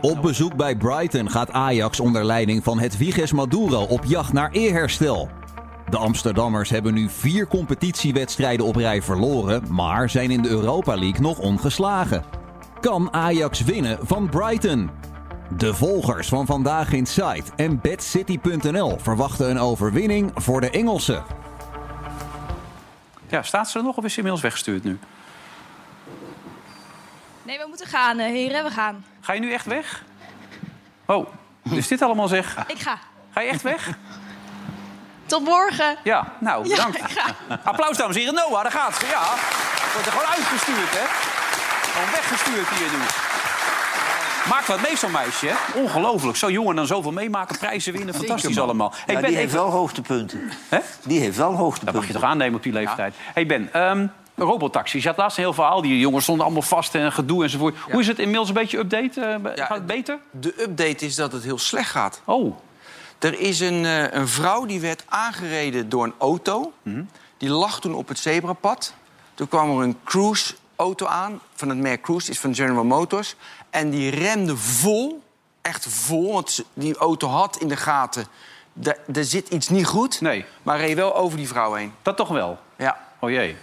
Op 0.00 0.22
bezoek 0.22 0.56
bij 0.56 0.76
Brighton 0.76 1.30
gaat 1.30 1.50
Ajax 1.50 2.00
onder 2.00 2.24
leiding 2.24 2.64
van 2.64 2.78
Hedwiges 2.78 3.32
Maduro 3.32 3.82
op 3.82 4.04
jacht 4.04 4.32
naar 4.32 4.50
eerherstel. 4.50 5.28
De 5.88 5.96
Amsterdammers 5.96 6.70
hebben 6.70 6.94
nu 6.94 7.08
vier 7.08 7.46
competitiewedstrijden 7.46 8.66
op 8.66 8.76
rij 8.76 9.02
verloren, 9.02 9.62
maar 9.70 10.10
zijn 10.10 10.30
in 10.30 10.42
de 10.42 10.48
Europa 10.48 10.96
League 10.96 11.20
nog 11.20 11.38
ongeslagen. 11.38 12.24
Kan 12.80 13.12
Ajax 13.12 13.60
winnen 13.60 13.98
van 14.02 14.28
Brighton? 14.28 14.90
De 15.56 15.74
volgers 15.74 16.28
van 16.28 16.46
Vandaag 16.46 16.92
in 16.92 17.06
Site 17.06 17.44
en 17.56 17.80
BadCity.nl 17.80 18.98
verwachten 18.98 19.50
een 19.50 19.58
overwinning 19.58 20.30
voor 20.34 20.60
de 20.60 20.70
Engelsen. 20.70 21.24
Ja, 23.28 23.42
staat 23.42 23.70
ze 23.70 23.78
er 23.78 23.84
nog 23.84 23.96
of 23.96 24.04
is 24.04 24.10
ze 24.10 24.16
inmiddels 24.16 24.42
weggestuurd 24.42 24.84
nu? 24.84 24.98
Nee, 27.42 27.58
we 27.58 27.64
moeten 27.68 27.86
gaan, 27.86 28.18
eh, 28.18 28.26
heren. 28.26 28.64
We 28.64 28.70
gaan. 28.70 29.04
Ga 29.24 29.32
je 29.32 29.40
nu 29.40 29.52
echt 29.52 29.66
weg? 29.66 30.02
Oh, 31.06 31.26
is 31.70 31.88
dit 31.88 32.02
allemaal 32.02 32.28
zeg? 32.28 32.56
Ik 32.66 32.80
ga. 32.80 32.98
Ga 33.32 33.40
je 33.40 33.48
echt 33.48 33.62
weg? 33.62 33.88
Tot 35.26 35.44
morgen. 35.44 35.96
Ja, 36.02 36.32
nou, 36.40 36.68
Ja, 36.68 36.70
bedankt. 36.76 36.98
ik 36.98 37.18
ga. 37.18 37.34
Applaus, 37.64 37.96
dames 37.96 38.14
en 38.14 38.20
heren. 38.20 38.34
Noah, 38.34 38.62
daar 38.62 38.72
gaat 38.72 38.96
ze. 38.96 39.06
Ja, 39.06 39.22
wordt 39.92 40.06
er 40.06 40.12
gewoon 40.12 40.26
uitgestuurd, 40.28 40.90
hè? 40.90 41.04
Gewoon 41.92 42.10
weggestuurd 42.10 42.68
hier 42.68 42.90
nu. 42.98 43.04
Maakt 44.50 44.66
wat 44.66 44.80
mee, 44.80 44.96
zo'n 44.96 45.10
meisje, 45.10 45.46
hè? 45.46 45.78
Ongelooflijk. 45.80 46.36
Zo 46.36 46.50
jong 46.50 46.68
en 46.68 46.76
dan 46.76 46.86
zoveel 46.86 47.12
meemaken, 47.12 47.58
prijzen 47.58 47.92
winnen. 47.92 48.14
Fantastisch 48.14 48.58
allemaal. 48.58 48.92
Ja, 49.06 49.20
die 49.20 49.36
heeft 49.36 49.52
wel 49.52 49.70
hoogtepunten. 49.70 50.50
Hè? 50.68 50.78
Die 51.04 51.20
heeft 51.20 51.36
wel 51.36 51.52
hoogtepunten. 51.54 51.84
Dat 51.84 51.94
mag 51.94 52.06
je 52.06 52.12
toch 52.12 52.22
aannemen 52.22 52.54
op 52.56 52.62
die 52.62 52.72
leeftijd. 52.72 53.14
hey 53.34 53.46
Ben, 53.46 53.68
ehm 53.72 54.06
robotaxi. 54.36 54.98
Je 54.98 55.06
had 55.06 55.16
laatst 55.16 55.36
een 55.36 55.42
heel 55.42 55.52
verhaal. 55.52 55.82
Die 55.82 55.98
jongens 55.98 56.24
stonden 56.24 56.44
allemaal 56.44 56.62
vast 56.62 56.94
en 56.94 57.12
gedoe 57.12 57.42
enzovoort. 57.42 57.78
Hoe 57.78 58.00
is 58.00 58.06
het 58.06 58.18
inmiddels 58.18 58.48
een 58.48 58.54
beetje 58.54 58.78
update? 58.78 59.20
Eh, 59.20 59.66
gaat 59.66 59.76
het 59.76 59.86
beter? 59.86 60.18
De 60.30 60.62
update 60.62 61.04
is 61.04 61.14
dat 61.14 61.32
het 61.32 61.42
heel 61.42 61.58
slecht 61.58 61.90
gaat. 61.90 62.20
Oh. 62.24 62.56
Er 63.18 63.40
is 63.40 63.60
een, 63.60 63.84
eh, 63.84 64.12
een 64.12 64.28
vrouw 64.28 64.66
die 64.66 64.80
werd 64.80 65.04
aangereden 65.08 65.88
door 65.88 66.04
een 66.04 66.14
auto. 66.18 66.72
Mhm. 66.82 67.02
Die 67.36 67.50
lag 67.50 67.80
toen 67.80 67.94
op 67.94 68.08
het 68.08 68.18
zebrapad. 68.18 68.94
Toen 69.34 69.48
kwam 69.48 69.78
er 69.78 69.84
een 69.84 69.98
Cruise-auto 70.04 71.06
aan, 71.06 71.40
van 71.54 71.68
het 71.68 71.78
merk 71.78 72.02
Cruise, 72.02 72.30
is 72.30 72.40
van 72.40 72.54
General 72.54 72.84
Motors. 72.84 73.34
En 73.70 73.90
die 73.90 74.10
remde 74.10 74.56
vol, 74.56 75.22
echt 75.62 75.86
vol, 75.88 76.32
want 76.32 76.64
die 76.74 76.96
auto 76.96 77.28
had 77.28 77.56
in 77.56 77.68
de 77.68 77.76
gaten... 77.76 78.26
er 79.12 79.24
zit 79.24 79.48
iets 79.48 79.68
niet 79.68 79.86
goed, 79.86 80.20
nee. 80.20 80.44
maar 80.62 80.78
reed 80.78 80.96
wel 80.96 81.16
over 81.16 81.36
die 81.36 81.48
vrouw 81.48 81.72
heen. 81.72 81.92
Dat 82.02 82.16
toch 82.16 82.28
wel? 82.28 82.58
Ja. 82.76 83.03
Oh 83.24 83.30
jee. 83.30 83.56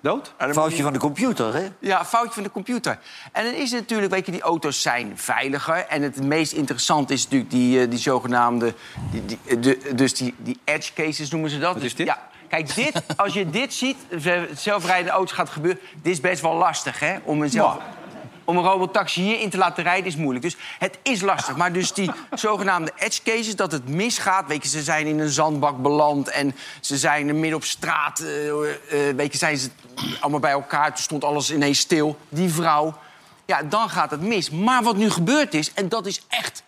Dood? 0.00 0.32
Foutje 0.52 0.82
van 0.82 0.92
de 0.92 0.98
computer, 0.98 1.54
hè? 1.54 1.68
Ja, 1.78 2.04
foutje 2.04 2.32
van 2.32 2.42
de 2.42 2.50
computer. 2.50 2.98
En 3.32 3.44
dan 3.44 3.54
is 3.54 3.70
het 3.70 3.80
natuurlijk, 3.80 4.12
weet 4.12 4.26
je, 4.26 4.32
die 4.32 4.40
auto's 4.40 4.82
zijn 4.82 5.12
veiliger. 5.14 5.86
En 5.86 6.02
het 6.02 6.22
meest 6.22 6.52
interessante 6.52 7.12
is 7.12 7.22
natuurlijk 7.24 7.50
die, 7.50 7.80
eh, 7.80 7.90
die 7.90 7.98
zogenaamde... 7.98 8.74
Die, 9.10 9.24
die, 9.24 9.58
de, 9.58 9.94
dus 9.94 10.14
die, 10.14 10.34
die 10.38 10.60
edge 10.64 10.92
cases 10.92 11.30
noemen 11.30 11.50
ze 11.50 11.58
dat. 11.58 11.74
Wat 11.74 11.82
is 11.82 11.94
dit? 11.94 12.06
Ja, 12.06 12.28
kijk, 12.48 12.74
dit, 12.74 13.02
als 13.16 13.32
je 13.34 13.50
dit 13.50 13.74
ziet, 13.74 13.96
ze- 14.20 14.48
zelfrijdende 14.56 15.10
auto's 15.12 15.32
gaat 15.36 15.50
gebeuren... 15.50 15.80
dit 16.02 16.12
is 16.12 16.20
best 16.20 16.42
wel 16.42 16.54
lastig, 16.54 17.00
hè? 17.00 17.16
Om 17.24 17.42
een, 17.42 17.50
zelf, 17.50 17.78
om 18.44 18.56
een 18.56 18.62
robotaxi 18.64 19.22
hierin 19.22 19.50
te 19.50 19.56
laten 19.58 19.82
rijden 19.84 20.06
is 20.06 20.16
moeilijk. 20.16 20.44
Dus 20.44 20.56
het 20.78 20.98
is 21.02 21.20
lastig. 21.20 21.56
Maar 21.56 21.72
dus 21.72 21.92
die 21.92 22.10
zogenaamde 22.32 22.92
edge 22.98 23.22
cases, 23.22 23.56
dat 23.56 23.72
het 23.72 23.88
misgaat... 23.88 24.46
weet 24.46 24.62
je, 24.62 24.68
ze 24.68 24.82
zijn 24.82 25.06
in 25.06 25.18
een 25.18 25.28
zandbak 25.30 25.82
beland 25.82 26.28
en 26.28 26.56
ze 26.80 26.96
zijn 26.98 27.26
midden 27.40 27.54
op 27.58 27.64
straat... 27.64 28.20
eh, 28.20 28.48
eh, 28.48 29.16
weet 29.16 29.32
je, 29.32 29.38
zijn 29.38 29.56
ze 29.58 29.68
allemaal 30.20 30.40
bij 30.40 30.50
elkaar. 30.52 30.88
Toen 30.88 31.02
stond 31.04 31.24
alles 31.24 31.52
ineens 31.52 31.78
stil. 31.78 32.18
Die 32.28 32.48
vrouw, 32.52 32.94
ja, 33.46 33.62
dan 33.62 33.88
gaat 33.88 34.10
het 34.10 34.20
mis. 34.20 34.50
Maar 34.50 34.82
wat 34.82 34.96
nu 34.96 35.10
gebeurd 35.10 35.54
is, 35.54 35.72
en 35.74 35.88
dat 35.88 36.06
is 36.06 36.20
echt 36.28 36.62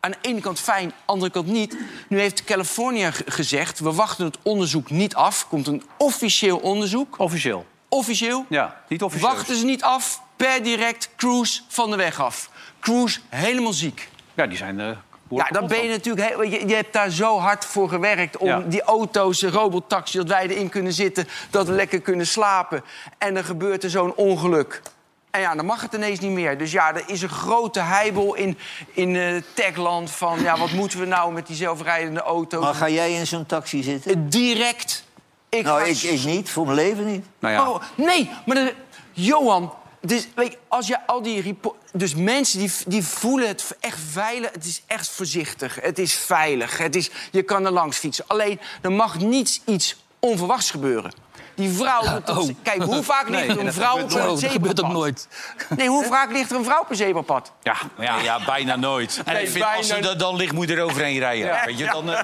aan 0.00 0.10
de 0.10 0.16
ene 0.20 0.40
kant 0.40 0.60
fijn, 0.60 0.82
aan 0.82 0.88
de 0.88 0.94
andere 1.06 1.30
kant 1.32 1.46
niet. 1.46 1.76
Nu 2.08 2.20
heeft 2.20 2.44
Californië 2.44 3.12
ge- 3.12 3.24
gezegd, 3.26 3.78
we 3.78 3.92
wachten 3.92 4.24
het 4.24 4.38
onderzoek 4.42 4.90
niet 4.90 5.14
af. 5.14 5.48
Komt 5.48 5.66
een 5.66 5.82
officieel 5.96 6.56
onderzoek. 6.58 7.18
Officieel? 7.18 7.66
Officieel. 7.88 8.44
Ja, 8.48 8.80
niet 8.88 9.02
officieel. 9.02 9.30
Wachten 9.30 9.56
ze 9.56 9.64
niet 9.64 9.82
af, 9.82 10.20
per 10.38 10.62
direct 10.62 11.08
Cruise 11.16 11.60
van 11.68 11.90
de 11.90 11.96
weg 11.96 12.20
af. 12.20 12.50
Cruise 12.80 13.20
helemaal 13.28 13.72
ziek. 13.72 14.08
Ja, 14.34 14.46
die 14.46 14.56
zijn... 14.56 14.80
eh 14.80 14.90
Ja, 15.30 15.44
dan 15.50 15.66
ben 15.66 15.82
je 15.82 15.88
natuurlijk... 15.88 16.28
heel- 16.28 16.42
je, 16.42 16.68
je 16.68 16.74
hebt 16.74 16.92
daar 16.92 17.10
zo 17.10 17.38
hard 17.38 17.64
voor 17.64 17.88
gewerkt 17.88 18.36
om 18.36 18.46
Ja. 18.48 18.58
die 18.66 18.82
auto's, 18.82 19.38
de 19.38 19.50
robotaxi... 19.50 20.16
dat 20.18 20.28
wij 20.28 20.46
erin 20.48 20.68
kunnen 20.68 20.92
zitten, 20.92 21.28
dat 21.50 21.66
we 21.66 21.72
lekker 21.72 22.00
kunnen 22.00 22.26
slapen. 22.26 22.84
En 23.18 23.34
dan 23.34 23.44
gebeurt 23.44 23.84
er 23.84 23.90
zo'n 23.90 24.14
ongeluk. 24.14 24.82
En 25.30 25.40
ja, 25.40 25.54
dan 25.54 25.66
mag 25.66 25.80
het 25.80 25.92
ineens 25.94 26.18
niet 26.20 26.30
meer. 26.30 26.58
Dus 26.58 26.72
ja, 26.72 26.94
er 26.94 27.02
is 27.06 27.22
een 27.22 27.28
grote 27.28 27.80
heibel 27.80 28.34
in, 28.34 28.58
in 28.92 29.16
eh 29.16 29.42
techland 29.54 30.10
van... 30.10 30.40
ja, 30.42 30.58
wat 30.58 30.70
moeten 30.70 30.98
we 31.00 31.06
nou 31.06 31.32
met 31.32 31.46
die 31.46 31.56
zelfrijdende 31.56 32.20
auto's? 32.20 32.62
Maar 32.64 32.74
ga 32.74 32.88
jij 32.88 33.12
in 33.12 33.26
zo'n 33.26 33.46
taxi 33.46 33.82
zitten? 33.82 34.28
Direct. 34.28 35.04
Ik 35.48 35.64
nou, 35.64 35.80
ga 35.80 35.84
ik, 35.86 36.02
ik 36.02 36.24
niet. 36.24 36.50
Voor 36.50 36.64
mijn 36.64 36.76
leven 36.76 37.06
niet. 37.06 37.26
Nou 37.38 37.68
Oh, 37.68 37.82
nee, 37.94 38.30
maar 38.46 38.56
de- 38.56 38.74
Johan, 39.12 39.72
dus, 40.00 40.28
weet 40.34 40.52
je, 40.52 40.58
als 40.68 40.86
je 40.86 41.06
al 41.06 41.22
die 41.22 41.58
dus 41.92 42.14
mensen 42.14 42.58
die, 42.58 42.72
die 42.86 43.04
voelen 43.04 43.48
het 43.48 43.76
echt 43.80 43.98
veilig, 44.10 44.50
het 44.52 44.64
is 44.64 44.82
echt 44.86 45.08
voorzichtig, 45.08 45.78
het 45.82 45.98
is 45.98 46.14
veilig, 46.14 46.78
het 46.78 46.96
is, 46.96 47.10
je 47.30 47.42
kan 47.42 47.64
er 47.66 47.72
langs 47.72 47.98
fietsen. 47.98 48.24
Alleen 48.26 48.60
er 48.82 48.92
mag 48.92 49.18
niets 49.18 49.60
iets 49.66 49.96
onverwachts 50.18 50.70
gebeuren. 50.70 51.12
die 51.54 51.70
vrouw... 51.70 52.02
doet 52.24 52.46
het- 52.46 52.54
Kijk, 52.62 52.82
hoe 52.82 53.02
vaak 53.02 53.28
ligt 53.28 53.48
er 53.48 53.58
een 53.58 53.72
vrouw 53.72 53.92
op 54.02 54.10
een 54.12 54.20
Oh, 54.20 54.24
dat 54.26 54.44
gebeurt 54.44 54.44
ook 54.44 54.50
zebrapad? 54.76 54.92
nooit. 54.92 55.28
Nee, 55.76 55.88
hoe 55.88 56.04
vaak 56.04 56.32
ligt 56.32 56.50
er 56.50 56.56
een 56.56 56.64
vrouw 56.64 56.80
op 56.80 56.90
een 56.90 56.96
zebrapad? 56.96 57.52
Ja, 57.62 57.76
Ja, 57.98 58.20
ja, 58.20 58.44
bijna 58.44 58.76
nooit. 58.76 59.20
En 59.24 59.32
Nee, 59.34 59.42
ik 59.42 59.50
vind, 59.50 59.64
als 59.76 59.86
ze 59.86 59.94
er 59.94 60.18
dan 60.18 60.36
ligt, 60.36 60.52
moet 60.52 60.68
je 60.68 60.74
er 60.76 60.82
overheen 60.82 61.18
rijden. 61.18 61.46
Ja, 61.46 61.62
Weet 61.64 61.78
je, 61.78 61.84
ja. 61.84 61.92
dan, 61.92 62.12
eh, 62.12 62.22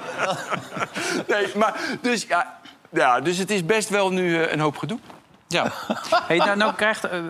Nee, 1.29 1.47
maar 1.57 1.81
dus 2.01 2.25
ja, 2.29 2.59
ja, 2.93 3.21
dus 3.21 3.37
het 3.39 3.51
is 3.51 3.65
best 3.67 3.89
wel 3.89 4.11
nu 4.11 4.43
eh, 4.43 4.53
een 4.53 4.61
hoop 4.61 4.77
gedoe. 4.77 4.99
Ja. 5.55 5.73
Hey, 6.27 6.37
nou, 6.37 6.57
nou 6.57 6.75
krijgt, 6.75 7.05
eh, 7.05 7.21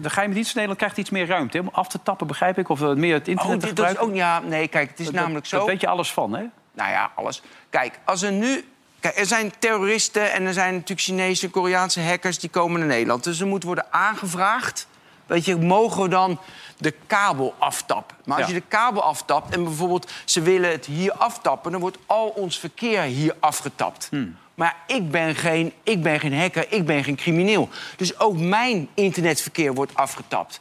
de, 0.00 0.10
geheime 0.10 0.34
dienst 0.34 0.48
in 0.48 0.60
Nederland 0.60 0.78
krijgt 0.78 0.96
iets 0.98 1.10
meer 1.10 1.26
ruimte. 1.26 1.60
Om 1.60 1.68
af 1.72 1.88
te 1.88 1.98
tappen, 2.02 2.26
begrijp 2.26 2.58
ik. 2.58 2.68
Of 2.68 2.82
eh, 2.82 2.88
meer 2.92 3.14
het 3.14 3.28
internet 3.28 3.54
Oh, 3.54 3.60
te 3.60 3.66
dit, 3.66 3.76
dat 3.76 3.90
is 3.90 3.98
ook, 3.98 4.14
ja, 4.14 4.40
nee, 4.40 4.68
kijk, 4.68 4.90
het 4.90 4.98
is 5.00 5.04
Dat- 5.06 5.14
namelijk 5.14 5.46
zo. 5.46 5.56
Daar 5.56 5.66
weet 5.66 5.80
je 5.80 5.86
alles 5.88 6.12
van, 6.12 6.34
hè? 6.34 6.44
Nou 6.72 6.90
ja, 6.90 7.10
alles. 7.14 7.42
Kijk, 7.70 7.98
als 8.04 8.22
er 8.22 8.32
nu. 8.32 8.64
Kijk, 9.00 9.18
er 9.18 9.26
zijn 9.26 9.52
terroristen 9.58 10.32
en 10.32 10.46
er 10.46 10.52
zijn 10.52 10.72
natuurlijk 10.74 11.00
Chinese, 11.00 11.50
Koreaanse 11.50 12.00
hackers 12.00 12.38
die 12.38 12.50
komen 12.50 12.78
naar 12.78 12.88
Nederland. 12.88 13.24
Dus 13.24 13.40
er 13.40 13.46
moet 13.46 13.62
worden 13.62 13.86
aangevraagd. 13.90 14.86
Weet 15.26 15.44
je, 15.44 15.56
mogen 15.56 16.02
we 16.02 16.08
dan 16.08 16.38
de 16.78 16.94
kabel 17.06 17.54
aftappen? 17.58 18.16
Maar 18.24 18.36
als 18.38 18.46
Ja. 18.48 18.54
je 18.54 18.60
de 18.60 18.66
kabel 18.68 19.02
aftapt 19.02 19.54
en 19.54 19.64
bijvoorbeeld 19.64 20.10
ze 20.24 20.40
willen 20.42 20.70
het 20.70 20.86
hier 20.86 21.12
aftappen, 21.12 21.72
dan 21.72 21.80
wordt 21.80 21.98
al 22.06 22.28
ons 22.28 22.58
verkeer 22.58 23.00
hier 23.02 23.34
afgetapt. 23.40 24.06
Hmm. 24.10 24.36
Maar 24.54 24.76
ik 24.86 25.10
ben, 25.10 25.34
geen, 25.34 25.72
ik 25.82 26.02
ben 26.02 26.20
geen 26.20 26.38
hacker, 26.38 26.72
ik 26.72 26.86
ben 26.86 27.04
geen 27.04 27.16
crimineel. 27.16 27.68
Dus 27.96 28.18
ook 28.18 28.38
mijn 28.38 28.88
internetverkeer 28.94 29.74
wordt 29.74 29.94
afgetapt. 29.94 30.60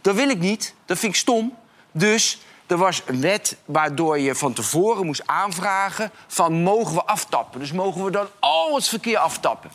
Dat 0.00 0.14
wil 0.14 0.28
ik 0.28 0.38
niet, 0.38 0.74
dat 0.84 0.98
vind 0.98 1.12
ik 1.12 1.18
stom. 1.18 1.56
Dus 1.92 2.38
er 2.66 2.76
was 2.76 3.02
een 3.06 3.20
wet 3.20 3.56
waardoor 3.64 4.18
je 4.18 4.34
van 4.34 4.52
tevoren 4.52 5.06
moest 5.06 5.26
aanvragen... 5.26 6.10
van 6.26 6.52
mogen 6.62 6.94
we 6.94 7.04
aftappen? 7.04 7.60
Dus 7.60 7.72
mogen 7.72 8.04
we 8.04 8.10
dan 8.10 8.26
al 8.38 8.74
het 8.74 8.88
verkeer 8.88 9.18
aftappen? 9.18 9.70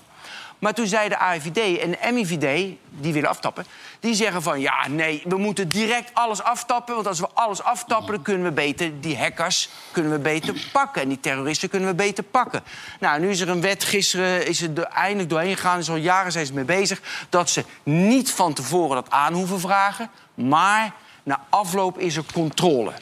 Maar 0.60 0.74
toen 0.74 0.88
zei 0.88 1.10
de 1.10 1.18
AIVD 1.18 1.80
en 1.80 1.92
de 1.92 2.12
MIVD, 2.12 2.76
die 2.90 3.14
willen 3.14 3.30
aftappen... 3.30 3.66
die 4.00 4.14
zeggen 4.14 4.42
van 4.42 4.60
ja, 4.60 4.88
nee, 4.88 5.22
we 5.26 5.38
moeten 5.38 5.70
direct 5.70 6.14
alles 6.14 6.42
aftappen... 6.42 6.96
want 6.96 7.08
als 7.08 7.20
we 7.20 7.28
alles 7.34 7.64
aftappen, 7.64 8.14
dan 8.14 8.24
kunnen 8.24 8.44
we 8.44 8.52
beter 8.52 9.02
die 9.02 9.18
hackers 9.18 9.70
kunnen 9.92 10.12
we 10.12 10.20
beter 10.20 10.54
pakken. 10.72 11.02
En 11.02 11.08
die 11.08 11.20
terroristen 11.20 11.70
kunnen 11.70 11.90
we 11.90 11.96
beter 11.96 12.24
pakken. 12.24 12.64
Nou, 13.00 13.20
nu 13.20 13.30
is 13.30 13.40
er 13.40 13.50
een 13.50 13.62
wet, 13.62 13.84
gisteren 13.84 14.48
is 14.48 14.60
het 14.60 14.78
er 14.78 14.84
eindelijk 14.84 15.30
doorheen 15.30 15.56
gegaan... 15.56 15.78
dus 15.78 15.90
al 15.90 15.96
jaren 15.96 16.32
zijn 16.32 16.46
ze 16.46 16.54
mee 16.54 16.64
bezig... 16.64 17.02
dat 17.30 17.50
ze 17.50 17.66
niet 17.84 18.32
van 18.32 18.54
tevoren 18.54 18.96
dat 18.96 19.12
aan 19.12 19.34
hoeven 19.34 19.60
vragen... 19.60 20.10
maar 20.34 20.92
na 21.24 21.46
afloop 21.50 22.00
is 22.00 22.16
er 22.16 22.24
controle. 22.34 22.94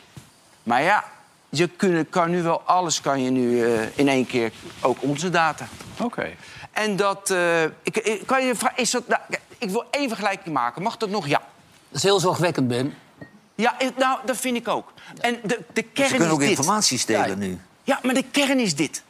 Maar 0.64 0.82
ja, 0.82 1.04
je 1.50 1.70
kan 2.10 2.30
nu 2.30 2.42
wel 2.42 2.62
alles 2.62 3.02
kan 3.02 3.24
je 3.24 3.30
nu 3.30 3.64
eh, 3.64 3.82
in 3.96 4.08
één 4.08 4.26
keer, 4.26 4.52
ook 4.82 4.98
onze 5.02 5.30
data. 5.30 5.68
Oké. 6.00 6.36
En 6.78 6.96
dat, 6.96 7.30
eh, 7.30 7.64
ik, 7.64 7.98
ik, 7.98 8.22
kan 8.26 8.46
je 8.46 8.56
vragen, 8.56 8.78
is 8.78 8.92
dat, 8.92 9.08
nou, 9.08 9.22
ik 9.58 9.70
wil 9.70 9.84
één 9.92 10.08
vergelijking 10.08 10.54
maken. 10.56 10.82
Mag 10.82 10.98
dat 10.98 11.10
nog? 11.10 11.28
Ja. 11.28 11.42
Dat 11.90 11.98
is 11.98 12.04
heel 12.04 12.20
zorgwekkend, 12.20 12.68
Ben. 12.68 12.94
Ja, 13.56 13.76
nou, 13.98 14.20
dat 14.26 14.38
vind 14.38 14.58
ik 14.58 14.68
ook. 14.68 14.94
En 15.20 15.40
de, 15.44 15.60
de 15.74 15.82
kern 15.82 16.08
Ze 16.08 16.14
kunnen 16.16 16.28
is 16.28 16.34
ook 16.34 16.40
dit. 16.40 16.50
informatie 16.50 16.98
stelen 16.98 17.30
Ja, 17.30 17.36
nu. 17.36 17.60
Ja, 17.84 18.00
maar 18.04 18.14
de 18.14 18.24
kern 18.32 18.60
is 18.60 18.76
dit. 18.76 19.04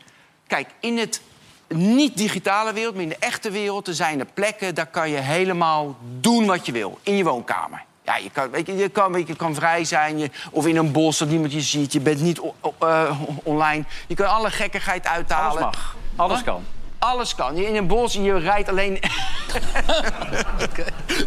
Kijk, 0.47 0.69
in 0.79 0.97
het 0.97 1.21
niet-digitale 1.67 2.73
wereld, 2.73 2.93
maar 2.93 3.03
in 3.03 3.09
de 3.09 3.17
echte 3.19 3.51
wereld... 3.51 3.87
er 3.87 3.93
zijn 3.93 4.19
er 4.19 4.25
plekken, 4.33 4.75
daar 4.75 4.85
kan 4.87 5.09
je 5.09 5.17
helemaal 5.17 5.97
doen 6.19 6.45
wat 6.45 6.65
je 6.65 6.71
wil. 6.71 6.99
In 7.03 7.15
je 7.17 7.23
woonkamer. 7.23 7.83
Ja, 8.03 8.15
je 8.15 8.29
kan, 8.29 8.49
weet 8.49 8.67
je, 8.67 8.75
je 8.75 8.89
kan, 8.89 9.23
je 9.27 9.35
kan 9.35 9.55
vrij 9.55 9.85
zijn, 9.85 10.17
je, 10.17 10.29
of 10.51 10.65
in 10.67 10.75
een 10.77 10.91
bos 10.91 11.17
dat 11.17 11.27
niemand 11.29 11.51
je 11.53 11.61
ziet. 11.61 11.93
Je 11.93 11.99
bent 11.99 12.21
niet 12.21 12.39
o- 12.39 12.55
o- 12.61 12.73
eh, 12.87 13.19
online. 13.43 13.83
Je 14.07 14.15
kan 14.15 14.27
alle 14.29 14.49
gekkigheid 14.51 15.07
uithalen. 15.07 15.49
Alles 15.49 15.75
mag. 15.75 15.95
Alles 16.15 16.43
kan. 16.43 16.63
Alles 16.99 17.35
kan. 17.35 17.55
Je 17.55 17.65
in 17.67 17.75
een 17.75 17.87
bos, 17.87 18.13
je 18.13 18.37
rijdt 18.39 18.69
alleen... 18.69 18.99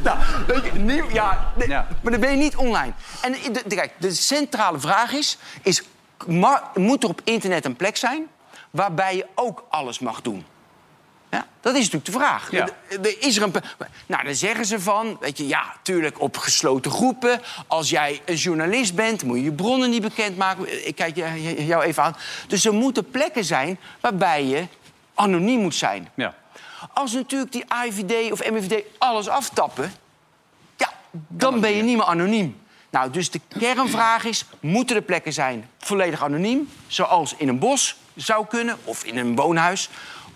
nou, 0.05 0.19
weet 0.47 0.65
je, 0.65 0.79
nieuw, 0.79 1.11
ja, 1.13 1.53
nee, 1.57 1.69
Ja. 1.69 1.87
maar 2.03 2.13
dan 2.13 2.21
ben 2.21 2.31
je 2.31 2.37
niet 2.37 2.57
online. 2.57 2.93
En 3.23 3.33
de, 3.33 3.63
de- 3.67 3.75
kijk, 3.75 3.93
de 3.99 4.15
centrale 4.15 4.79
vraag 4.81 5.13
is... 5.13 5.39
is 5.63 5.83
ma- 6.27 6.71
moet 6.75 7.03
er 7.03 7.09
op 7.09 7.21
internet 7.25 7.65
een 7.65 7.77
plek 7.77 7.97
zijn 7.97 8.27
waarbij 8.71 9.17
je 9.17 9.27
ook 9.35 9.65
alles 9.71 9.99
mag 9.99 10.21
doen? 10.23 10.45
Ja, 11.31 11.47
dat 11.61 11.73
is 11.75 11.79
natuurlijk 11.91 12.05
de 12.05 12.13
vraag. 12.13 12.51
Ja. 12.51 12.69
De- 13.01 13.19
is 13.19 13.37
er 13.37 13.43
een, 13.43 13.53
nou, 14.07 14.25
dan 14.25 14.35
zeggen 14.35 14.65
ze 14.67 14.81
van, 14.81 15.17
weet 15.21 15.39
je, 15.39 15.47
ja, 15.47 15.75
tuurlijk 15.83 16.21
op 16.21 16.37
gesloten 16.37 16.91
groepen. 16.91 17.41
Als 17.67 17.91
jij 17.91 18.21
een 18.25 18.35
journalist 18.35 18.95
bent, 18.95 19.25
moet 19.25 19.37
je 19.37 19.45
je 19.45 19.53
bronnen 19.53 19.91
niet 19.91 20.03
bekendmaken. 20.03 20.87
Ik 20.87 20.95
kijk 20.97 21.17
jou 21.59 21.83
even 21.83 22.03
aan. 22.03 22.17
Dus 22.49 22.65
er 22.65 22.73
moeten 22.75 23.11
plekken 23.11 23.45
zijn 23.45 23.79
waarbij 24.01 24.45
je 24.45 24.67
anoniem 25.21 25.61
moet 25.61 25.75
zijn. 25.75 26.09
Ja. 26.15 26.35
Als 26.93 27.13
natuurlijk 27.13 27.53
die 27.53 27.65
IVD 27.87 28.33
of 28.33 28.51
MVD 28.51 28.83
alles 28.99 29.29
aftappen... 29.29 29.93
ja, 30.77 30.93
dan 31.29 31.61
ben 31.61 31.71
je 31.71 31.83
niet 31.83 31.97
meer 31.97 32.07
anoniem. 32.07 32.61
Nou, 32.91 33.11
dus 33.11 33.31
de 33.31 33.41
kernvraag 33.59 34.25
is, 34.25 34.45
moeten 34.61 34.97
er 34.97 35.03
plekken 35.03 35.33
zijn 35.33 35.71
volledig 35.79 36.23
anoniem... 36.23 36.69
zoals 36.87 37.35
in 37.37 37.49
een 37.49 37.59
bos 37.59 37.97
zou 38.15 38.47
kunnen, 38.47 38.79
of 38.85 39.05
in 39.05 39.19
een 39.19 39.37
woonhuis, 39.37 39.89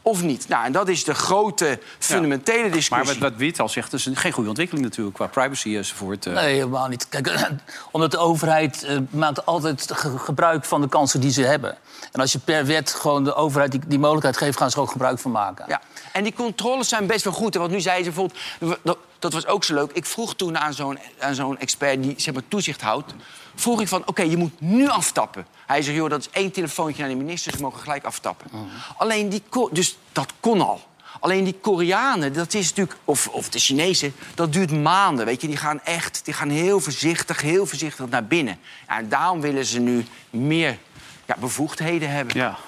of 0.04 0.22
niet? 0.22 0.48
Nou, 0.48 0.64
en 0.64 0.72
dat 0.72 0.88
is 0.88 1.04
de 1.04 1.14
grote, 1.14 1.78
fundamentele 1.98 2.60
Maar 2.62 2.70
discussie. 2.70 3.20
wat, 3.20 3.30
wat 3.30 3.38
Wiet 3.38 3.60
al 3.60 3.68
zegt, 3.68 3.92
is 3.92 4.06
een, 4.06 4.16
geen 4.16 4.32
goede 4.32 4.48
ontwikkeling 4.48 4.86
natuurlijk... 4.86 5.16
qua 5.16 5.26
privacy 5.26 5.76
enzovoort. 5.76 6.26
eh. 6.26 6.34
Nee, 6.34 6.54
helemaal 6.54 6.88
niet. 6.88 7.08
Kijk, 7.08 7.48
omdat 7.92 8.10
de 8.10 8.18
overheid 8.18 8.82
eh, 8.82 8.96
maakt 9.10 9.46
altijd 9.46 9.90
ge- 9.94 10.18
gebruik 10.18 10.64
van 10.64 10.80
de 10.80 10.88
kansen 10.88 11.20
die 11.20 11.30
ze 11.30 11.42
hebben. 11.42 11.76
En 12.12 12.20
als 12.20 12.32
je 12.32 12.38
per 12.38 12.66
wet 12.66 12.90
gewoon 12.90 13.24
de 13.24 13.34
overheid 13.34 13.70
die, 13.70 13.80
die 13.86 13.98
mogelijkheid 13.98 14.36
geeft... 14.36 14.58
gaan 14.58 14.70
ze 14.70 14.76
er 14.76 14.82
ook 14.82 14.90
gebruik 14.90 15.18
van 15.18 15.30
maken. 15.30 15.64
Ja, 15.68 15.80
en 16.12 16.22
die 16.22 16.34
controles 16.34 16.88
zijn 16.88 17.06
best 17.06 17.24
wel 17.24 17.32
goed. 17.32 17.54
Want 17.54 17.70
nu 17.70 17.80
zei 17.80 17.96
ze 17.98 18.10
bijvoorbeeld, 18.10 18.38
dat, 18.82 18.98
dat 19.18 19.32
was 19.32 19.46
ook 19.46 19.64
zo 19.64 19.74
leuk. 19.74 19.90
Ik 19.92 20.06
vroeg 20.06 20.34
toen 20.36 20.58
aan 20.58 20.74
zo'n 20.74 20.98
aan 21.18 21.34
zo'n 21.34 21.58
expert 21.58 22.02
die 22.02 22.14
zeg 22.16 22.34
maar, 22.34 22.42
toezicht 22.48 22.80
houdt... 22.80 23.14
vroeg 23.54 23.80
ik 23.80 23.88
van, 23.88 24.02
oké, 24.06 24.22
je 24.22 24.36
moet 24.36 24.60
nu 24.60 24.88
aftappen. 24.88 25.46
Hij 25.66 25.82
zegt, 25.82 25.96
joh, 25.96 26.10
dat 26.10 26.20
is 26.20 26.30
één 26.30 26.50
telefoontje 26.50 27.00
naar 27.00 27.10
de 27.10 27.16
minister... 27.16 27.52
ze 27.52 27.62
mogen 27.62 27.80
gelijk 27.80 28.04
aftappen. 28.04 28.50
Alleen 28.96 29.28
die... 29.28 29.42
Dus 29.70 29.98
dat 30.12 30.32
kon 30.40 30.60
al. 30.60 30.80
Alleen 31.20 31.44
die 31.44 31.58
Koreanen, 31.60 32.32
dat 32.32 32.54
is 32.54 32.68
natuurlijk, 32.68 32.98
of, 33.04 33.28
of 33.28 33.48
de 33.48 33.58
Chinezen, 33.58 34.14
dat 34.34 34.52
duurt 34.52 34.82
maanden. 34.82 35.26
Weet 35.26 35.40
je, 35.40 35.46
die 35.46 35.56
gaan 35.56 35.80
echt, 35.84 36.20
die 36.24 36.34
gaan 36.34 36.48
heel 36.48 36.80
voorzichtig, 36.80 37.40
heel 37.40 37.66
voorzichtig 37.66 38.08
naar 38.08 38.24
binnen. 38.24 38.58
En 38.86 39.08
daarom 39.08 39.40
willen 39.40 39.64
ze 39.64 39.80
nu 39.80 40.06
meer 40.30 40.78
ja, 41.26 41.36
bevoegdheden 41.38 42.10
hebben. 42.10 42.36
Ja. 42.36 42.58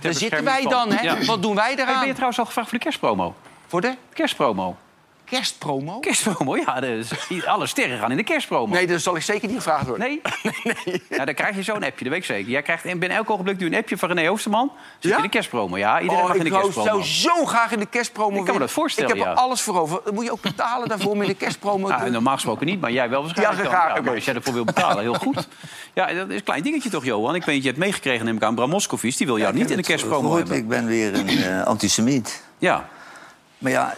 Daar 0.00 0.14
zitten 0.14 0.44
wij 0.44 0.62
dan, 0.62 0.92
hè? 0.92 1.02
Ja. 1.02 1.24
Wat 1.24 1.42
doen 1.42 1.54
wij 1.54 1.76
eraan? 1.76 1.98
ben 1.98 2.06
je 2.06 2.12
trouwens 2.12 2.38
al 2.38 2.46
gevraagd 2.46 2.68
voor 2.68 2.78
de 2.78 2.84
kerstpromo? 2.84 3.34
Voor 3.66 3.80
de 3.80 3.96
Kerstpromo. 4.12 4.76
Kerstpromo? 5.26 5.98
Kerstpromo, 6.00 6.56
ja. 6.56 6.80
Dus 6.80 7.10
alle 7.46 7.66
sterren 7.66 7.98
gaan 7.98 8.10
in 8.10 8.16
de 8.16 8.22
kerstpromo. 8.24 8.74
Nee, 8.74 8.86
dat 8.86 9.00
zal 9.00 9.16
ik 9.16 9.22
zeker 9.22 9.48
niet 9.48 9.56
gevraagd 9.56 9.86
worden. 9.86 10.06
Nee? 10.84 11.02
Ja, 11.08 11.24
dan 11.24 11.34
krijg 11.34 11.56
je 11.56 11.62
zo'n 11.62 11.74
appje, 11.84 12.04
dat 12.04 12.08
weet 12.08 12.16
ik 12.18 12.24
zeker. 12.24 12.50
Jij 12.50 12.62
krijgt 12.62 12.84
in- 12.84 12.98
binnen 12.98 13.18
elk 13.18 13.30
ogenblik 13.30 13.58
nu 13.58 13.66
een 13.66 13.74
appje 13.74 13.96
van 13.98 14.08
René 14.12 14.30
Oosterman. 14.30 14.72
Zit 14.98 15.10
Ja? 15.10 15.16
in 15.16 15.22
de 15.22 15.28
kerstpromo, 15.28 15.76
ja. 15.78 16.00
Iedereen 16.00 16.22
Oh, 16.22 16.28
mag 16.28 16.36
in 16.36 16.44
de 16.44 16.46
ik 16.46 16.52
kerstpromo. 16.52 16.88
zou 16.88 17.02
zo 17.02 17.44
graag 17.44 17.72
in 17.72 17.78
de 17.78 17.86
kerstpromo 17.86 18.38
Ik 18.38 18.44
kan 18.44 18.54
me 18.54 18.60
dat 18.60 18.70
voorstellen, 18.70 19.10
Ik 19.10 19.16
heb 19.16 19.24
ja. 19.24 19.32
er 19.32 19.38
alles 19.38 19.60
voor 19.60 19.80
over. 19.80 20.00
Dan 20.04 20.14
moet 20.14 20.24
je 20.24 20.30
ook 20.32 20.40
betalen 20.40 20.88
daarvoor 20.88 21.10
om 21.10 21.22
in 21.22 21.28
de 21.28 21.34
kerstpromo 21.34 21.88
Ah, 21.90 22.02
normaal 22.04 22.34
gesproken 22.34 22.66
niet, 22.66 22.80
maar 22.80 22.92
jij 22.92 23.08
wel 23.08 23.22
waarschijnlijk. 23.22 23.62
Ja, 23.62 23.68
graag, 23.68 23.94
Ja, 23.96 24.00
maar 24.02 24.14
als 24.14 24.24
jij 24.24 24.34
ervoor 24.34 24.52
wil 24.54 24.64
betalen, 24.64 25.02
heel 25.02 25.14
goed. 25.14 25.48
Ja, 25.94 26.12
dat 26.12 26.28
is 26.28 26.34
een 26.36 26.42
klein 26.42 26.62
dingetje 26.62 26.90
toch, 26.90 27.04
Johan? 27.04 27.34
Ik 27.34 27.44
weet, 27.44 27.60
je 27.62 27.66
hebt 27.68 27.78
meegekregen, 27.80 28.24
neem 28.24 28.36
ik 28.36 28.42
aan, 28.42 28.54
Bram 28.54 28.70
Moskovic. 28.70 29.16
Die 29.16 29.26
wil 29.26 29.38
jou 29.38 29.54
niet 29.54 29.70
in 29.70 29.76
de 29.76 29.82
kerstpromo 29.82 30.36
hebben. 30.36 30.56
Ik 30.56 30.68
ben 30.68 30.86
weer 30.86 31.14
een 31.14 31.28
eh, 31.28 31.62
antisemiet. 31.62 32.42
Ja. 32.58 32.88
Maar 33.58 33.72
ja, 33.72 33.94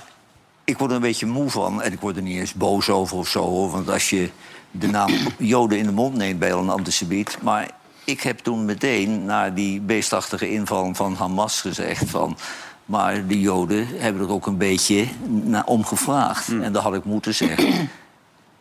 ik 0.69 0.79
word 0.79 0.91
er 0.91 0.97
een 0.97 1.03
beetje 1.03 1.27
moe 1.27 1.51
van. 1.51 1.83
En 1.83 1.93
ik 1.93 2.01
word 2.01 2.17
er 2.17 2.23
niet 2.23 2.39
eens 2.39 2.55
boos 2.55 2.89
over 2.89 3.17
of 3.17 3.29
zo. 3.29 3.41
hoor. 3.41 3.71
Want 3.71 3.91
als 3.91 4.11
je 4.11 4.31
de 4.71 4.87
naam 4.87 5.11
Joden 5.39 5.79
in 5.79 5.85
de 5.85 5.93
mond 5.93 6.15
neemt 6.15 6.39
bij 6.39 6.51
een 6.51 6.69
antisemiet... 6.69 7.39
maar 7.43 7.71
ik 8.05 8.21
heb 8.21 8.39
toen 8.39 8.65
meteen 8.65 9.25
na 9.25 9.51
die 9.51 9.81
beestachtige 9.81 10.51
inval 10.51 10.95
van 10.95 11.15
Hamas 11.15 11.61
gezegd... 11.61 12.11
van, 12.11 12.37
maar 12.85 13.27
de 13.27 13.41
Joden 13.41 13.87
hebben 14.01 14.23
er 14.23 14.31
ook 14.31 14.47
een 14.47 14.57
beetje 14.57 15.07
naar 15.27 15.65
om 15.65 15.85
gevraagd. 15.85 16.49
En 16.49 16.73
dat 16.73 16.83
had 16.83 16.95
ik 16.95 17.05
moeten 17.05 17.35
zeggen. 17.35 17.91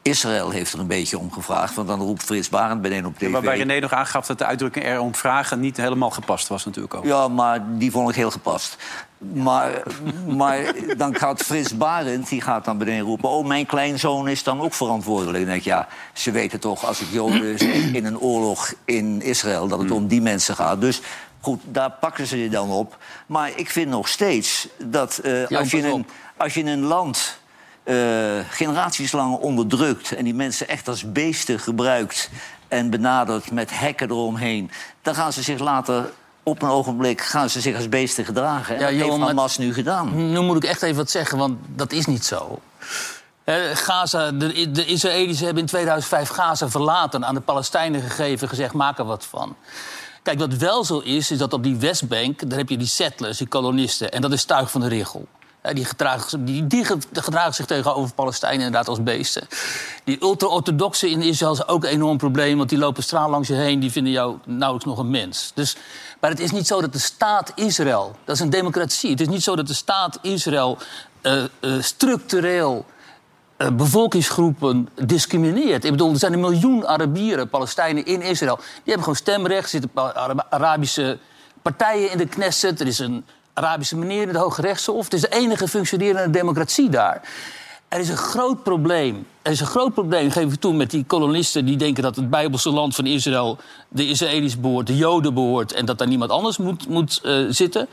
Israël 0.09 0.49
heeft 0.49 0.73
er 0.73 0.79
een 0.79 0.87
beetje 0.87 1.17
om 1.17 1.31
gevraagd. 1.31 1.75
Want 1.75 1.87
dan 1.87 1.99
roept 1.99 2.23
Frits 2.23 2.49
Barend 2.49 2.81
beneden 2.81 3.05
op 3.05 3.17
tv... 3.17 3.31
Waarbij 3.31 3.57
René 3.57 3.79
nog 3.79 3.91
aangaf 3.93 4.25
dat 4.25 4.37
de 4.37 4.45
uitdrukking 4.45 4.85
er 4.85 4.99
om 4.99 5.15
vragen 5.15 5.59
niet 5.59 5.77
helemaal 5.77 6.09
gepast 6.09 6.47
was 6.47 6.65
natuurlijk 6.65 6.93
ook. 6.93 7.05
Ja, 7.05 7.27
maar 7.27 7.63
die 7.77 7.91
vond 7.91 8.09
ik 8.09 8.15
heel 8.15 8.31
gepast. 8.31 8.77
Maar, 9.17 9.83
maar 10.27 10.73
dan 10.97 11.15
gaat 11.15 11.41
Frits 11.41 11.77
Barend, 11.77 12.29
die 12.29 12.41
gaat 12.41 12.65
dan 12.65 12.77
beneden 12.77 13.05
roepen... 13.05 13.29
oh, 13.29 13.45
mijn 13.45 13.65
kleinzoon 13.65 14.27
is 14.27 14.43
dan 14.43 14.61
ook 14.61 14.73
verantwoordelijk. 14.73 15.37
Dan 15.37 15.45
denk 15.45 15.59
ik, 15.59 15.65
ja, 15.65 15.87
ze 16.13 16.31
weten 16.31 16.59
toch 16.59 16.85
als 16.85 16.99
het 16.99 17.09
Joden 17.09 17.59
zeg, 17.59 17.93
in 17.93 18.05
een 18.05 18.19
oorlog 18.19 18.73
in 18.85 19.21
Israël... 19.21 19.67
dat 19.67 19.79
het 19.79 19.91
om 19.91 20.07
die 20.07 20.21
mensen 20.21 20.55
gaat. 20.55 20.81
Dus 20.81 21.01
goed, 21.39 21.61
daar 21.63 21.91
pakken 21.91 22.27
ze 22.27 22.41
je 22.43 22.49
dan 22.49 22.69
op. 22.69 22.97
Maar 23.25 23.51
ik 23.55 23.69
vind 23.69 23.89
nog 23.89 24.07
steeds 24.07 24.67
dat 24.77 25.17
eh, 25.17 25.57
als, 25.57 25.71
je 25.71 25.87
een, 25.87 26.05
als 26.37 26.53
je 26.53 26.59
in 26.59 26.67
een 26.67 26.83
land... 26.83 27.39
eh, 27.87 27.95
generaties 28.49 29.11
lang 29.11 29.37
onderdrukt 29.37 30.11
en 30.11 30.23
die 30.23 30.33
mensen 30.33 30.67
echt 30.67 30.87
als 30.87 31.11
beesten 31.11 31.59
gebruikt 31.59 32.29
en 32.67 32.89
benadert 32.89 33.51
met 33.51 33.79
hekken 33.79 34.09
eromheen, 34.09 34.71
dan 35.01 35.15
gaan 35.15 35.33
ze 35.33 35.41
zich 35.41 35.59
later 35.59 36.09
op 36.43 36.61
een 36.61 36.69
ogenblik 36.69 37.21
gaan 37.21 37.49
ze 37.49 37.61
zich 37.61 37.75
als 37.75 37.89
beesten 37.89 38.25
gedragen. 38.25 38.75
En 38.75 38.81
Ja, 38.81 38.87
dat 38.87 38.95
heeft 38.95 39.05
Johan, 39.05 39.27
Hamas 39.27 39.57
nu 39.57 39.73
gedaan. 39.73 40.31
Nu 40.31 40.41
moet 40.41 40.63
ik 40.63 40.69
echt 40.69 40.81
even 40.81 40.95
wat 40.95 41.09
zeggen, 41.09 41.37
want 41.37 41.57
dat 41.75 41.91
is 41.91 42.05
niet 42.05 42.25
zo. 42.25 42.59
Gaza, 43.73 44.31
de, 44.31 44.71
de 44.71 44.85
Israëli's 44.85 45.39
hebben 45.39 45.61
in 45.61 45.67
2005 45.67 46.29
Gaza 46.29 46.69
verlaten, 46.69 47.25
aan 47.25 47.35
de 47.35 47.41
Palestijnen 47.41 48.01
gegeven, 48.01 48.49
gezegd: 48.49 48.73
maak 48.73 48.99
er 48.99 49.05
wat 49.05 49.25
van. 49.25 49.55
Kijk, 50.23 50.39
wat 50.39 50.53
wel 50.53 50.83
zo 50.83 50.99
is, 50.99 51.31
is 51.31 51.37
dat 51.37 51.53
op 51.53 51.63
die 51.63 51.75
Westbank, 51.75 52.49
daar 52.49 52.57
heb 52.57 52.69
je 52.69 52.77
die 52.77 52.87
settlers, 52.87 53.37
die 53.37 53.47
kolonisten, 53.47 54.11
en 54.11 54.21
dat 54.21 54.31
is 54.31 54.45
tuig 54.45 54.71
van 54.71 54.81
de 54.81 54.87
richel. 54.87 55.27
Die, 55.73 55.85
gedragen, 55.85 56.45
die, 56.45 56.67
die 56.67 56.85
ge- 56.85 56.97
gedragen 57.13 57.53
zich 57.53 57.65
tegenover 57.65 58.13
Palestijnen 58.13 58.65
inderdaad 58.65 58.87
als 58.87 59.03
beesten. 59.03 59.47
Die 60.03 60.21
ultra-orthodoxen 60.21 61.09
in 61.09 61.21
Israël 61.21 61.53
is 61.53 61.67
ook 61.67 61.83
een 61.83 61.89
enorm 61.89 62.17
probleem... 62.17 62.57
want 62.57 62.69
die 62.69 62.77
lopen 62.77 63.03
straal 63.03 63.29
langs 63.29 63.47
je 63.47 63.53
heen, 63.53 63.79
die 63.79 63.91
vinden 63.91 64.11
jou 64.11 64.37
nauwelijks 64.45 64.85
nog 64.85 64.97
een 64.97 65.09
mens. 65.09 65.51
Dus, 65.53 65.75
maar 66.19 66.29
het 66.29 66.39
is 66.39 66.51
niet 66.51 66.67
zo 66.67 66.81
dat 66.81 66.93
de 66.93 66.99
staat 66.99 67.51
Israël... 67.55 68.15
dat 68.25 68.35
is 68.35 68.41
een 68.41 68.49
democratie. 68.49 69.09
Het 69.09 69.21
is 69.21 69.27
niet 69.27 69.43
zo 69.43 69.55
dat 69.55 69.67
de 69.67 69.73
staat 69.73 70.19
Israël 70.21 70.77
eh, 71.21 71.43
eh, 71.43 71.49
structureel 71.79 72.85
eh, 73.57 73.67
bevolkingsgroepen 73.71 74.89
discrimineert. 75.05 75.85
Ik 75.85 75.91
bedoel, 75.91 76.11
er 76.11 76.19
zijn 76.19 76.33
een 76.33 76.39
miljoen 76.39 76.87
Arabieren, 76.87 77.49
Palestijnen 77.49 78.05
in 78.05 78.21
Israël. 78.21 78.55
Die 78.55 78.65
hebben 78.83 79.03
gewoon 79.03 79.15
stemrecht. 79.15 79.69
Zitten 79.69 79.91
Arabische 80.49 81.17
partijen 81.61 82.11
in 82.11 82.17
de 82.17 82.27
Knesset. 82.27 82.79
Er 82.79 82.87
is 82.87 82.99
een 82.99 83.25
Arabische 83.57 83.97
meneer 83.97 84.21
in 84.21 84.27
het 84.27 84.37
Hoge 84.37 84.61
Rechtshof. 84.61 85.03
Het 85.03 85.13
is 85.13 85.21
de 85.21 85.29
enige 85.29 85.67
functionerende 85.67 86.29
democratie 86.29 86.89
daar. 86.89 87.21
Er 87.87 87.99
is 87.99 88.09
een 88.09 88.17
groot 88.17 88.63
probleem. 88.63 89.27
Er 89.41 89.51
is 89.51 89.59
een 89.59 89.65
groot 89.65 89.93
probleem, 89.93 90.31
geef 90.31 90.53
ik 90.53 90.59
toe, 90.59 90.73
met 90.73 90.91
die 90.91 91.05
kolonisten... 91.05 91.65
die 91.65 91.77
denken 91.77 92.03
dat 92.03 92.15
het 92.15 92.29
Bijbelse 92.29 92.69
land 92.69 92.95
van 92.95 93.05
Israël 93.05 93.57
de 93.89 94.07
Israëli's 94.07 94.59
behoort... 94.59 94.87
de 94.87 94.97
Joden 94.97 95.33
behoort 95.33 95.73
en 95.73 95.85
dat 95.85 95.97
daar 95.97 96.07
niemand 96.07 96.31
anders 96.31 96.57
moet, 96.57 96.87
moet 96.87 97.21
eh, 97.23 97.45
zitten. 97.49 97.87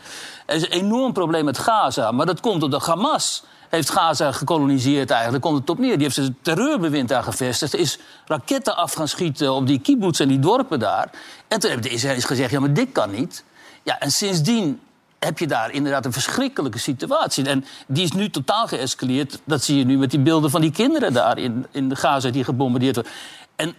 Er 0.46 0.54
is 0.56 0.62
een 0.62 0.70
enorm 0.70 1.12
probleem 1.12 1.44
met 1.44 1.58
Gaza. 1.58 2.10
Maar 2.10 2.26
dat 2.26 2.40
komt 2.40 2.62
omdat 2.62 2.86
Hamas 2.86 3.44
heeft 3.68 3.90
Gaza 3.90 4.32
gekoloniseerd 4.32 5.10
eigenlijk. 5.10 5.42
Komt 5.42 5.58
het 5.58 5.70
op 5.70 5.78
neer. 5.78 5.92
Die 5.92 6.02
heeft 6.02 6.14
zijn 6.14 6.36
terreurbewind 6.42 7.08
daar 7.08 7.22
gevestigd. 7.22 7.74
Is 7.74 7.98
raketten 8.26 8.76
af 8.76 8.92
gaan 8.92 9.08
schieten 9.08 9.52
op 9.52 9.66
die 9.66 9.78
kibbutz 9.78 10.20
en 10.20 10.28
die 10.28 10.38
dorpen 10.38 10.78
daar. 10.78 11.10
En 11.48 11.60
toen 11.60 11.70
hebben 11.70 11.88
de 11.88 11.94
Israëli's 11.94 12.24
gezegd, 12.24 12.50
ja, 12.50 12.60
maar 12.60 12.72
dit 12.72 12.88
kan 12.92 13.10
niet. 13.10 13.44
Ja, 13.82 13.98
en 13.98 14.10
sindsdien 14.10 14.80
heb 15.24 15.38
je 15.38 15.46
daar 15.46 15.70
inderdaad 15.72 16.04
een 16.04 16.12
verschrikkelijke 16.12 16.78
situatie. 16.78 17.48
En 17.48 17.64
die 17.86 18.04
is 18.04 18.12
nu 18.12 18.30
totaal 18.30 18.66
geëscaleerd. 18.66 19.40
Dat 19.44 19.62
zie 19.62 19.78
je 19.78 19.84
nu 19.84 19.98
met 19.98 20.10
die 20.10 20.20
beelden 20.20 20.50
van 20.50 20.60
die 20.60 20.70
kinderen 20.70 21.12
daar 21.12 21.38
in, 21.38 21.66
in 21.70 21.88
de 21.88 21.96
Gaza 21.96 22.30
die 22.30 22.44
gebombardeerd 22.44 22.94
worden. 22.94 23.12
En, 23.56 23.74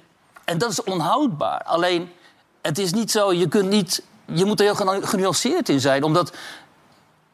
en 0.45 0.57
dat 0.57 0.71
is 0.71 0.83
onhoudbaar. 0.83 1.63
Alleen, 1.63 2.09
het 2.61 2.77
is 2.77 2.93
niet 2.93 3.11
zo, 3.11 3.33
je 3.33 3.47
kunt 3.47 3.69
niet... 3.69 4.03
Je 4.33 4.45
moet 4.45 4.59
er 4.59 4.65
heel 4.65 4.75
genu- 4.75 5.05
genuanceerd 5.05 5.69
in 5.69 5.79
zijn, 5.79 6.03
omdat... 6.03 6.33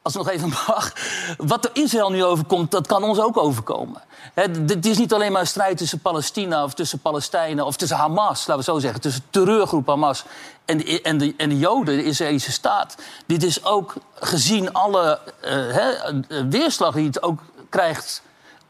Als 0.01 0.13
het 0.13 0.23
nog 0.23 0.31
even 0.31 0.49
mag. 0.67 0.93
Wat 1.37 1.65
er 1.65 1.71
Israël 1.73 2.09
nu 2.09 2.23
overkomt, 2.23 2.71
dat 2.71 2.87
kan 2.87 3.03
ons 3.03 3.19
ook 3.19 3.37
overkomen. 3.37 4.01
Het 4.33 4.85
is 4.85 4.97
niet 4.97 5.13
alleen 5.13 5.31
maar 5.31 5.41
een 5.41 5.47
strijd 5.47 5.77
tussen 5.77 5.99
Palestina 5.99 6.63
of 6.63 6.73
tussen 6.73 6.99
Palestijnen... 6.99 7.65
of 7.65 7.75
tussen 7.75 7.97
Hamas, 7.97 8.47
laten 8.47 8.65
we 8.65 8.71
zo 8.71 8.79
zeggen. 8.79 9.01
Tussen 9.01 9.23
terreurgroep 9.29 9.87
Hamas 9.87 10.23
en 10.65 10.77
de, 10.77 11.01
en 11.01 11.17
de, 11.17 11.33
en 11.37 11.49
de 11.49 11.57
Joden, 11.57 11.97
de 11.97 12.03
Israëlische 12.03 12.51
staat. 12.51 12.95
Dit 13.25 13.43
is 13.43 13.63
ook 13.63 13.93
gezien 14.15 14.73
alle 14.73 15.19
eh, 15.41 16.43
weerslag 16.49 16.93
die 16.93 17.05
het 17.05 17.23
ook 17.23 17.39
krijgt 17.69 18.21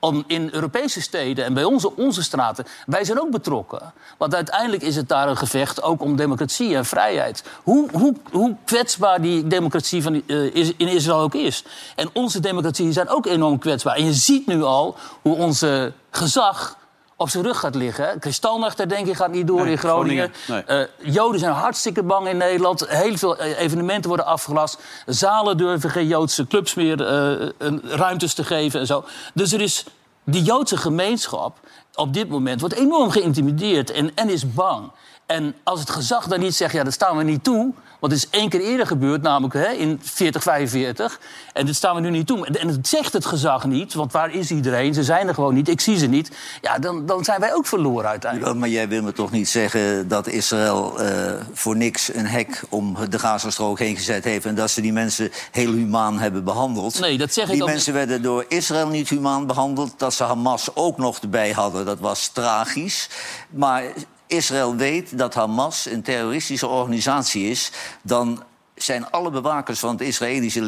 om 0.01 0.23
in 0.27 0.49
Europese 0.51 1.01
steden 1.01 1.45
en 1.45 1.53
bij 1.53 1.63
onze, 1.63 1.95
onze 1.95 2.23
straten. 2.23 2.65
Wij 2.85 3.03
zijn 3.03 3.21
ook 3.21 3.31
betrokken. 3.31 3.93
Want 4.17 4.35
uiteindelijk 4.35 4.83
is 4.83 4.95
het 4.95 5.09
daar 5.09 5.27
een 5.27 5.37
gevecht 5.37 5.83
ook 5.83 6.01
om 6.01 6.15
democratie 6.15 6.75
en 6.75 6.85
vrijheid. 6.85 7.43
Hoe, 7.63 7.89
hoe, 7.91 8.15
hoe 8.31 8.55
kwetsbaar 8.65 9.21
die 9.21 9.47
democratie 9.47 10.03
van, 10.03 10.23
eh, 10.27 10.55
in 10.55 10.87
Israël 10.87 11.19
ook 11.19 11.35
is. 11.35 11.63
En 11.95 12.09
onze 12.13 12.39
democratieën 12.39 12.93
zijn 12.93 13.09
ook 13.09 13.25
enorm 13.25 13.59
kwetsbaar. 13.59 13.95
En 13.95 14.05
je 14.05 14.13
ziet 14.13 14.47
nu 14.47 14.63
al 14.63 14.95
hoe 15.21 15.35
onze 15.35 15.93
gezag 16.09 16.79
op 17.21 17.29
zijn 17.29 17.43
rug 17.43 17.59
gaat 17.59 17.75
liggen. 17.75 18.19
Kristalnacht, 18.19 18.89
denk 18.89 19.07
ik, 19.07 19.15
gaat 19.15 19.31
niet 19.31 19.47
door 19.47 19.61
Nee, 19.61 19.71
in 19.71 19.77
Groningen. 19.77 20.31
Groningen, 20.45 20.67
Eh, 20.67 21.13
Joden 21.13 21.39
zijn 21.39 21.53
hartstikke 21.53 22.03
bang 22.03 22.27
in 22.27 22.37
Nederland. 22.37 22.87
Heel 22.87 23.17
veel 23.17 23.37
eh, 23.37 23.59
evenementen 23.59 24.07
worden 24.07 24.25
afgelast. 24.25 24.79
Zalen 25.05 25.57
durven 25.57 25.89
geen 25.89 26.07
Joodse 26.07 26.47
clubs 26.47 26.73
meer 26.73 27.05
eh, 27.05 27.49
een 27.57 27.81
ruimtes 27.83 28.33
te 28.33 28.43
geven 28.43 28.79
en 28.79 28.85
zo. 28.85 29.05
Dus 29.33 29.53
er 29.53 29.61
is 29.61 29.85
die 30.23 30.43
Joodse 30.43 30.77
gemeenschap 30.77 31.57
op 31.95 32.13
dit 32.13 32.29
moment 32.29 32.59
wordt 32.59 32.75
enorm 32.75 33.09
geïntimideerd 33.09 33.91
en, 33.91 34.15
en 34.15 34.29
is 34.29 34.53
bang. 34.53 34.91
En 35.31 35.55
als 35.63 35.79
het 35.79 35.89
gezag 35.89 36.27
dan 36.27 36.39
niet 36.39 36.55
zegt, 36.55 36.73
ja, 36.73 36.83
dat 36.83 36.93
staan 36.93 37.17
we 37.17 37.23
niet 37.23 37.43
toe... 37.43 37.73
want 37.99 38.13
het 38.13 38.23
is 38.23 38.29
één 38.29 38.49
keer 38.49 38.59
eerder 38.59 38.87
gebeurd, 38.87 39.21
namelijk 39.21 39.53
hè, 39.53 39.71
in 39.71 39.99
40, 40.03 40.43
45... 40.43 41.19
en 41.53 41.65
dat 41.65 41.75
staan 41.75 41.95
we 41.95 42.01
nu 42.01 42.09
niet 42.09 42.27
toe. 42.27 42.47
En 42.47 42.67
het 42.67 42.87
zegt 42.87 43.13
het 43.13 43.25
gezag 43.25 43.65
niet, 43.65 43.93
want 43.93 44.11
waar 44.11 44.33
is 44.33 44.51
iedereen? 44.51 44.93
Ze 44.93 45.03
zijn 45.03 45.27
er 45.27 45.33
gewoon 45.33 45.53
niet, 45.53 45.69
ik 45.69 45.81
zie 45.81 45.97
ze 45.97 46.07
niet. 46.07 46.31
Ja, 46.61 46.79
dan, 46.79 47.05
dan 47.05 47.23
zijn 47.23 47.39
wij 47.39 47.53
ook 47.53 47.65
verloren 47.65 48.09
uiteindelijk. 48.09 48.55
Maar 48.55 48.69
jij 48.69 48.87
wil 48.87 49.03
me 49.03 49.13
toch 49.13 49.31
niet 49.31 49.49
zeggen 49.49 50.07
dat 50.07 50.27
Israël 50.27 50.99
eh, 50.99 51.33
voor 51.53 51.77
niks 51.77 52.13
een 52.13 52.27
hek 52.27 52.63
om 52.69 52.97
de 53.09 53.19
Gazastrook 53.19 53.79
heen 53.79 53.95
gezet 53.95 54.23
heeft... 54.23 54.45
en 54.45 54.55
dat 54.55 54.71
ze 54.71 54.81
die 54.81 54.93
mensen 54.93 55.31
heel 55.51 55.71
humaan 55.71 56.19
hebben 56.19 56.43
behandeld? 56.43 56.99
Nee, 56.99 57.17
dat 57.17 57.33
zeg 57.33 57.45
ik 57.45 57.51
Die 57.51 57.61
ook 57.61 57.69
mensen 57.69 57.93
werden 57.93 58.21
door 58.21 58.45
Israël 58.47 58.87
niet 58.87 59.09
humaan 59.09 59.47
behandeld. 59.47 59.93
Dat 59.97 60.13
ze 60.13 60.23
Hamas 60.23 60.75
ook 60.75 60.97
nog 60.97 61.19
erbij 61.19 61.51
hadden, 61.51 61.85
dat 61.85 61.99
was 61.99 62.27
tragisch. 62.27 63.09
Maar 63.49 63.83
Israël 64.31 64.75
weet 64.75 65.17
dat 65.17 65.33
Hamas 65.33 65.85
een 65.85 66.01
terroristische 66.01 66.67
organisatie 66.67 67.49
is... 67.49 67.71
dan 68.01 68.43
zijn 68.75 69.11
alle 69.11 69.29
bewakers 69.29 69.79
van 69.79 69.89
het 69.89 70.01
Israëlische 70.01 70.61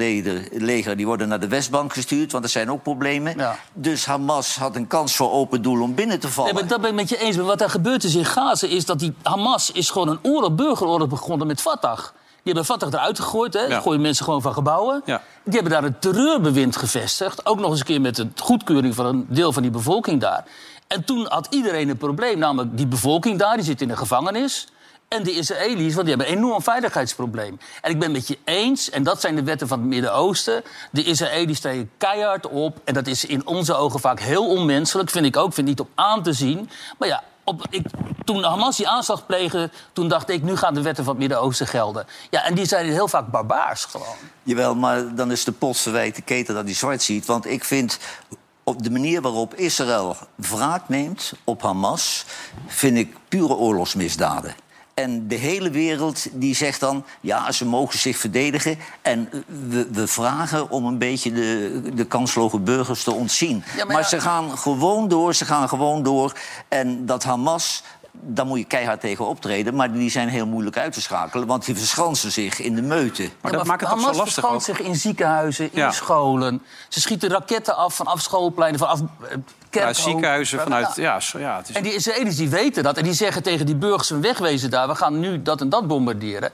leger... 0.52 0.98
die 0.98 1.06
worden 1.06 1.28
naar 1.28 1.40
de 1.40 1.48
Westbank 1.48 1.94
gestuurd, 1.94 2.32
want 2.32 2.44
er 2.44 2.50
zijn 2.50 2.72
ook 2.72 2.84
problemen. 2.84 3.36
Dus 3.74 4.06
Hamas 4.06 4.56
had 4.56 4.76
een 4.76 4.88
kans 4.88 5.16
voor 5.16 5.32
open 5.32 5.62
doel 5.62 5.82
om 5.82 5.96
binnen 5.96 6.20
te 6.20 6.30
vallen. 6.30 6.54
Nee, 6.54 6.62
maar 6.62 6.72
dat 6.72 6.82
ben 6.82 6.90
ik 6.90 6.96
met 6.96 7.10
je 7.10 7.18
eens. 7.18 7.36
Maar 7.36 7.46
wat 7.46 7.62
er 7.62 7.70
gebeurd 7.70 8.04
is 8.04 8.16
in 8.16 8.26
Gaza 8.26 8.68
is 8.68 8.86
dat 8.86 9.00
die 9.00 9.14
Hamas 9.22 9.72
is 9.72 9.90
gewoon 9.90 10.10
een 10.10 10.20
oorlog, 10.22 10.56
burgeroorlog 10.56 11.08
begonnen 11.08 11.48
met 11.48 11.62
Fatah. 11.62 12.00
Die 12.44 12.54
hebben 12.54 12.66
Fatah 12.66 12.94
eruit 12.94 13.20
gegooid. 13.20 13.54
Hè? 13.54 13.62
Ja. 13.62 13.80
gooien 13.80 14.02
mensen 14.02 14.26
gewoon 14.26 14.42
van 14.42 14.54
gebouwen. 14.54 15.02
Ja. 15.06 15.22
Die 15.44 15.54
hebben 15.54 15.72
daar 15.72 15.84
een 15.84 16.00
terreurbewind 16.00 16.76
gevestigd. 16.76 17.46
Ook 17.46 17.60
nog 17.60 17.70
eens 17.70 17.80
een 17.80 17.86
keer 17.86 18.02
met 18.02 18.16
de 18.16 18.28
goedkeuring 18.36 18.96
van 18.96 19.06
een 19.06 19.26
deel 19.30 19.54
van 19.54 19.62
die 19.62 19.72
bevolking 19.72 20.22
daar. 20.22 20.46
En 20.88 21.04
toen 21.04 21.26
had 21.30 21.48
iedereen 21.50 21.90
een 21.90 21.98
probleem. 21.98 22.40
Namelijk 22.40 22.78
die 22.78 22.88
bevolking 22.88 23.40
daar, 23.40 23.56
die 23.56 23.66
zit 23.66 23.82
in 23.82 23.88
de 23.88 23.98
gevangenis. 23.98 24.68
En 25.08 25.24
de 25.24 25.32
Israëli's, 25.32 25.94
want 25.94 26.08
die 26.08 26.16
hebben 26.16 26.28
een 26.28 26.38
enorm 26.38 26.62
veiligheidsprobleem. 26.62 27.60
En 27.82 27.92
ik 27.92 28.00
ben 28.00 28.14
het 28.14 28.18
met 28.18 28.28
je 28.28 28.38
eens, 28.44 28.90
en 28.90 29.04
dat 29.04 29.22
zijn 29.22 29.36
de 29.36 29.44
wetten 29.44 29.68
van 29.68 29.80
het 29.80 29.88
Midden-Oosten. 29.88 30.64
De 30.92 31.04
Israëli's 31.04 31.60
treden 31.60 31.92
keihard 31.98 32.48
op. 32.48 32.82
En 32.84 32.94
dat 32.94 33.08
is 33.08 33.26
in 33.26 33.48
onze 33.48 33.76
ogen 33.76 34.00
vaak 34.00 34.20
heel 34.20 34.48
onmenselijk. 34.48 35.10
Vind 35.10 35.26
ik 35.26 35.38
ook, 35.38 35.54
vind 35.54 35.68
niet 35.68 35.80
op 35.80 35.90
aan 35.96 36.24
te 36.24 36.34
zien. 36.34 36.70
Maar 36.98 37.08
ja, 37.08 37.24
op, 37.44 37.66
ik, 37.70 37.86
toen 38.26 38.44
Hamas 38.44 38.78
die 38.78 38.88
aanslag 38.88 39.26
pleegde, 39.26 39.70
toen 39.94 40.08
dacht 40.08 40.30
ik... 40.30 40.44
nu 40.44 40.56
gaan 40.56 40.74
de 40.74 40.82
wetten 40.82 41.04
van 41.04 41.14
het 41.14 41.22
Midden-Oosten 41.22 41.68
gelden. 41.68 42.06
Ja, 42.30 42.44
en 42.46 42.56
die 42.56 42.66
zijn 42.66 42.86
heel 42.86 43.08
vaak 43.08 43.28
barbaars 43.28 43.86
gewoon. 43.86 44.16
Jawel, 44.44 44.76
maar 44.76 45.16
dan 45.16 45.32
is 45.32 45.44
de 45.44 45.52
pot 45.52 45.78
verwijt 45.78 46.16
de 46.16 46.22
keten 46.22 46.56
dat 46.56 46.64
hij 46.64 46.74
zwart 46.74 47.02
ziet. 47.02 47.26
Want 47.26 47.46
ik 47.46 47.64
vind 47.64 48.00
op 48.64 48.84
de 48.84 48.92
manier 48.92 49.22
waarop 49.22 49.56
Israël 49.56 50.16
wraak 50.36 50.90
neemt 50.90 51.34
op 51.44 51.62
Hamas... 51.62 52.26
vind 52.68 52.98
ik 52.98 53.16
pure 53.28 53.54
oorlogsmisdaden. 53.54 54.56
En 54.94 55.28
de 55.28 55.36
hele 55.36 55.70
wereld 55.70 56.28
die 56.32 56.56
zegt 56.56 56.80
dan, 56.80 57.06
ja, 57.22 57.52
ze 57.52 57.66
mogen 57.66 58.00
zich 58.00 58.18
verdedigen. 58.18 58.78
En 59.02 59.30
we, 59.70 59.88
we 59.92 60.08
vragen 60.08 60.70
om 60.70 60.86
een 60.86 60.98
beetje 60.98 61.32
de, 61.32 61.82
de 61.96 62.06
kansloze 62.06 62.60
burgers 62.60 63.04
te 63.04 63.14
ontzien. 63.14 63.64
Ja, 63.76 63.78
maar 63.78 63.88
maar 63.88 64.02
ja- 64.02 64.08
ze 64.08 64.20
gaan 64.20 64.58
gewoon 64.58 65.08
door, 65.08 65.36
ze 65.36 65.46
gaan 65.46 65.70
gewoon 65.70 66.04
door. 66.04 66.34
En 66.68 67.06
dat 67.06 67.24
Hamas, 67.24 67.84
daar 68.22 68.46
moet 68.46 68.58
je 68.60 68.66
keihard 68.66 69.00
tegen 69.00 69.28
optreden. 69.28 69.76
Maar 69.76 69.92
die 69.92 70.10
zijn 70.10 70.30
heel 70.30 70.46
moeilijk 70.48 70.78
uit 70.78 70.94
te 70.94 71.02
schakelen, 71.02 71.48
want 71.48 71.66
die 71.66 71.76
verschansen 71.76 72.32
zich 72.32 72.60
in 72.60 72.76
de 72.76 72.82
meute. 72.82 73.30
Maar 73.42 73.52
Ja, 73.52 73.58
dat 73.58 73.68
maakt 73.68 73.82
het 73.82 73.90
toch 73.90 74.00
zo 74.00 74.06
lastig 74.06 74.24
verschanst 74.34 74.70
ook? 74.70 74.76
zich 74.78 74.86
in 74.86 74.96
ziekenhuizen, 74.96 75.66
in 75.66 75.80
Ja. 75.80 75.92
scholen. 75.92 76.62
Ze 76.90 77.02
schieten 77.02 77.30
raketten 77.30 77.76
af 77.76 77.96
vanaf 77.96 78.22
schoolpleinen, 78.22 78.80
vanaf. 78.80 79.00
Vanuit 79.72 79.98
ziekenhuizen, 79.98 80.60
vanuit... 80.60 80.96
Ja, 80.96 81.20
zo- 81.20 81.40
ja, 81.40 81.58
het 81.58 81.70
is... 81.70 81.76
En 81.76 81.84
die 81.84 81.94
Israëli's 81.94 82.36
die 82.36 82.50
weten 82.50 82.84
dat. 82.84 82.98
En 82.98 83.04
die 83.04 83.14
zeggen 83.14 83.44
tegen 83.44 83.66
die 83.66 83.76
burgers 83.76 84.08
van 84.08 84.22
wegwezen 84.22 84.70
daar... 84.70 84.88
we 84.88 84.96
gaan 84.96 85.20
nu 85.20 85.42
dat 85.42 85.62
en 85.62 85.70
dat 85.70 85.88
bombarderen. 85.88 86.52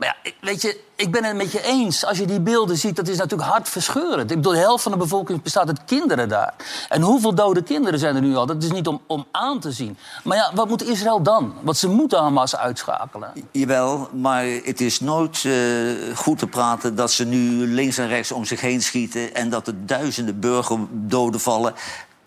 Maar 0.00 0.16
ja, 0.22 0.30
weet 0.40 0.62
je, 0.62 0.80
ik 0.96 1.10
ben 1.10 1.24
het 1.24 1.36
met 1.36 1.52
je 1.52 1.62
eens. 1.62 2.04
Als 2.04 2.18
je 2.18 2.26
die 2.26 2.40
beelden 2.40 2.76
ziet, 2.76 2.96
dat 2.96 3.08
is 3.08 3.16
natuurlijk 3.16 3.50
hartverscheurend. 3.50 4.30
Ik 4.30 4.36
bedoel, 4.36 4.52
de 4.52 4.58
helft 4.58 4.82
van 4.82 4.92
de 4.92 4.98
bevolking 4.98 5.42
bestaat 5.42 5.68
uit 5.68 5.84
kinderen 5.84 6.28
daar. 6.28 6.54
En 6.88 7.02
hoeveel 7.02 7.34
dode 7.34 7.62
kinderen 7.62 7.98
zijn 7.98 8.16
er 8.16 8.22
nu 8.22 8.36
al? 8.36 8.46
Dat 8.46 8.62
is 8.62 8.70
niet 8.70 8.86
om, 8.86 9.00
om 9.06 9.26
aan 9.30 9.60
te 9.60 9.72
zien. 9.72 9.96
Maar 10.24 10.36
ja, 10.36 10.50
wat 10.54 10.68
moet 10.68 10.82
Israël 10.82 11.22
dan? 11.22 11.54
Want 11.62 11.76
ze 11.76 11.88
moeten 11.88 12.18
Hamas 12.18 12.56
uitschakelen. 12.56 13.32
Jawel, 13.50 14.08
maar 14.12 14.44
het 14.44 14.80
is 14.80 15.00
nooit 15.00 15.44
eh, 15.44 15.52
goed 16.14 16.38
te 16.38 16.46
praten 16.46 16.94
dat 16.94 17.10
ze 17.10 17.24
nu 17.24 17.66
links 17.66 17.98
en 17.98 18.08
rechts 18.08 18.32
om 18.32 18.44
zich 18.44 18.60
heen 18.60 18.82
schieten... 18.82 19.34
en 19.34 19.50
dat 19.50 19.66
er 19.66 19.86
duizenden 19.86 20.40
burgerdoden 20.40 21.40
vallen. 21.40 21.74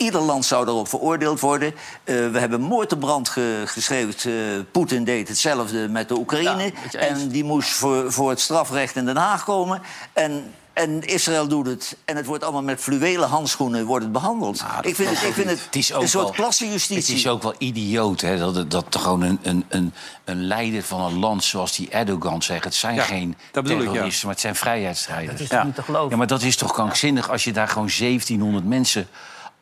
Ieder 0.04 0.22
land 0.22 0.46
zou 0.46 0.66
daarop 0.66 0.88
veroordeeld 0.88 1.40
worden. 1.40 1.74
Eh, 2.04 2.16
we 2.32 2.40
hebben 2.40 2.62
moord 2.62 2.92
op 2.94 3.00
brand 3.00 3.30
ge- 3.30 3.64
geschreven. 3.66 4.32
Eh, 4.32 4.64
Poetin 4.72 5.04
deed 5.04 5.28
hetzelfde 5.28 5.88
met 5.90 6.08
de 6.08 6.18
Oekraïne. 6.18 6.74
en 6.92 7.28
die 7.28 7.44
moest 7.44 7.70
voor, 7.70 8.12
voor 8.12 8.30
het 8.30 8.40
strafrecht 8.40 8.96
in 8.96 9.06
Den 9.06 9.18
Haag 9.18 9.44
komen. 9.44 9.82
En, 10.14 10.52
en 10.74 11.02
Israël 11.02 11.48
doet 11.48 11.66
het. 11.68 11.98
En 12.06 12.16
het 12.16 12.26
wordt 12.26 12.44
allemaal 12.44 12.62
met 12.64 12.80
fluwelen 12.80 13.30
handschoenen 13.30 13.86
wordt 13.86 14.04
het 14.04 14.14
behandeld. 14.14 14.64
ik 14.82 14.96
vind 14.96 15.10
het, 15.10 15.22
ik 15.22 15.34
vind 15.34 15.50
het, 15.50 15.68
is 15.76 15.94
ook 15.94 16.02
een 16.02 16.08
soort 16.10 16.32
klassenjustitie. 16.36 17.14
Het 17.14 17.24
is 17.24 17.28
ook 17.28 17.44
wel 17.44 17.56
idioot 17.58 18.22
hè, 18.22 18.38
dat, 18.38 18.72
dat 18.72 18.86
gewoon 18.96 19.22
een, 19.22 19.40
een, 19.42 19.66
een, 19.70 19.94
een 20.26 20.44
leider 20.48 20.84
van 20.84 21.02
een 21.02 21.20
land 21.20 21.44
zoals 21.44 21.76
die 21.76 21.90
Erdogan 21.90 22.42
zegt... 22.44 22.64
het 22.64 22.76
zijn 22.76 22.96
Ja, 22.96 23.04
geen 23.04 23.36
ja. 23.54 23.62
terroristen, 23.62 24.26
maar 24.26 24.34
het 24.34 24.44
zijn 24.44 24.56
vrijheidsstrijders. 24.56 25.32
Dat 25.32 25.42
is 25.42 25.50
toch 25.50 25.64
niet 25.64 25.76
te 25.76 25.84
geloven? 25.84 26.10
Ja, 26.10 26.18
maar 26.18 26.28
dat 26.28 26.42
is 26.42 26.56
toch 26.56 26.74
krankzinnig 26.74 27.30
als 27.30 27.44
je 27.44 27.54
daar 27.54 27.68
gewoon 27.68 27.90
1700 28.00 28.66
1700 28.66 29.08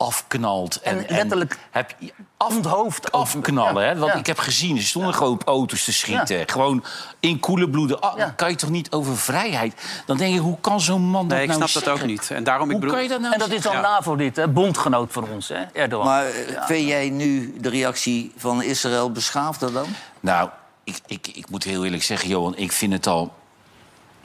afknalt. 0.01 0.81
En 0.81 1.05
letterlijk 1.07 1.57
heb 1.71 1.95
je 1.99 2.13
onthoofd. 2.37 3.11
afknallen. 3.11 3.83
Ja, 3.83 3.89
Hè? 3.89 3.99
Want 3.99 4.11
ja. 4.13 4.19
ik 4.19 4.25
heb 4.25 4.37
gezien, 4.39 4.77
er 4.77 4.83
stonden 4.83 5.13
gewoon 5.13 5.33
op 5.33 5.43
auto's 5.47 5.83
te 5.83 5.93
schieten. 5.93 6.49
Gewoon 6.49 6.83
in 7.19 7.39
koele 7.39 7.69
bloeden. 7.69 7.99
Ah, 8.01 8.29
kan 8.35 8.49
je 8.49 8.55
toch 8.55 8.69
niet 8.69 8.91
over 8.91 9.17
vrijheid... 9.17 10.01
Dan 10.05 10.17
denk 10.17 10.33
je, 10.33 10.39
hoe 10.39 10.57
kan 10.61 10.81
zo'n 10.81 11.01
man 11.01 11.27
dat 11.27 11.37
Nee, 11.37 11.47
ik 11.47 11.57
nou 11.57 11.69
snap 11.69 11.83
dat 11.83 11.93
ook 11.93 12.05
niet. 12.05 12.31
En 12.31 12.43
daarom, 12.43 12.71
ik 12.71 12.79
bedoel... 12.79 12.93
kan 12.93 13.03
je 13.03 13.09
dat 13.09 13.19
nou 13.19 13.33
En 13.33 13.39
dat 13.39 13.49
is 13.49 13.61
dan 13.61 13.73
Ja. 13.73 13.81
NAVO-lid, 13.81 14.35
hè? 14.35 14.47
bondgenoot 14.47 15.13
van 15.13 15.29
ons, 15.29 15.47
hè? 15.47 15.63
Erdogan. 15.73 16.05
Maar 16.05 16.25
eh, 16.25 16.65
vind 16.65 16.87
jij 16.87 17.09
nu 17.09 17.55
de 17.59 17.69
reactie 17.69 18.31
van 18.37 18.63
Israël 18.63 19.11
beschaafder 19.11 19.73
dan? 19.73 19.85
Nou, 20.19 20.49
ik, 20.83 20.99
ik, 21.05 21.27
ik 21.27 21.49
moet 21.49 21.63
heel 21.63 21.85
eerlijk 21.85 22.03
zeggen, 22.03 22.29
Johan, 22.29 22.57
ik 22.57 22.71
vind 22.71 22.93
het 22.93 23.07
al 23.07 23.33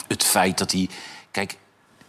het 0.09 0.25
feit 0.25 0.59
dat 0.59 0.71
die. 0.71 0.91
Kijk, 1.31 1.57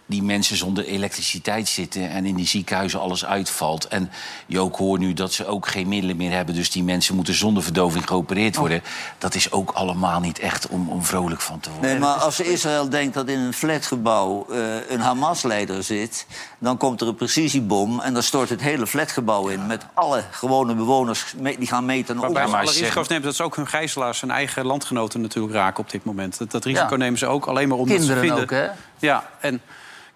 die 0.10 0.24
mensen 0.24 0.58
zonder 0.58 0.86
elektriciteit 0.86 1.68
zitten 1.68 2.10
en 2.10 2.26
in 2.26 2.36
die 2.36 2.48
ziekenhuizen 2.48 3.00
alles 3.00 3.26
uitvalt. 3.26 3.88
En 3.88 4.12
je 4.46 4.60
ook 4.60 4.76
hoort 4.76 5.00
nu 5.00 5.14
dat 5.14 5.34
ze 5.34 5.46
ook 5.46 5.68
geen 5.68 5.88
middelen 5.88 6.18
meer 6.18 6.32
hebben. 6.32 6.56
Dus 6.56 6.72
die 6.72 6.84
mensen 6.84 7.16
moeten 7.16 7.34
zonder 7.34 7.64
verdoving 7.64 8.08
geopereerd 8.08 8.54
Oh. 8.54 8.60
worden. 8.60 8.82
Dat 9.18 9.36
is 9.36 9.52
ook 9.52 9.72
allemaal 9.72 10.20
niet 10.20 10.40
echt 10.40 10.68
om, 10.68 10.90
om 10.90 11.04
vrolijk 11.04 11.42
van 11.42 11.60
te 11.60 11.70
worden. 11.72 11.90
Nee, 11.90 12.00
maar 12.00 12.16
als 12.16 12.40
Israël 12.40 12.90
denkt 12.90 13.14
dat 13.14 13.28
in 13.30 13.40
een 13.40 13.54
flatgebouw 13.54 14.46
eh, 14.50 14.90
een 14.90 15.00
Hamas-leider 15.00 15.84
zit... 15.84 16.26
dan 16.60 16.78
komt 16.78 17.02
er 17.02 17.08
een 17.08 17.16
precisiebom 17.16 18.00
en 18.00 18.14
dan 18.14 18.24
stort 18.24 18.50
het 18.50 18.62
hele 18.62 18.88
flatgebouw 18.88 19.48
in... 19.48 19.68
met 19.68 19.86
alle 19.94 20.24
gewone 20.32 20.76
bewoners 20.76 21.34
die 21.38 21.68
gaan 21.68 21.86
meten 21.86 22.16
maar 22.18 22.46
alle 22.46 22.74
ze 22.74 22.80
risico's 22.80 23.08
nemen 23.08 23.26
dat 23.26 23.36
ze 23.36 23.44
ook 23.44 23.56
hun 23.56 23.68
gijzelaars, 23.68 24.22
hun 24.22 24.32
eigen 24.32 24.66
landgenoten 24.66 25.22
natuurlijk 25.22 25.54
raken 25.54 25.84
op 25.84 25.90
dit 25.90 26.04
moment. 26.04 26.38
Dat, 26.38 26.52
dat 26.52 26.66
risico 26.66 26.88
Ja. 26.90 26.98
nemen 26.98 27.20
ze 27.20 27.26
ook 27.26 27.46
alleen 27.46 27.68
maar 27.68 27.78
omdat 27.78 27.98
Kinderen 27.98 28.22
ze 28.22 28.28
vinden... 28.28 28.44
ook, 28.44 28.50
hè? 28.50 28.68
Ja, 29.00 29.30
en 29.40 29.62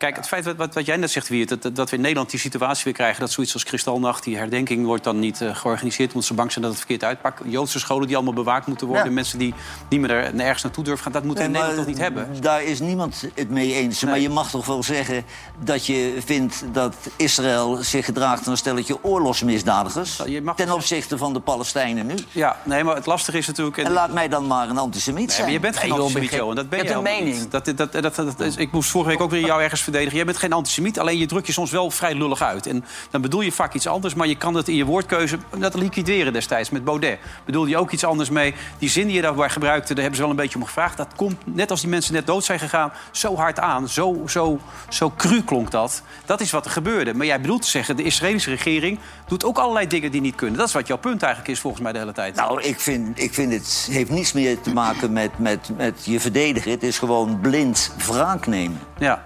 kijk, 0.02 0.16
het 0.16 0.28
feit 0.28 0.45
wat, 0.56 0.74
wat, 0.74 0.86
jij 0.86 0.97
net 0.97 1.12
zegt, 1.12 1.28
Wiert... 1.28 1.62
Dat, 1.62 1.76
dat 1.76 1.89
we 1.89 1.95
in 1.95 2.02
Nederland 2.02 2.30
die 2.30 2.39
situatie 2.39 2.84
weer 2.84 2.93
krijgen... 2.93 3.20
dat 3.20 3.32
zoiets 3.32 3.54
als 3.54 3.64
Kristalnacht, 3.64 4.24
die 4.24 4.38
herdenking 4.38 4.86
wordt 4.86 5.04
dan 5.04 5.20
niet 5.20 5.41
eh, 5.41 5.56
georganiseerd... 5.56 6.08
omdat 6.10 6.24
ze 6.28 6.34
bang 6.34 6.52
zijn 6.52 6.64
dat 6.64 6.74
het 6.74 6.80
verkeerd 6.86 7.04
uitpakt. 7.04 7.41
Joodse 7.45 7.80
scholen 7.80 8.08
die 8.08 8.16
allemaal 8.16 8.34
bewaakt 8.34 8.68
moeten 8.68 8.88
worden. 8.88 9.06
Ja. 9.06 9.12
Mensen 9.12 9.39
die 9.39 9.54
niet 9.89 9.99
meer 9.99 10.12
er- 10.12 10.36
nergens 10.36 10.64
naartoe 10.64 10.84
durven 10.84 11.04
gaan. 11.04 11.12
Dat 11.12 11.24
moeten 11.24 11.43
we 11.43 11.49
in 11.49 11.56
Nee, 11.56 11.62
Nederland 11.68 11.88
toch 11.97 11.97
niet 11.97 12.14
hebben? 12.16 12.41
Daar 12.41 12.64
is 12.64 12.80
niemand 12.80 13.24
het 13.36 13.49
mee 13.49 13.74
eens. 13.74 14.04
Maar 14.04 14.14
Nee. 14.14 14.22
je 14.22 14.30
mag 14.30 14.49
toch 14.49 14.66
wel 14.66 14.84
zeggen 14.84 15.24
dat 15.64 15.86
je 15.86 16.18
vindt 16.26 16.64
dat 16.72 16.95
Israël 17.16 17.76
zich 17.76 18.06
gedraagt... 18.06 18.38
als 18.39 18.47
een 18.47 18.58
stelletje 18.58 19.04
oorlogsmisdadigers... 19.04 20.18
Nou, 20.18 20.30
je 20.30 20.41
mag 20.41 20.56
ten 20.56 20.72
opzichte 20.72 21.18
van 21.18 21.34
de 21.34 21.39
Palestijnen 21.39 22.06
nu. 22.06 22.14
Ja, 22.32 22.58
nee, 22.64 22.84
maar 22.84 22.95
het 22.95 23.06
lastige 23.06 23.38
is 23.38 23.47
natuurlijk... 23.47 23.78
en- 23.78 23.86
En 23.86 23.91
laat 23.91 24.14
mij 24.14 24.28
dan 24.28 24.47
maar 24.47 24.70
een 24.70 24.78
antisemiet 24.78 25.20
Nee, 25.28 25.30
zijn. 25.36 25.41
maar 25.43 25.52
je 25.54 25.60
bent 25.60 25.78
geen 25.78 25.89
Nee, 25.89 25.99
antisemiet, 25.99 26.32
Johan. 26.32 26.56
Dat 26.56 26.70
ben 26.70 26.78
Je 26.80 26.84
je 26.86 26.91
hebt 26.91 27.08
een 27.08 27.14
mening. 27.24 27.49
Dat, 27.49 27.66
dat, 27.66 27.78
dat, 27.78 27.91
dat, 28.02 28.16
dat 28.16 28.39
is- 28.39 28.56
ik 28.56 28.72
moest 28.72 28.89
vorige 28.89 29.10
week 29.10 29.22
ook 29.22 29.32
weer 29.32 29.45
jou 29.45 29.62
ergens 29.62 29.82
verdedigen. 29.92 30.18
Jij 30.18 30.26
bent 30.26 30.38
geen 30.38 30.54
antisemiet, 30.54 31.00
alleen 31.00 31.18
je 31.18 31.26
drukt 31.26 31.48
je 31.48 31.54
soms 31.54 31.72
wel 31.72 31.92
vrij 31.92 32.14
lullig 32.14 32.42
uit. 32.42 32.68
En 32.68 32.86
dan 33.10 33.22
bedoel 33.22 33.42
je 33.42 33.52
vaak 33.52 33.74
iets 33.74 33.88
anders, 33.88 34.14
maar 34.14 34.28
je 34.28 34.36
kan 34.36 34.56
het 34.56 34.68
in 34.68 34.76
je 34.76 34.86
woordkeuze... 34.86 35.38
dat 35.58 35.74
liquideren 35.74 36.34
destijds 36.34 36.70
met 36.70 36.84
Baudet. 36.84 37.20
Bedoelde 37.46 37.70
je 37.70 37.78
ook 37.78 37.92
iets 37.92 38.04
anders 38.04 38.30
mee. 38.30 38.54
Die 38.78 38.89
zin 38.89 39.06
die 39.06 39.16
je 39.16 39.22
daarbij 39.22 39.50
gebruikte, 39.50 39.94
daar 39.94 40.02
hebben 40.02 40.16
ze 40.16 40.22
wel 40.22 40.32
een 40.32 40.42
beetje 40.42 40.58
om 40.58 40.66
gevraagd. 40.66 40.98
Dat 40.98 41.16
komt, 41.16 41.56
net 41.56 41.72
als 41.72 41.82
die 41.82 41.89
mensen 41.89 42.14
net 42.14 42.28
dood 42.28 42.44
zijn 42.44 42.60
gegaan, 42.60 42.94
zo 43.12 43.36
hard 43.36 43.60
aan. 43.60 43.89
Zo, 43.89 44.22
zo, 44.28 44.60
zo 44.89 45.14
cru 45.18 45.44
klonk 45.44 45.72
dat. 45.72 46.02
Dat 46.26 46.42
is 46.42 46.52
wat 46.52 46.66
er 46.66 46.72
gebeurde. 46.72 47.14
Maar 47.14 47.26
jij 47.26 47.42
bedoelt 47.42 47.62
te 47.62 47.70
zeggen, 47.70 47.96
de 47.96 48.04
Israëlische 48.04 48.50
regering... 48.50 49.00
doet 49.28 49.46
ook 49.46 49.58
allerlei 49.58 49.88
dingen 49.88 50.12
die 50.12 50.22
niet 50.22 50.36
kunnen. 50.36 50.58
Dat 50.58 50.68
is 50.68 50.74
wat 50.74 50.88
jouw 50.88 50.98
punt 50.98 51.24
eigenlijk 51.24 51.54
is 51.54 51.60
volgens 51.60 51.84
mij 51.84 51.92
de 51.92 52.00
hele 52.00 52.12
tijd. 52.12 52.36
Nou, 52.36 52.62
ik 52.62 52.80
vind, 52.80 53.20
ik 53.20 53.34
vind 53.34 53.54
het 53.54 53.88
heeft 53.92 54.10
niets 54.10 54.34
meer 54.34 54.62
te 54.62 54.74
maken 54.74 55.14
met, 55.14 55.39
met, 55.39 55.70
met 55.78 56.06
je 56.06 56.20
verdedigen. 56.20 56.72
Het 56.72 56.84
is 56.84 57.00
gewoon 57.00 57.39
blind 57.39 57.92
wraak 58.08 58.48
nemen. 58.48 58.80
Ja. 58.98 59.24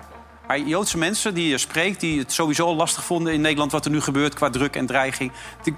Maar 0.48 0.60
Joodse 0.60 0.98
mensen 0.98 1.34
die 1.34 1.48
je 1.48 1.58
spreekt, 1.58 2.00
die 2.00 2.20
het 2.20 2.32
sowieso 2.32 2.76
lastig 2.76 3.04
vonden 3.04 3.34
in 3.34 3.41
Nederland... 3.41 3.72
wat 3.72 3.86
er 3.86 3.91
nu 3.91 4.02
gebeurt 4.02 4.34
qua 4.34 4.50
druk 4.50 4.76
en 4.76 4.86
dreiging... 4.86 5.32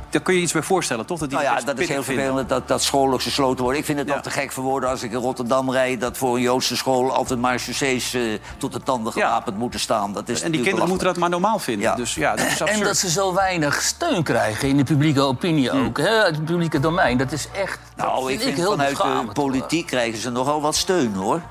daar 0.10 0.22
kun 0.22 0.34
je 0.34 0.42
iets 0.42 0.52
bij 0.52 0.62
voorstellen, 0.62 1.06
toch? 1.06 1.20
Dat 1.20 1.30
die 1.30 1.38
Nou 1.40 1.50
ja, 1.58 1.62
dat 1.66 1.80
is 1.80 1.88
heel 1.88 2.04
vervelend 2.04 2.50
dat, 2.50 2.68
dat 2.68 2.84
scholen 2.84 3.22
gesloten 3.22 3.64
worden. 3.64 3.80
Ik 3.80 3.86
vind 3.86 3.98
het 3.98 4.08
Ja. 4.08 4.14
nog 4.14 4.24
te 4.24 4.30
gek 4.30 4.52
voor 4.52 4.64
woorden 4.64 4.90
als 4.90 5.04
ik 5.04 5.12
in 5.12 5.18
Rotterdam 5.18 5.72
rijd... 5.72 6.02
dat 6.02 6.18
voor 6.18 6.36
een 6.36 6.42
Joodse 6.42 6.76
school 6.78 7.12
altijd 7.14 7.40
maar 7.40 7.60
chaussées 7.60 8.14
eh, 8.14 8.22
tot 8.58 8.74
de 8.74 8.84
tanden 8.84 9.14
Ja. 9.16 9.28
gewapend 9.28 9.58
moeten 9.58 9.80
staan. 9.80 10.14
Dat 10.14 10.30
is 10.30 10.42
En 10.42 10.52
die 10.52 10.62
kinderen 10.62 10.90
moeten 10.90 11.08
dat 11.08 11.18
maar 11.18 11.30
normaal 11.30 11.60
vinden. 11.60 11.84
Ja. 11.90 11.96
Dus 11.96 12.16
ja, 12.16 12.36
dat 12.36 12.46
is 12.46 12.62
absurd. 12.62 12.70
En 12.80 12.84
dat 12.86 12.98
ze 12.98 13.10
zo 13.10 13.34
weinig 13.34 13.82
steun 13.82 14.24
krijgen 14.24 14.68
in 14.70 14.78
de 14.78 14.84
publieke 14.84 15.22
opinie 15.22 15.72
ook. 15.72 15.98
Hè? 15.98 16.24
Het 16.26 16.46
publieke 16.46 16.80
domein. 16.80 17.18
Dat 17.18 17.32
is 17.32 17.48
echt. 17.56 17.80
Nou, 17.96 18.32
ik 18.32 18.42
vind 18.42 18.58
heel 18.58 18.72
vanuit 18.72 18.98
de 18.98 19.28
politiek 19.34 19.86
krijgen 19.86 20.20
ze 20.20 20.30
nogal 20.30 20.62
wat 20.62 20.76
steun, 20.76 21.14
hoor. 21.14 21.42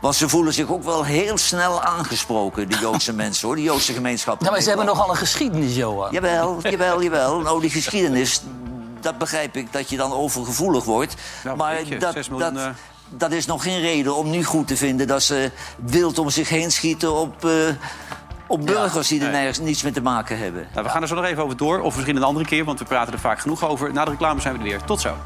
Want 0.00 0.14
ze 0.14 0.28
voelen 0.28 0.52
zich 0.52 0.68
ook 0.70 0.84
wel 0.84 1.04
heel 1.04 1.38
snel 1.38 1.82
aangesproken, 1.82 2.68
de 2.68 2.78
Joodse 2.78 3.12
mensen, 3.22 3.46
hoor. 3.46 3.56
De 3.56 3.62
Joodse 3.62 3.92
gemeenschap. 3.92 4.42
Ja, 4.42 4.50
maar 4.50 4.60
ze 4.60 4.68
hebben 4.68 4.86
nogal 4.86 5.10
een 5.10 5.16
geschiedenis, 5.16 5.76
Johan. 5.76 6.12
Jawel, 6.12 6.58
jawel, 6.70 7.02
jawel. 7.02 7.40
Nou, 7.40 7.60
die 7.60 7.70
geschiedenis, 7.70 8.42
dat 9.00 9.18
begrijp 9.18 9.56
ik 9.56 9.72
dat 9.72 9.90
je 9.90 9.96
dan 9.96 10.12
overgevoelig 10.12 10.84
wordt. 10.84 11.14
Nou, 11.44 11.56
maar 11.56 11.86
je, 11.86 11.98
dat, 11.98 12.14
miljoen, 12.14 12.38
dat, 12.38 12.56
eh. 12.56 12.70
dat 13.08 13.32
is 13.32 13.46
nog 13.46 13.62
geen 13.62 13.80
reden 13.80 14.16
om 14.16 14.30
nu 14.30 14.44
goed 14.44 14.66
te 14.66 14.76
vinden... 14.76 15.06
dat 15.06 15.22
ze 15.22 15.50
wild 15.76 16.18
om 16.18 16.30
zich 16.30 16.48
heen 16.48 16.70
schieten 16.70 17.14
op, 17.14 17.44
eh, 17.44 17.50
op 18.46 18.66
burgers 18.66 19.08
die 19.08 19.20
er 19.20 19.30
nee. 19.30 19.34
nergens 19.34 19.58
niets 19.58 19.82
mee 19.82 19.92
te 19.92 20.02
maken 20.02 20.38
hebben. 20.38 20.66
Nou, 20.72 20.84
we 20.84 20.90
gaan 20.90 21.02
er 21.02 21.08
zo 21.08 21.14
nog 21.14 21.24
even 21.24 21.42
over 21.42 21.56
door. 21.56 21.80
Of 21.80 21.94
misschien 21.94 22.16
een 22.16 22.22
andere 22.22 22.46
keer, 22.46 22.64
want 22.64 22.78
we 22.78 22.84
praten 22.84 23.12
er 23.12 23.18
vaak 23.18 23.40
genoeg 23.40 23.68
over. 23.68 23.92
Na 23.92 24.04
de 24.04 24.10
reclame 24.10 24.40
zijn 24.40 24.52
we 24.52 24.58
er 24.58 24.66
weer. 24.66 24.82
Tot 24.82 25.00
zo. 25.00 25.16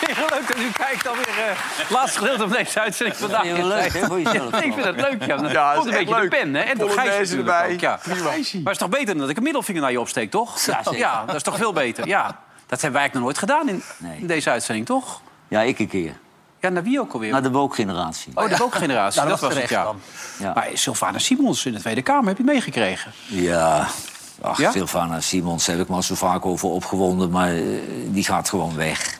Heren, 0.00 0.24
leuk 0.30 0.48
dat 0.48 0.56
u 0.58 0.70
kijkt 0.70 1.08
alweer 1.08 1.28
eh, 1.28 1.34
het 1.56 1.90
laatste 1.90 2.18
gedeelte 2.18 2.38
van 2.38 2.50
deze 2.52 2.80
uitzending 2.80 3.18
vandaag. 3.18 3.42
vind 3.42 3.56
je 3.56 3.62
wel 3.62 3.76
leuk, 3.76 3.92
hè, 3.92 4.06
voor 4.06 4.20
jezelf? 4.20 4.50
Ja, 4.50 4.62
ik 4.68 4.72
vind 4.72 4.84
het 4.84 5.00
leuk, 5.00 5.24
ja. 5.24 5.36
Ja, 5.50 5.74
dat 5.74 5.84
een 5.86 5.90
beetje 5.92 6.14
leuk. 6.14 6.30
de 6.30 6.36
pen, 6.36 6.54
hè? 6.54 6.60
En 6.62 6.78
toch 6.78 6.86
Polonaise 6.88 7.12
Gijs 7.16 7.30
natuurlijk 7.30 7.56
erbij. 7.58 7.74
ook, 7.74 7.80
ja. 7.80 7.98
Prima. 8.02 8.22
Maar 8.24 8.34
het 8.36 8.66
is 8.72 8.78
toch 8.78 8.88
beter 8.88 9.06
dan 9.06 9.18
dat 9.18 9.28
ik 9.28 9.36
een 9.36 9.42
middelvinger 9.42 9.80
naar 9.82 9.90
je 9.90 10.00
opsteek, 10.00 10.30
toch? 10.30 10.64
Ja, 10.64 10.82
zeker. 10.82 10.98
ja 10.98 11.24
dat 11.24 11.34
is 11.34 11.42
toch 11.42 11.56
veel 11.56 11.72
beter. 11.72 12.06
Ja, 12.06 12.24
dat 12.66 12.80
hebben 12.80 13.00
wij 13.00 13.00
eigenlijk 13.00 13.12
nog 13.14 13.22
nooit 13.22 13.38
gedaan 13.38 13.68
in, 13.68 13.82
Nee. 13.96 14.18
in 14.20 14.26
deze 14.26 14.50
uitzending, 14.50 14.86
toch? 14.86 15.20
Ja, 15.48 15.60
ik 15.60 15.78
een 15.78 15.88
keer. 15.88 16.12
Ja, 16.60 16.68
naar 16.70 16.82
wie 16.82 17.00
ook 17.00 17.12
alweer? 17.12 17.32
Naar 17.32 17.42
de 17.42 17.50
woke-generatie. 17.50 18.32
Oh, 18.34 18.48
de 18.48 18.56
woke-generatie. 18.56 19.18
Nou, 19.20 19.30
dat 19.32 19.40
dat 19.40 19.50
was 19.52 19.60
het, 19.60 19.70
ja. 19.70 19.92
Ja. 20.38 20.52
Maar 20.54 20.68
Sylvana 20.72 21.18
Simons 21.18 21.66
in 21.66 21.72
de 21.72 21.80
Tweede 21.80 22.02
Kamer, 22.02 22.28
heb 22.28 22.36
je 22.36 22.44
meegekregen? 22.44 23.12
Ja, 23.26 23.86
ach, 24.40 24.58
Ja? 24.58 24.70
Sylvana 24.70 25.20
Simons 25.20 25.66
heb 25.66 25.80
ik 25.80 25.88
me 25.88 25.94
al 25.94 26.02
zo 26.02 26.14
vaak 26.14 26.46
over 26.46 26.68
opgewonden... 26.68 27.30
maar 27.30 27.54
eh, 27.54 27.62
die 28.06 28.24
gaat 28.24 28.48
gewoon 28.48 28.76
weg. 28.76 29.18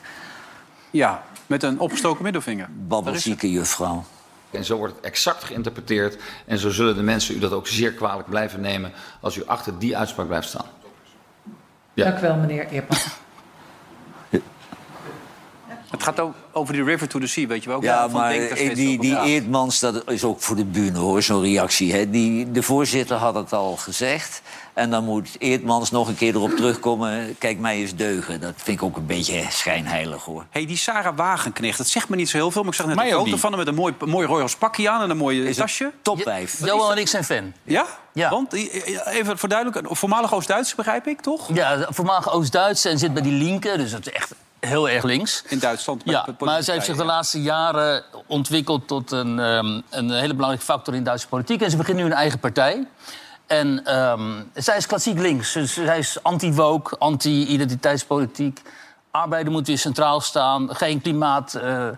Ja, 0.95 1.23
met 1.47 1.63
een 1.63 1.79
opgestoken 1.79 2.23
middelvinger. 2.23 2.69
Babbelzieke 2.87 3.51
juffrouw. 3.51 4.05
En 4.51 4.65
zo 4.65 4.77
wordt 4.77 4.97
het 4.97 5.05
exact 5.05 5.45
geïnterpreteerd. 5.45 6.23
En 6.47 6.59
zo 6.59 6.71
zullen 6.71 6.97
de 6.97 7.03
mensen 7.03 7.35
u 7.35 7.39
dat 7.39 7.53
ook 7.53 7.67
zeer 7.67 7.93
kwalijk 7.93 8.29
blijven 8.29 8.61
nemen 8.61 8.93
als 9.21 9.37
u 9.37 9.47
achter 9.47 9.79
die 9.79 9.97
uitspraak 9.97 10.27
blijft 10.27 10.49
staan. 10.49 10.67
Ja. 11.95 12.05
Dank 12.05 12.19
u 12.19 12.21
wel, 12.21 12.37
meneer 12.37 12.69
Eerdman. 12.69 12.99
Het 15.91 16.03
gaat 16.03 16.21
ook 16.21 16.35
over 16.53 16.75
die 16.75 16.85
River 16.85 17.09
to 17.09 17.19
the 17.19 17.27
Sea, 17.27 17.47
weet 17.47 17.63
je 17.63 17.69
wel? 17.69 17.79
Ook 17.79 17.85
Ja, 17.85 18.09
van 18.09 18.21
maar 18.21 18.35
eh, 18.35 18.75
die, 18.75 19.01
die. 19.01 19.21
Eerdmans, 19.21 19.81
dat 19.81 20.11
is 20.11 20.25
ook 20.25 20.41
voor 20.41 20.57
de 20.57 20.65
bühne 20.65 20.99
hoor, 20.99 21.23
zo'n 21.23 21.43
reactie. 21.43 21.93
Hè. 21.93 22.11
Die, 22.11 22.51
de 22.51 22.63
voorzitter 22.63 23.17
had 23.17 23.35
het 23.35 23.53
al 23.53 23.77
gezegd. 23.77 24.43
En 24.75 24.91
dan 24.91 25.05
moet 25.05 25.29
Eerdmans 25.39 25.91
nog 25.91 26.09
een 26.09 26.17
keer 26.17 26.35
erop 26.35 26.51
terugkomen. 26.51 27.39
Kijk, 27.39 27.59
mij 27.59 27.77
eens 27.77 27.95
deugen. 27.95 28.41
Dat 28.41 28.53
vind 28.57 28.79
ik 28.79 28.85
ook 28.85 28.97
een 28.97 29.07
beetje 29.07 29.45
schijnheilig 29.49 30.25
hoor. 30.25 30.47
hey, 30.51 30.67
die 30.67 30.77
Sarah 30.77 31.17
Wagenknecht, 31.17 31.79
dat 31.79 31.87
zegt 31.87 32.09
me 32.09 32.17
niet 32.17 32.29
zo 32.29 32.37
heel 32.37 32.51
veel... 32.51 32.63
maar 32.63 32.71
ik 32.71 32.77
zag 32.77 32.87
net 32.87 32.97
Mij 32.97 33.11
een 33.11 33.17
ook 33.17 33.25
foto 33.25 33.37
van 33.37 33.49
haar 33.51 33.59
met 33.59 33.69
een 33.69 33.75
mooi, 33.75 33.95
mooi 34.05 34.27
Royals 34.27 34.57
pakje 34.57 34.91
aan... 34.91 35.03
en 35.03 35.11
een 35.11 35.17
mooi 35.17 35.45
Is 35.45 35.57
tasje. 35.57 35.85
het 35.85 35.95
topwijf. 36.03 36.65
Johan 36.65 36.93
en 36.93 36.99
ik 36.99 37.09
zijn 37.09 37.25
fan. 37.25 37.53
Ja? 37.63 37.87
Ja. 38.13 38.31
Want, 38.31 38.53
even 38.53 39.39
voor 39.39 39.49
duidelijk, 39.49 39.89
een 39.89 39.97
voormalig 39.97 40.35
Oost-Duits, 40.35 40.75
begrijp 40.75 41.07
ik, 41.07 41.21
toch? 41.21 41.55
Ja, 41.55 41.87
voormalig 41.91 42.33
Oost-Duits 42.33 42.85
en 42.85 42.99
zit 42.99 43.13
bij 43.13 43.23
die 43.23 43.33
linken. 43.33 43.79
Dus 43.79 43.91
dat 43.91 44.07
is 44.07 44.13
echt 44.13 44.35
heel 44.61 44.89
erg 44.89 45.05
links. 45.05 45.43
In 45.49 45.59
Duitsland. 45.59 46.03
Ja, 46.05 46.27
maar 46.39 46.63
zij 46.63 46.75
heeft 46.75 46.87
zich 46.87 46.97
de 46.97 47.05
laatste 47.05 47.43
jaren 47.43 48.05
ontwikkeld 48.27 48.89
tot 48.89 49.11
een, 49.11 49.39
ehm, 49.39 49.81
een 49.91 50.11
hele 50.11 50.35
belangrijke 50.35 50.65
factor 50.65 50.95
in 50.95 51.05
Duitse 51.05 51.29
politiek. 51.29 51.63
En 51.63 51.71
ze 51.71 51.77
begint 51.77 51.97
nu 51.97 52.05
een 52.05 52.13
eigen 52.13 52.39
partij. 52.39 52.87
En 53.47 53.85
ehm, 53.85 54.43
zij 54.55 54.77
is 54.77 54.87
klassiek 54.87 55.19
links. 55.19 55.53
Dus 55.53 55.73
zij 55.75 55.99
is 55.99 56.19
anti-woke, 56.23 56.99
anti-identiteitspolitiek. 56.99 58.61
Arbeider 59.11 59.53
moet 59.53 59.67
weer 59.67 59.79
centraal 59.79 60.21
staan. 60.21 60.75
Geen 60.77 61.01
klimaat, 61.01 61.55
eh, 61.55 61.89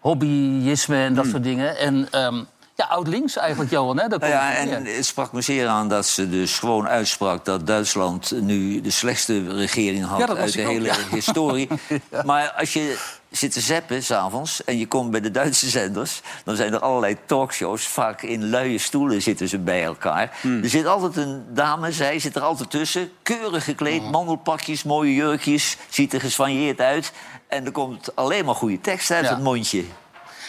hobbyisme 0.00 0.96
en 0.96 1.14
dat 1.14 1.26
soort 1.26 1.42
dingen. 1.42 1.76
En 1.78 2.08
ehm, 2.10 2.42
Ja, 2.76 2.84
oud-links 2.84 3.36
eigenlijk, 3.36 3.70
Johan. 3.70 3.98
Hè? 3.98 4.08
Daar 4.08 4.18
Nou 4.18 4.32
komt 4.32 4.42
ja, 4.42 4.54
en 4.54 4.82
neer. 4.82 4.96
het 4.96 5.06
sprak 5.06 5.32
me 5.32 5.40
zeer 5.40 5.66
aan 5.66 5.88
dat 5.88 6.06
ze 6.06 6.28
dus 6.28 6.58
gewoon 6.58 6.88
uitsprak... 6.88 7.44
dat 7.44 7.66
Duitsland 7.66 8.30
nu 8.40 8.80
de 8.80 8.90
slechtste 8.90 9.54
regering 9.54 10.04
had 10.04 10.18
Ja, 10.18 10.26
uit 10.26 10.52
de 10.52 10.62
ook, 10.62 10.68
hele 10.68 10.86
ja. 10.86 10.94
historie. 11.10 11.68
Maar 12.24 12.50
als 12.58 12.72
je 12.72 12.98
zit 13.36 13.52
te 13.52 13.60
zappen 13.60 14.02
s'avonds 14.02 14.64
en 14.64 14.78
je 14.78 14.86
komt 14.86 15.10
bij 15.10 15.20
de 15.20 15.30
Duitse 15.30 15.68
zenders... 15.68 16.20
dan 16.44 16.56
zijn 16.56 16.72
er 16.72 16.78
allerlei 16.80 17.16
talkshows. 17.26 17.86
Vaak 17.86 18.22
in 18.22 18.44
luie 18.50 18.78
stoelen 18.78 19.22
zitten 19.22 19.48
ze 19.48 19.58
bij 19.58 19.84
elkaar. 19.84 20.36
Hmm. 20.40 20.62
Er 20.62 20.68
zit 20.68 20.86
altijd 20.86 21.16
een 21.16 21.44
dame, 21.48 21.92
zij 21.92 22.18
zit 22.18 22.36
er 22.36 22.42
altijd 22.42 22.70
tussen. 22.70 23.10
Keurig 23.22 23.64
gekleed, 23.64 24.00
Oh. 24.00 24.10
mandelpakjes, 24.10 24.82
mooie 24.82 25.14
jurkjes. 25.14 25.76
Ziet 25.88 26.12
er 26.12 26.20
gesvanjeerd 26.20 26.80
uit. 26.80 27.12
En 27.48 27.64
er 27.64 27.72
komt 27.72 28.16
alleen 28.16 28.44
maar 28.44 28.54
goede 28.54 28.80
tekst 28.80 29.10
uit 29.10 29.24
Ja. 29.24 29.30
het 29.30 29.42
mondje. 29.42 29.84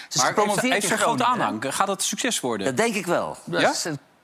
Is 0.10 0.16
Maar 0.22 0.34
heeft, 0.36 0.62
heeft 0.62 0.88
ze 0.88 0.98
grote 0.98 1.26
aanhang? 1.26 1.66
Gaat 1.70 1.88
dat 1.88 2.04
succes 2.04 2.40
worden? 2.40 2.66
Dat 2.66 2.78
denk 2.78 2.96
ik 2.96 3.06
wel. 3.06 3.38
Ja, 3.52 3.74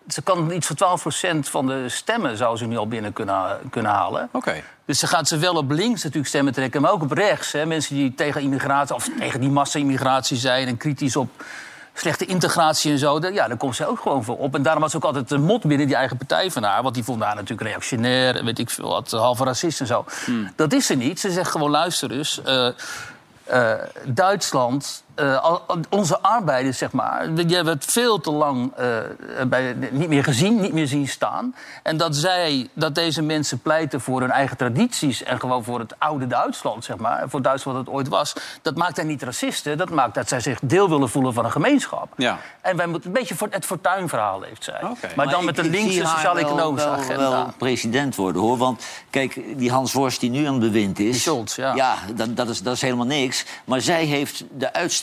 ze 0.08 0.22
kan 0.22 0.52
iets 0.52 0.68
van 0.68 1.00
12% 1.36 1.50
van 1.50 1.68
de 1.68 1.90
stemmen 1.90 2.38
zou 2.38 2.58
ze 2.58 2.66
nu 2.66 2.78
al 2.78 2.88
binnen 2.88 3.14
kunnen, 3.14 3.58
kunnen 3.70 3.92
halen. 3.92 4.30
Oké. 4.32 4.64
Dus 4.86 5.00
ze 5.00 5.08
gaat 5.08 5.28
ze 5.28 5.38
wel 5.38 5.56
op 5.56 5.72
links 5.72 6.02
natuurlijk 6.04 6.28
stemmen 6.28 6.54
trekken, 6.54 6.82
maar 6.82 6.92
ook 6.92 7.02
op 7.02 7.12
rechts. 7.12 7.52
Hè. 7.52 7.66
Mensen 7.66 7.96
die 7.96 8.14
tegen 8.16 8.42
immigratie 8.42 8.96
of 8.96 9.10
tegen 9.20 9.40
die 9.40 9.50
massa-immigratie 9.50 10.38
zijn 10.38 10.68
en 10.68 10.78
kritisch 10.78 11.16
op 11.16 11.30
slechte 11.94 12.26
integratie 12.26 12.92
en 12.92 12.98
zo. 12.98 13.20
Ja, 13.20 13.48
daar 13.48 13.58
komt 13.58 13.76
ze 13.76 13.88
ook 13.88 14.00
gewoon 14.00 14.24
voor 14.24 14.38
op. 14.38 14.56
En 14.56 14.62
daarom 14.62 14.82
was 14.82 14.96
ook 14.96 15.04
altijd 15.04 15.30
de 15.30 15.38
mot 15.38 15.64
binnen 15.64 15.88
die 15.88 15.96
eigen 15.96 16.18
partij 16.18 16.52
van 16.52 16.64
haar. 16.64 16.84
Want 16.84 16.96
die 16.96 17.04
vond 17.04 17.24
haar 17.24 17.36
natuurlijk 17.36 17.70
reactionair, 17.70 18.36
en 18.36 18.46
weet 18.46 18.60
ik 18.60 18.70
veel 18.70 18.90
wat, 18.90 19.12
halve 19.12 19.44
racist 19.44 19.80
en 19.80 19.88
zo. 19.88 20.06
Dat 20.56 20.74
is 20.74 20.86
ze 20.86 20.96
niet. 20.96 21.20
Ze 21.20 21.32
zegt 21.32 21.52
gewoon, 21.52 21.70
luister 21.70 22.12
eens. 22.12 22.42
eh, 22.44 22.68
eh, 23.44 23.74
Duitsland, 24.06 25.04
eh, 25.16 25.56
onze 25.90 26.20
arbeiders, 26.22 26.78
zeg 26.78 26.92
maar... 26.92 27.34
die 27.34 27.56
hebben 27.56 27.74
het 27.74 27.86
veel 27.86 28.20
te 28.20 28.32
lang 28.32 28.74
eh, 28.76 28.88
bij, 29.48 29.76
niet 29.92 30.08
meer 30.08 30.24
gezien, 30.24 30.62
niet 30.62 30.74
meer 30.74 30.88
zien 30.88 31.08
staan. 31.08 31.56
En 31.84 31.98
dat 31.98 32.16
zij, 32.16 32.70
dat 32.74 32.96
deze 32.96 33.22
mensen 33.22 33.60
pleiten 33.60 34.02
voor 34.02 34.22
hun 34.22 34.32
eigen 34.32 34.58
tradities... 34.58 35.24
en 35.24 35.40
gewoon 35.40 35.64
voor 35.64 35.80
het 35.80 35.94
oude 35.98 36.28
Duitsland, 36.28 36.84
zeg 36.86 36.98
maar, 36.98 37.24
voor 37.28 37.42
Duitsland 37.42 37.78
wat 37.78 37.86
het 37.86 37.96
ooit 37.96 38.08
was... 38.08 38.34
dat 38.62 38.76
maakt 38.76 38.98
hen 38.98 39.08
niet 39.08 39.24
racisten, 39.24 39.78
dat 39.78 39.90
maakt 39.90 40.16
dat 40.16 40.28
zij 40.28 40.40
zich 40.40 40.60
deel 40.64 40.90
willen 40.90 41.10
voelen 41.10 41.34
van 41.34 41.46
een 41.46 41.52
gemeenschap. 41.52 42.14
Ja. 42.18 42.38
En 42.62 42.78
wij 42.78 42.88
moeten 42.88 43.10
een 43.10 43.16
beetje 43.16 43.36
voor 43.36 43.48
het 43.52 43.66
fortuinverhaal 43.66 44.42
heeft 44.42 44.64
zij. 44.64 44.84
Oké. 44.84 45.10
Maar, 45.16 45.30
dan 45.30 45.46
met 45.46 45.58
een 45.58 45.70
linkse 45.70 46.06
sociaal-economische 46.06 46.90
agenda. 46.90 47.30
wel 47.30 47.54
president 47.58 48.16
worden, 48.16 48.42
hoor. 48.42 48.58
Want 48.58 48.86
kijk, 49.10 49.58
die 49.58 49.72
Hans 49.72 49.94
Worst 49.94 50.20
die 50.20 50.30
nu 50.30 50.46
aan 50.46 50.54
het 50.54 50.62
bewind 50.62 51.00
is... 51.00 51.12
Die 51.12 51.22
Scholz, 51.22 51.56
ja. 51.56 51.76
Ja, 51.76 51.96
dat, 52.16 52.36
dat, 52.36 52.50
is, 52.50 52.62
dat 52.62 52.74
is 52.74 52.82
helemaal 52.82 53.06
niks. 53.06 53.46
Maar 53.66 53.82
zij 53.82 54.06
heeft 54.06 54.44
de 54.52 54.74
uitstraling... 54.74 55.00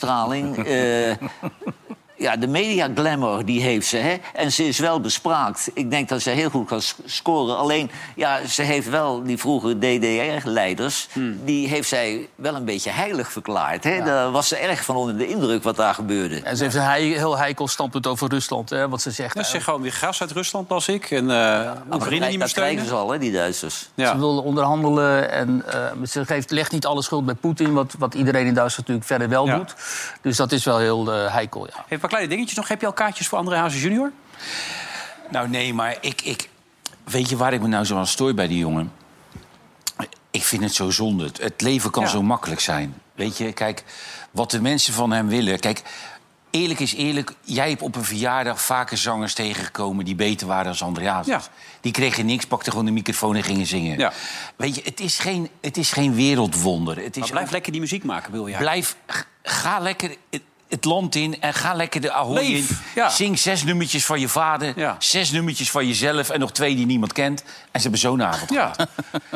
eh, 0.65 1.17
ja, 2.19 2.35
de 2.35 2.47
media 2.47 2.89
glamour, 2.95 3.45
die 3.45 3.61
heeft 3.61 3.87
ze. 3.87 3.97
Hè? 3.97 4.15
En 4.33 4.51
ze 4.51 4.63
is 4.67 4.79
wel 4.79 4.99
bespraakt. 5.01 5.69
Ik 5.73 5.89
denk 5.91 6.09
dat 6.09 6.21
ze 6.21 6.29
heel 6.29 6.49
goed 6.49 6.67
kan 6.67 6.81
scoren. 7.05 7.57
Alleen, 7.57 7.91
ja, 8.15 8.45
ze 8.47 8.61
heeft 8.61 8.89
wel 8.89 9.23
die 9.23 9.37
vroegere 9.37 9.77
DDR-leiders... 9.77 11.07
Hmm. 11.11 11.39
die 11.45 11.67
heeft 11.67 11.89
zij 11.89 12.27
wel 12.35 12.55
een 12.55 12.65
beetje 12.65 12.89
heilig 12.89 13.31
verklaard. 13.31 13.83
Hè? 13.83 14.03
Daar 14.03 14.31
was 14.31 14.47
ze 14.47 14.55
erg 14.55 14.83
van 14.83 14.95
onder 14.95 15.17
de 15.17 15.27
indruk 15.27 15.63
wat 15.63 15.75
daar 15.75 15.93
gebeurde. 15.93 16.41
En 16.41 16.57
ze 16.57 16.63
heeft 16.63 16.75
een 16.75 16.81
hei- 16.81 17.13
heel 17.15 17.37
heikel 17.37 17.67
standpunt 17.67 18.07
over 18.07 18.29
Rusland, 18.29 18.69
hè, 18.69 18.89
wat 18.89 19.01
ze 19.01 19.11
zegt. 19.11 19.45
Zeg 19.45 19.63
gewoon 19.63 19.81
weer 19.81 19.93
gas 19.93 20.21
uit 20.21 20.31
Rusland, 20.31 20.69
las 20.69 20.87
ik. 20.87 21.11
En 21.11 21.29
uh, 21.29 21.71
Oekraïne 21.93 22.19
niet 22.19 22.29
meer 22.29 22.39
dat 22.39 22.51
krijgen 22.51 22.85
ze 22.85 22.93
al, 22.93 23.11
hè, 23.11 23.17
die 23.17 23.31
Duitsers. 23.31 23.89
Ja. 23.95 24.11
Ze 24.11 24.17
willen 24.17 24.43
onderhandelen 24.43 25.31
en 25.31 25.63
eh, 25.71 26.05
ze 26.09 26.25
geeft, 26.25 26.51
legt 26.51 26.71
niet 26.71 26.85
alle 26.85 27.01
schuld 27.01 27.25
bij 27.25 27.35
Poetin... 27.35 27.73
Wat, 27.73 27.95
wat 27.97 28.13
iedereen 28.13 28.45
in 28.45 28.53
Duitsland 28.53 28.87
natuurlijk 28.87 29.05
verder 29.07 29.29
wel 29.29 29.45
Ja. 29.45 29.57
doet. 29.57 29.75
Dus 30.21 30.37
dat 30.37 30.51
is 30.51 30.63
wel 30.63 30.77
heel 30.77 31.13
eh, 31.13 31.33
heikel, 31.33 31.67
ja. 31.67 31.85
Paar 32.09 32.17
kleine 32.17 32.29
dingetjes 32.29 32.57
nog. 32.57 32.67
Heb 32.67 32.79
je 32.81 32.85
al 32.87 32.93
kaartjes 32.93 33.27
voor 33.27 33.37
André 33.37 33.55
Hazes 33.55 33.81
junior? 33.81 34.11
Nou, 35.29 35.49
nee, 35.49 35.73
maar 35.73 35.97
ik, 36.01 36.21
ik... 36.21 36.49
Weet 37.03 37.29
je 37.29 37.37
waar 37.37 37.53
ik 37.53 37.61
me 37.61 37.67
nou 37.67 37.85
zo 37.85 37.97
aan 37.97 38.07
stoor 38.07 38.33
bij 38.33 38.47
die 38.47 38.57
jongen? 38.57 38.91
Ik 40.31 40.43
vind 40.43 40.63
het 40.63 40.73
zo 40.73 40.89
zonde. 40.89 41.31
Het- 41.39 41.61
leven 41.61 41.91
kan 41.91 42.03
Ja. 42.03 42.09
zo 42.09 42.21
makkelijk 42.21 42.61
zijn. 42.61 43.01
Weet 43.15 43.37
je, 43.37 43.51
kijk, 43.53 43.83
wat 44.31 44.51
de 44.51 44.61
mensen 44.61 44.93
van 44.93 45.11
hem 45.11 45.27
willen... 45.27 45.59
Kijk, 45.59 45.81
eerlijk 46.49 46.79
is 46.79 46.93
eerlijk. 46.93 47.33
Jij 47.41 47.69
hebt 47.69 47.81
op 47.81 47.95
een 47.95 48.03
verjaardag 48.03 48.61
vaker 48.61 48.97
zangers 48.97 49.33
tegengekomen... 49.33 50.05
die 50.05 50.15
beter 50.15 50.47
waren 50.47 50.77
dan 50.77 50.87
André 50.87 51.09
Hazes. 51.09 51.33
Ja. 51.33 51.41
Die 51.81 51.91
kregen 51.91 52.25
niks, 52.25 52.45
pakten 52.45 52.71
gewoon 52.71 52.85
de 52.87 52.91
microfoon 52.91 53.35
en 53.35 53.43
gingen 53.43 53.65
zingen. 53.65 53.97
Ja. 53.97 54.13
Weet 54.55 54.75
je, 54.75 54.81
het 54.83 54.99
is 54.99 55.19
geen, 55.19 55.49
het 55.61 55.77
is 55.77 55.91
geen 55.91 56.13
wereldwonder. 56.15 56.95
Het 56.97 57.15
is 57.15 57.21
Maar 57.21 57.31
blijf 57.31 57.51
lekker 57.51 57.71
die 57.71 57.81
muziek 57.81 58.03
maken, 58.03 58.31
wil 58.31 58.47
je? 58.47 58.57
Blijf, 58.57 58.95
ga 59.43 59.79
lekker 59.79 60.15
het, 60.29 60.41
het 60.69 60.85
land 60.85 61.15
in 61.15 61.41
en 61.41 61.53
ga 61.53 61.73
lekker 61.73 62.01
de 62.01 62.11
Ahoy 62.11 62.37
in. 62.43 62.67
Ja. 62.95 63.09
Zing 63.09 63.39
zes 63.39 63.63
nummertjes 63.63 64.05
van 64.05 64.19
je 64.19 64.27
vader, 64.27 64.73
Ja. 64.79 64.95
zes 64.99 65.31
nummertjes 65.31 65.71
van 65.71 65.87
jezelf... 65.87 66.29
en 66.29 66.39
nog 66.39 66.51
twee 66.51 66.75
die 66.75 66.85
niemand 66.85 67.13
kent. 67.13 67.41
En 67.43 67.47
ze 67.71 67.81
hebben 67.81 67.99
zo'n 67.99 68.23
avond 68.23 68.49
Ja, 68.49 68.73
gehad. 68.73 68.89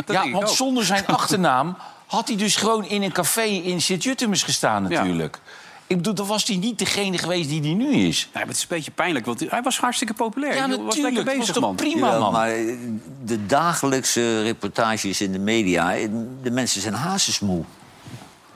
ja, 0.25 0.31
want 0.31 0.43
ook. 0.49 0.55
zonder 0.55 0.85
zijn 0.85 1.05
achternaam 1.07 1.77
had 2.07 2.27
hij 2.27 2.37
dus 2.37 2.55
gewoon 2.55 2.85
in 2.85 3.01
een 3.03 3.11
café 3.11 3.41
in 3.43 3.81
Sint-Jutemus 3.81 4.43
gestaan 4.43 4.83
natuurlijk. 4.83 5.39
Ik 5.87 5.97
bedoel, 5.97 6.13
dan 6.13 6.27
was 6.27 6.43
hij 6.47 6.55
niet 6.55 6.79
degene 6.79 7.17
geweest 7.17 7.49
die 7.49 7.61
hij 7.61 7.73
nu 7.73 7.91
is. 7.93 8.21
Nee, 8.23 8.29
maar 8.33 8.45
het 8.45 8.55
is 8.55 8.61
een 8.61 8.67
beetje 8.69 8.91
pijnlijk, 8.91 9.25
want 9.25 9.39
hij 9.49 9.61
was 9.61 9.77
hartstikke 9.79 10.13
populair. 10.13 10.53
Ja, 10.55 10.59
Hij 10.59 10.69
was 10.69 10.77
natuurlijk. 10.79 11.15
lekker 11.15 11.25
was 11.25 11.35
bezig, 11.37 11.53
toch 11.53 11.63
man. 11.63 11.75
prima, 11.75 12.05
Jawel, 12.05 12.19
man. 12.19 12.31
maar 12.31 12.49
eh, 12.51 12.75
de 13.23 13.45
dagelijkse 13.45 14.41
reportages 14.41 15.21
in 15.21 15.31
de 15.31 15.39
media... 15.39 15.95
eh, 15.95 16.07
de 16.43 16.51
mensen 16.51 16.81
zijn 16.81 16.93
hazesmoe. 16.93 17.63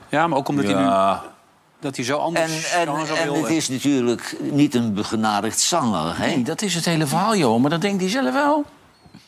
Ja, 0.08 0.26
maar 0.26 0.38
ook 0.38 0.48
omdat 0.48 0.64
hij 0.64 0.74
nu 0.74 0.80
Ja, 0.80 1.22
dat 1.80 1.96
hij 1.96 2.04
zo 2.04 2.16
En, 2.18 2.24
anders 2.24 2.70
en, 2.70 2.86
en 3.16 3.32
wil, 3.32 3.42
het 3.42 3.50
is 3.52 3.68
natuurlijk 3.68 4.36
niet 4.40 4.74
een 4.74 4.94
begenadigd 4.94 5.60
zanger. 5.60 6.18
Hè? 6.18 6.26
nee, 6.26 6.42
dat 6.42 6.62
is 6.62 6.74
het 6.74 6.84
hele 6.84 7.06
verhaal, 7.06 7.36
joh. 7.36 7.60
Maar 7.60 7.70
dat 7.70 7.80
denkt 7.80 8.00
hij 8.00 8.10
zelf 8.10 8.32
wel. 8.32 8.64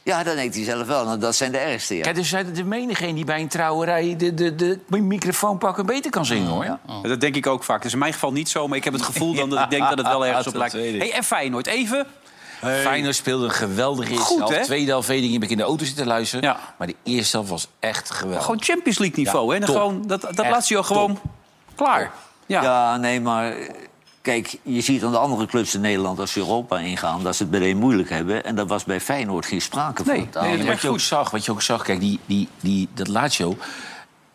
Ja, 0.02 0.22
dat 0.22 0.34
denkt 0.34 0.54
hij 0.54 0.64
zelf 0.64 0.86
wel. 0.86 1.04
Nou, 1.04 1.18
dat 1.18 1.36
zijn 1.36 1.52
de 1.52 1.58
ergste, 1.58 1.96
ja. 1.96 2.02
Kijk, 2.02 2.16
er 2.16 2.24
zijn 2.24 2.52
de 2.52 2.64
menigeen 2.64 3.14
die 3.14 3.24
bij 3.24 3.40
een 3.40 3.48
trouwerij 3.48 4.16
de, 4.16 4.34
de, 4.34 4.54
de 4.54 4.78
microfoon 4.88 5.58
pakken 5.58 5.86
beter 5.86 6.10
kan 6.10 6.26
zingen, 6.26 6.48
hoor. 6.48 6.78
Dat 7.02 7.20
denk 7.20 7.36
ik 7.36 7.46
ook 7.46 7.64
vaak. 7.64 7.76
Dat 7.76 7.86
is 7.86 7.92
in 7.92 7.98
mijn 7.98 8.12
geval 8.12 8.32
niet 8.32 8.48
zo, 8.48 8.68
maar 8.68 8.76
ik 8.76 8.84
heb 8.84 8.92
het 8.92 9.02
gevoel 9.02 9.34
dan 9.40 9.50
dat 9.50 9.58
ik 9.64 9.70
denk 9.70 9.88
dat 9.88 9.98
het 9.98 10.06
wel 10.06 10.26
ergens 10.26 10.46
op 10.46 10.54
lijkt. 10.54 10.72
Hey, 10.72 11.12
en 11.12 11.24
Feyenoord, 11.24 11.66
even. 11.66 12.06
Feyenoord 12.60 13.14
speelde 13.14 13.44
een 13.44 13.50
geweldige 13.50 14.10
eerste 14.10 14.24
Goed, 14.26 14.38
helft. 14.38 14.56
hè? 14.56 14.64
Tweede 14.64 14.90
helft 14.90 15.08
weet 15.08 15.24
ik, 15.24 15.32
heb 15.32 15.42
ik 15.42 15.50
in 15.50 15.56
de 15.56 15.62
auto 15.62 15.84
zitten 15.84 16.06
luisteren. 16.06 16.44
Ja. 16.44 16.60
Maar 16.78 16.86
de 16.86 16.96
eerste 17.02 17.36
helft 17.36 17.50
was 17.50 17.68
echt 17.78 18.10
geweldig. 18.10 18.44
Gewoon 18.44 18.62
Champions 18.62 18.98
League 18.98 19.18
niveau, 19.24 19.46
Ja, 19.46 19.52
hè? 19.52 19.66
En 19.66 19.66
gewoon, 19.66 20.02
dat 20.06 20.20
dat 20.20 20.48
laat 20.48 20.68
je 20.68 20.76
al 20.76 20.82
gewoon 20.82 21.20
klaar. 21.74 22.12
Ja. 22.50 22.62
Ja, 22.62 22.96
nee, 22.96 23.20
maar 23.20 23.52
eh, 23.52 23.70
kijk, 24.22 24.58
je 24.62 24.80
ziet 24.80 25.04
aan 25.04 25.10
de 25.10 25.18
andere 25.18 25.46
clubs 25.46 25.74
in 25.74 25.80
Nederland 25.80 26.18
als 26.18 26.32
ze 26.32 26.38
Europa 26.38 26.78
ingaan, 26.78 27.22
dat 27.22 27.36
ze 27.36 27.42
het 27.42 27.52
meteen 27.52 27.76
moeilijk 27.76 28.08
hebben. 28.08 28.44
En 28.44 28.54
dat 28.54 28.68
was 28.68 28.84
bij 28.84 29.00
Feyenoord 29.00 29.46
geen 29.46 29.60
sprake 29.60 30.04
van. 30.04 30.28
Nee, 30.42 30.64
wat 30.66 30.80
je 30.80 30.88
ook 30.88 31.00
zag, 31.00 31.30
wat 31.30 31.44
je 31.44 31.52
ook 31.52 31.62
zag, 31.62 31.82
kijk, 31.82 32.00
die, 32.00 32.20
die, 32.26 32.48
die, 32.60 32.88
dat 32.94 33.08
Lazio... 33.08 33.56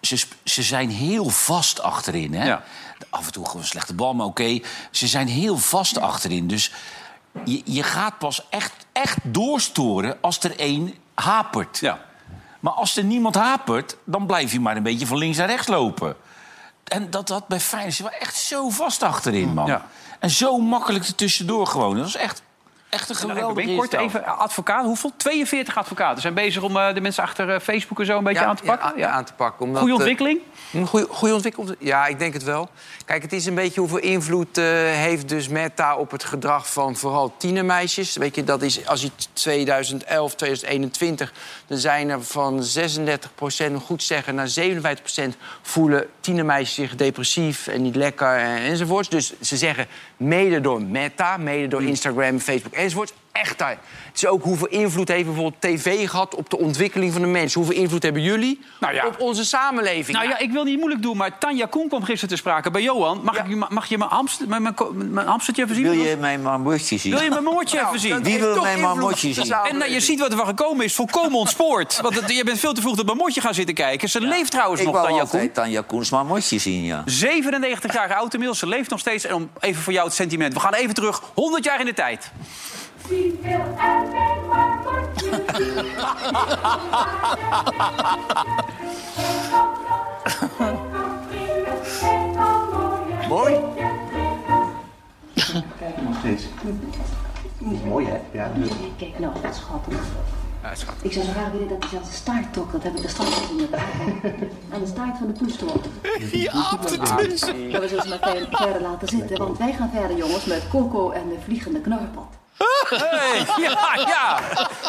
Ze, 0.02 0.26
ze 0.44 0.64
zijn 0.64 0.90
heel 0.90 1.30
vast 1.30 1.82
achterin, 1.82 2.34
hè? 2.34 2.46
Ja. 2.46 2.64
Af 3.10 3.26
en 3.26 3.32
toe 3.32 3.46
gewoon 3.46 3.62
een 3.62 3.68
slechte 3.68 3.94
bal, 3.94 4.14
maar 4.14 4.26
oké. 4.26 4.60
Ze 4.92 5.08
zijn 5.08 5.28
heel 5.28 5.58
vast 5.58 6.00
achterin. 6.00 6.48
Dus 6.48 6.72
je, 7.46 7.62
je 7.66 7.84
gaat 7.84 8.18
pas 8.18 8.46
echt, 8.50 8.74
echt 8.92 9.18
doorstoren 9.24 10.18
als 10.22 10.40
er 10.40 10.60
één 10.60 10.94
hapert. 11.14 11.80
Ja. 11.80 12.00
Maar 12.60 12.74
als 12.74 12.98
er 12.98 13.04
niemand 13.04 13.36
hapert, 13.36 13.98
dan 14.04 14.26
blijf 14.26 14.52
je 14.52 14.60
maar 14.60 14.76
een 14.76 14.84
beetje 14.84 15.08
van 15.08 15.18
links 15.18 15.38
naar 15.38 15.48
rechts 15.48 15.68
lopen. 15.68 16.16
En 16.86 17.10
dat 17.10 17.30
had 17.30 17.48
bij 17.48 17.60
Feyenoord, 17.60 18.00
waren 18.00 18.20
echt 18.20 18.36
zo 18.36 18.70
vast 18.70 19.04
achterin, 19.04 19.54
man. 19.54 19.66
Ja. 19.66 19.86
En 20.20 20.30
zo 20.30 20.58
makkelijk 20.58 21.06
ertussendoor 21.06 21.68
gewoon. 21.68 21.96
Dat 21.96 22.04
was 22.04 22.16
echt, 22.16 22.42
echt 22.90 23.10
een 23.10 23.16
Nou, 23.16 23.30
ik 23.30 23.38
geweldige 23.38 23.68
ben 23.68 23.76
kort 23.76 23.94
even 23.94 24.26
advocaat. 24.26 24.86
Hoeveel? 24.86 25.12
42 25.18 25.78
advocaten 25.78 26.22
zijn 26.22 26.34
bezig 26.34 26.64
om 26.64 26.78
eh, 26.78 26.94
de 26.94 27.02
mensen 27.02 27.24
achter 27.24 27.50
eh, 27.50 27.60
Facebook 27.60 28.00
en 28.00 28.06
zo 28.06 28.18
een 28.18 28.24
beetje 28.24 28.46
aan 28.46 28.56
te 28.56 28.64
pakken. 28.64 28.94
Ja, 28.98 29.10
aan 29.10 29.26
te 29.26 29.34
pakken. 29.34 29.66
Omdat, 29.66 29.82
Goede 29.82 29.94
eh, 29.94 30.00
ontwikkeling? 30.00 30.40
Een 30.74 30.88
goede, 30.88 31.08
goede 31.10 31.34
ontwikkeling? 31.34 31.76
Ja, 31.80 32.06
ik 32.08 32.20
denk 32.20 32.34
het 32.34 32.44
wel. 32.44 32.70
Kijk, 33.06 33.22
het 33.22 33.34
is 33.34 33.46
een 33.46 33.56
beetje 33.56 33.80
hoeveel 33.80 34.00
invloed 34.00 34.58
eh, 34.58 34.66
heeft 34.92 35.30
dus 35.30 35.48
Meta 35.48 35.96
op 35.96 36.12
het 36.12 36.24
gedrag 36.24 36.72
van 36.72 36.96
vooral 36.96 37.34
tienermeisjes. 37.38 38.16
Weet 38.16 38.36
je, 38.36 38.44
dat 38.44 38.62
is 38.62 38.88
als 38.88 39.02
je 39.02 39.12
2011, 39.34 40.36
2021, 40.36 41.34
dan 41.68 41.78
zijn 41.78 42.10
er 42.10 42.24
van 42.24 42.64
36 42.64 43.36
procent, 43.36 43.82
goed 43.84 44.04
zeggen, 44.04 44.36
naar 44.36 44.48
57 44.48 45.04
procent 45.04 45.36
voelen 45.62 46.08
tienermeisjes 46.20 46.74
zich 46.76 46.96
depressief 46.96 47.68
en 47.68 47.82
niet 47.82 47.96
lekker 47.96 48.38
en, 48.38 48.58
enzovoorts. 48.58 49.10
Dus 49.10 49.34
ze 49.42 49.58
zeggen 49.58 49.88
mede 50.18 50.62
door 50.62 50.82
Meta, 50.82 51.38
mede 51.38 51.68
door 51.68 51.84
Instagram, 51.84 52.40
Facebook 52.40 52.74
enzovoorts. 52.86 53.14
Echt 53.36 53.58
daar. 53.58 53.70
Het 54.08 54.24
is 54.24 54.26
ook 54.28 54.44
hoeveel 54.44 54.68
invloed 54.68 55.08
heeft 55.08 55.26
bijvoorbeeld 55.26 55.62
tv 55.62 56.10
gehad 56.10 56.36
op 56.36 56.50
de 56.50 56.58
ontwikkeling 56.58 57.12
van 57.14 57.22
de 57.22 57.28
mens. 57.28 57.54
Hoeveel 57.54 57.76
invloed 57.76 58.04
hebben 58.04 58.22
jullie 58.22 58.62
Nou 58.80 58.94
ja. 58.94 59.06
op 59.08 59.20
onze 59.20 59.46
samenleving? 59.46 60.18
Nou 60.18 60.30
ja, 60.30 60.38
ik 60.38 60.52
wil 60.52 60.64
niet 60.64 60.78
moeilijk 60.78 61.02
doen, 61.02 61.18
maar 61.18 61.38
Tanja 61.38 61.66
Koen 61.66 61.88
kwam 61.88 62.04
gisteren 62.04 62.30
te 62.30 62.36
sprake 62.36 62.72
bij 62.72 62.82
Johan. 62.82 63.22
Mag, 63.24 63.38
ik, 63.38 63.48
je- 63.48 63.66
mag 63.70 63.86
je 63.86 63.98
mijn, 63.98 64.10
hamster, 64.10 64.48
mijn, 64.48 64.62
mijn, 64.62 64.74
ko- 64.74 64.92
mijn 64.96 65.28
hamstertje 65.28 65.64
even 65.64 65.76
zien? 65.76 65.84
Wil 65.84 65.94
je 65.94 66.18
mijn 66.20 66.42
marmotje 66.42 66.98
zien? 66.98 67.12
Wil 67.14 67.22
je 67.24 67.30
mijn 67.30 67.44
moortje 67.44 67.76
Nou, 67.76 67.88
even 67.88 68.00
zien? 68.00 68.12
dat 68.12 68.22
Wie 68.22 68.40
wil 68.40 68.62
mijn 68.62 68.80
marmotje 68.80 69.34
zien? 69.34 69.52
En 69.54 69.78
nou, 69.78 69.92
je 69.92 70.00
ziet 70.00 70.20
wat 70.20 70.32
er 70.32 70.38
van 70.38 70.46
gekomen 70.48 70.86
is. 70.86 70.94
Volkomen 70.96 71.40
ontspoord. 71.40 72.00
Want 72.02 72.16
het- 72.20 72.32
je 72.32 72.44
bent 72.44 72.60
veel 72.60 72.74
te 72.74 72.82
vroeg 72.82 73.00
op 73.00 73.06
mijn 73.06 73.18
motje 73.18 73.42
gaan 73.42 73.54
zitten 73.54 73.76
kijken. 73.76 74.10
Ze 74.10 74.22
leeft 74.22 74.52
trouwens 74.52 74.82
Ik 74.82 74.88
nog, 74.88 74.96
Tanja 74.96 75.10
Koen. 75.10 75.20
altijd 75.22 75.54
Tanja 75.54 75.82
Koens 75.88 76.10
marmotje 76.10 76.60
zien, 76.60 76.84
ja. 76.84 77.02
97 77.06 77.94
jaar 77.94 78.14
oud 78.16 78.32
inmiddels. 78.34 78.60
Ze 78.60 78.68
leeft 78.68 78.90
nog 78.90 79.00
steeds. 79.00 79.26
En 79.26 79.34
om 79.36 79.50
even 79.60 79.82
voor 79.82 79.94
jou 79.94 80.06
het 80.06 80.16
sentiment. 80.16 80.54
We 80.54 80.60
gaan 80.60 80.74
even 80.74 80.94
terug. 80.94 81.22
100 81.34 81.64
jaar 81.64 81.80
in 81.80 81.86
de 81.86 81.94
tijd. 81.94 82.32
Mooi. 93.30 93.60
Kijk 98.98 99.20
nou, 99.20 99.34
wat 99.42 99.56
schattig. 99.56 100.00
Ik 101.02 101.12
zou 101.14 101.26
zo 101.26 101.32
graag 101.32 101.52
willen 101.52 101.68
dat 101.68 101.78
hij 101.80 101.90
zelfs 101.90 102.10
de 102.10 102.16
staart 102.16 102.54
trok. 102.54 102.72
Dat 102.72 102.84
heb 102.84 102.96
ik 102.96 103.02
de 103.02 103.08
straks 103.08 103.36
gezien 103.36 103.56
met 103.56 103.80
Aan 104.74 104.80
de 104.80 104.88
staart 104.88 105.18
van 105.18 105.28
de 105.28 105.34
poes 105.34 105.56
trok. 105.56 105.84
Apt 106.72 106.90
het 106.90 107.18
dus. 107.30 107.42
Maar 107.72 107.82
we 107.82 107.88
zullen 107.88 108.04
ze 108.04 108.10
maar 108.10 108.20
ver- 108.22 108.48
verder 108.52 108.82
laten 108.82 109.08
zitten. 109.08 109.38
Want 109.38 109.58
wij 109.58 109.74
gaan 109.74 109.90
verder, 109.94 110.18
jongens, 110.18 110.46
met 110.46 110.68
Coco 110.70 111.12
en 111.12 111.30
de 111.30 111.36
vliegende 111.44 111.82
knorpot. 111.82 112.28
Hey, 112.90 113.46
ja, 113.68 113.96
ja. 114.08 114.40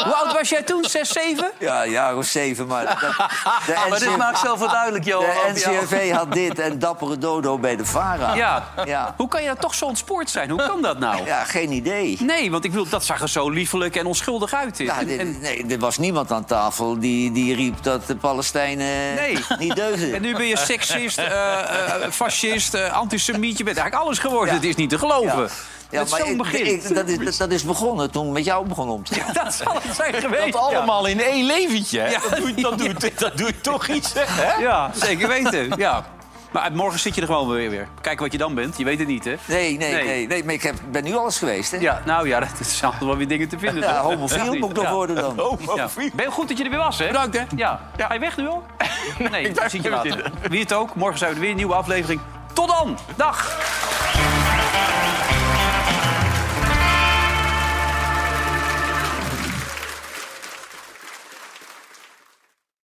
Hoe 0.05 0.15
oud 0.15 0.33
was 0.33 0.49
jij 0.49 0.63
toen? 0.63 0.85
6, 0.85 1.09
7? 1.09 1.51
Ja, 1.59 1.85
een 1.85 1.91
jaar 1.91 2.17
of 2.17 2.25
zeven, 2.27 2.67
maar... 2.67 2.85
Dat, 2.85 2.99
de 3.67 3.87
Maar 3.91 3.99
dit 3.99 4.17
maakt 4.17 4.39
zoveel 4.39 4.69
duidelijk, 4.69 5.05
Johan. 5.05 5.27
De 5.27 5.53
NCRV 5.55 6.13
had 6.13 6.33
dit 6.33 6.59
en 6.59 6.79
dappere 6.79 7.19
dodo 7.19 7.59
bij 7.59 7.77
de 7.77 7.85
VARA. 7.85 8.35
Ja. 8.35 8.65
Ja. 8.85 9.15
Hoe 9.17 9.29
kan 9.29 9.41
je 9.41 9.47
nou 9.47 9.59
toch 9.61 9.75
zo 9.75 9.85
ontspoord 9.85 10.31
zijn? 10.31 10.51
Hoe 10.51 10.67
kan 10.67 10.83
dat 10.83 10.99
nou? 10.99 11.25
Ja, 11.27 11.45
geen 11.45 11.73
idee. 11.73 12.17
Nee, 12.21 12.51
want 12.51 12.65
ik 12.65 12.73
wil, 12.73 12.89
dat 12.89 13.05
zag 13.05 13.21
er 13.21 13.29
zo 13.29 13.51
liefelijk 13.51 13.97
en 13.97 14.07
onschuldig 14.07 14.53
uit. 14.55 14.79
Ja, 14.79 15.05
dit- 15.05 15.19
en- 15.21 15.41
nee, 15.41 15.67
er 15.69 15.79
was 15.79 15.99
niemand 15.99 16.33
aan 16.33 16.45
tafel 16.45 16.99
die, 17.01 17.33
die 17.33 17.55
riep 17.55 17.83
dat 17.83 18.07
de 18.07 18.17
Palestijnen 18.17 19.15
Nee. 19.15 19.39
niet 19.59 19.77
deugden. 19.77 20.15
En 20.15 20.23
nu 20.23 20.37
ben 20.37 20.47
je 20.47 20.57
seksist, 20.59 21.19
eh, 21.19 21.59
eh, 21.61 22.11
fascist, 22.11 22.75
eh, 22.75 22.93
antisemiet. 22.93 23.59
Je 23.59 23.65
bent 23.65 23.77
eigenlijk 23.77 24.07
alles 24.07 24.19
geworden. 24.19 24.55
Het 24.55 24.65
is 24.65 24.75
niet 24.75 24.91
te 24.91 24.99
geloven. 24.99 25.43
Ja, 25.43 25.49
Met 25.91 26.11
maar 26.11 26.21
zo'n 26.21 26.29
ik- 26.31 26.37
begin. 26.37 26.67
ik- 26.67 26.95
dat, 26.95 27.09
is, 27.09 27.37
dat 27.37 27.51
is 27.51 27.63
begonnen 27.65 28.11
toen 28.11 28.33
met 28.33 28.45
jou 28.45 28.67
begon 28.69 28.89
om 28.89 29.05
te 29.05 29.15
gaan. 29.15 29.33
dat 29.45 29.55
zal 29.55 29.75
het 29.83 29.97
zijn 29.97 30.15
geweest. 30.15 30.53
Dat 30.53 30.63
allemaal 30.63 31.07
in 31.07 31.21
één 31.21 31.45
leventje. 31.47 32.01
hè? 32.01 32.09
Ja. 32.11 32.21
Dat, 32.31 32.37
doet, 32.37 32.63
dat, 32.63 32.79
doet, 32.79 33.19
dat 33.19 33.37
doet 33.39 33.63
toch 33.63 33.89
iets, 33.89 34.13
hè? 34.15 34.55
Ja, 34.63 34.91
zeker 34.95 35.29
weten. 35.29 35.73
Ja. 35.77 36.05
Maar 36.51 36.73
morgen 36.73 36.99
zit 37.01 37.15
je 37.15 37.21
er 37.21 37.27
gewoon 37.27 37.49
weer. 37.49 37.71
weer. 37.71 37.89
Kijken 38.01 38.23
wat 38.23 38.33
je 38.33 38.39
dan 38.39 38.55
bent. 38.55 38.79
Je 38.79 38.85
weet 38.85 38.99
het 38.99 39.09
niet, 39.09 39.25
hè? 39.25 39.35
Nee, 39.45 39.77
nee, 39.77 39.93
Nee. 39.93 40.05
nee. 40.05 40.27
nee, 40.27 40.45
maar 40.45 40.55
ik 40.55 40.63
heb, 40.63 40.75
ben 40.91 41.05
nu 41.05 41.15
alles 41.17 41.39
geweest, 41.39 41.71
hè? 41.71 41.79
Ja, 41.79 42.03
nou 42.05 42.29
ja, 42.29 42.41
dat 42.59 42.67
zijn 42.67 42.85
altijd 42.85 43.05
wel 43.05 43.17
weer 43.17 43.29
dingen 43.29 43.49
te 43.49 43.59
vinden. 43.59 43.83
Ja, 43.83 43.93
toch? 44.03 44.03
homofiel 44.13 44.55
moet 44.55 44.71
ik 44.71 44.77
nog 44.77 44.85
Ja. 44.85 44.93
worden 44.93 45.17
dan. 45.17 45.59
Ja. 45.77 45.89
Ben 46.15 46.25
je 46.25 46.31
goed 46.31 46.49
dat 46.49 46.59
je 46.59 46.65
er 46.65 46.71
weer 46.71 46.79
was, 46.79 46.99
hè? 46.99 47.07
Bedankt, 47.07 47.37
hè. 47.39 47.45
Ja. 47.57 47.81
Ga 47.97 48.13
je 48.13 48.19
weg 48.19 48.37
nu 48.37 48.49
al? 48.49 48.63
Nee, 49.31 49.49
ik 49.49 49.61
zie 49.67 49.83
je 49.83 49.91
later. 49.91 50.31
Wie 50.49 50.61
het 50.61 50.73
ook, 50.73 50.95
morgen 50.95 51.19
zijn 51.19 51.31
we 51.31 51.37
er 51.37 51.43
weer 51.43 51.51
een 51.51 51.57
nieuwe 51.57 51.75
aflevering. 51.75 52.21
Tot 52.53 52.69
dan! 52.69 52.99
Dag! 53.17 53.57